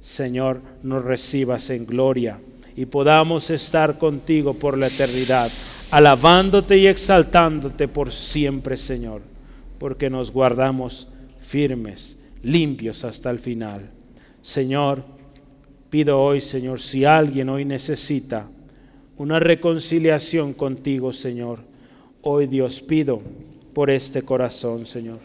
Señor, 0.00 0.60
nos 0.82 1.04
recibas 1.04 1.70
en 1.70 1.86
gloria 1.86 2.38
y 2.76 2.86
podamos 2.86 3.50
estar 3.50 3.98
contigo 3.98 4.54
por 4.54 4.76
la 4.76 4.88
eternidad, 4.88 5.50
alabándote 5.90 6.76
y 6.76 6.86
exaltándote 6.86 7.88
por 7.88 8.10
siempre, 8.10 8.76
Señor, 8.76 9.22
porque 9.78 10.10
nos 10.10 10.32
guardamos 10.32 11.08
firmes, 11.40 12.18
limpios 12.42 13.04
hasta 13.04 13.30
el 13.30 13.38
final. 13.38 13.90
Señor, 14.42 15.04
pido 15.88 16.20
hoy, 16.20 16.40
Señor, 16.40 16.80
si 16.80 17.04
alguien 17.04 17.48
hoy 17.48 17.64
necesita 17.64 18.48
una 19.16 19.38
reconciliación 19.38 20.52
contigo, 20.52 21.12
Señor, 21.12 21.60
hoy 22.22 22.46
Dios 22.46 22.82
pido 22.82 23.22
por 23.74 23.90
este 23.90 24.22
corazón, 24.22 24.86
Señor. 24.86 25.18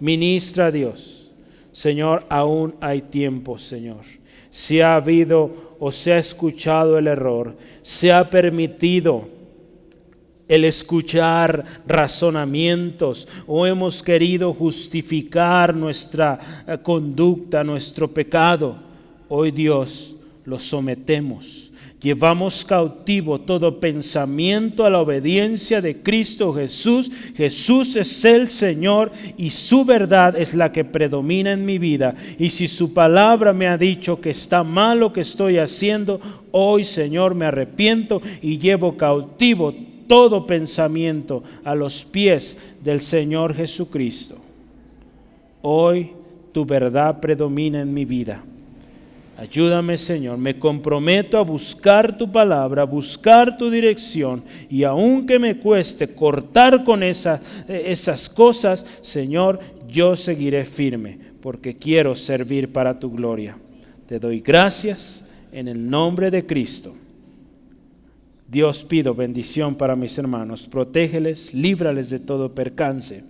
Ministra 0.00 0.66
a 0.66 0.70
Dios. 0.70 1.28
Señor, 1.72 2.24
aún 2.28 2.74
hay 2.80 3.02
tiempo, 3.02 3.58
Señor. 3.58 4.04
Si 4.50 4.80
ha 4.80 4.94
habido 4.94 5.74
o 5.78 5.92
se 5.92 6.12
ha 6.12 6.18
escuchado 6.18 6.96
el 6.96 7.08
error, 7.08 7.54
se 7.82 8.12
ha 8.12 8.30
permitido 8.30 9.28
el 10.48 10.64
escuchar 10.64 11.64
razonamientos 11.86 13.28
o 13.46 13.66
hemos 13.66 14.02
querido 14.02 14.54
justificar 14.54 15.74
nuestra 15.74 16.64
eh, 16.66 16.78
conducta, 16.82 17.64
nuestro 17.64 18.08
pecado, 18.08 18.76
hoy 19.28 19.50
Dios 19.50 20.14
lo 20.44 20.58
sometemos 20.58 21.65
Llevamos 22.06 22.64
cautivo 22.64 23.40
todo 23.40 23.80
pensamiento 23.80 24.84
a 24.84 24.90
la 24.90 25.00
obediencia 25.00 25.80
de 25.80 26.04
Cristo 26.04 26.54
Jesús. 26.54 27.10
Jesús 27.34 27.96
es 27.96 28.24
el 28.24 28.46
Señor 28.46 29.10
y 29.36 29.50
su 29.50 29.84
verdad 29.84 30.36
es 30.36 30.54
la 30.54 30.70
que 30.70 30.84
predomina 30.84 31.50
en 31.50 31.64
mi 31.64 31.78
vida. 31.78 32.14
Y 32.38 32.50
si 32.50 32.68
su 32.68 32.94
palabra 32.94 33.52
me 33.52 33.66
ha 33.66 33.76
dicho 33.76 34.20
que 34.20 34.30
está 34.30 34.62
mal 34.62 35.00
lo 35.00 35.12
que 35.12 35.22
estoy 35.22 35.58
haciendo, 35.58 36.20
hoy 36.52 36.84
Señor 36.84 37.34
me 37.34 37.46
arrepiento 37.46 38.22
y 38.40 38.58
llevo 38.58 38.96
cautivo 38.96 39.74
todo 40.06 40.46
pensamiento 40.46 41.42
a 41.64 41.74
los 41.74 42.04
pies 42.04 42.56
del 42.84 43.00
Señor 43.00 43.52
Jesucristo. 43.52 44.36
Hoy 45.60 46.12
tu 46.52 46.64
verdad 46.64 47.18
predomina 47.18 47.80
en 47.80 47.92
mi 47.92 48.04
vida. 48.04 48.44
Ayúdame, 49.36 49.98
Señor. 49.98 50.38
Me 50.38 50.58
comprometo 50.58 51.36
a 51.36 51.42
buscar 51.42 52.16
tu 52.16 52.30
palabra, 52.32 52.84
buscar 52.84 53.58
tu 53.58 53.70
dirección. 53.70 54.42
Y 54.70 54.82
aunque 54.82 55.38
me 55.38 55.58
cueste 55.58 56.14
cortar 56.14 56.84
con 56.84 57.02
esas 57.02 58.28
cosas, 58.30 58.86
Señor, 59.02 59.60
yo 59.88 60.16
seguiré 60.16 60.64
firme 60.64 61.18
porque 61.42 61.76
quiero 61.76 62.16
servir 62.16 62.72
para 62.72 62.98
tu 62.98 63.10
gloria. 63.10 63.56
Te 64.08 64.18
doy 64.18 64.40
gracias 64.40 65.28
en 65.52 65.68
el 65.68 65.88
nombre 65.88 66.30
de 66.30 66.46
Cristo. 66.46 66.94
Dios 68.48 68.84
pido 68.84 69.14
bendición 69.14 69.74
para 69.74 69.96
mis 69.96 70.16
hermanos. 70.16 70.66
Protégeles, 70.66 71.52
líbrales 71.52 72.08
de 72.10 72.20
todo 72.20 72.54
percance. 72.54 73.24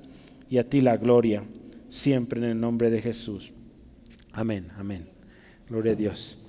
Y 0.48 0.58
a 0.58 0.68
ti 0.68 0.80
la 0.80 0.96
gloria, 0.96 1.42
siempre 1.88 2.38
en 2.38 2.46
el 2.46 2.60
nombre 2.60 2.90
de 2.90 3.02
Jesús. 3.02 3.52
Amén, 4.32 4.68
amén. 4.78 5.15
Gloria 5.68 5.92
a 5.92 5.96
Dios. 5.96 6.45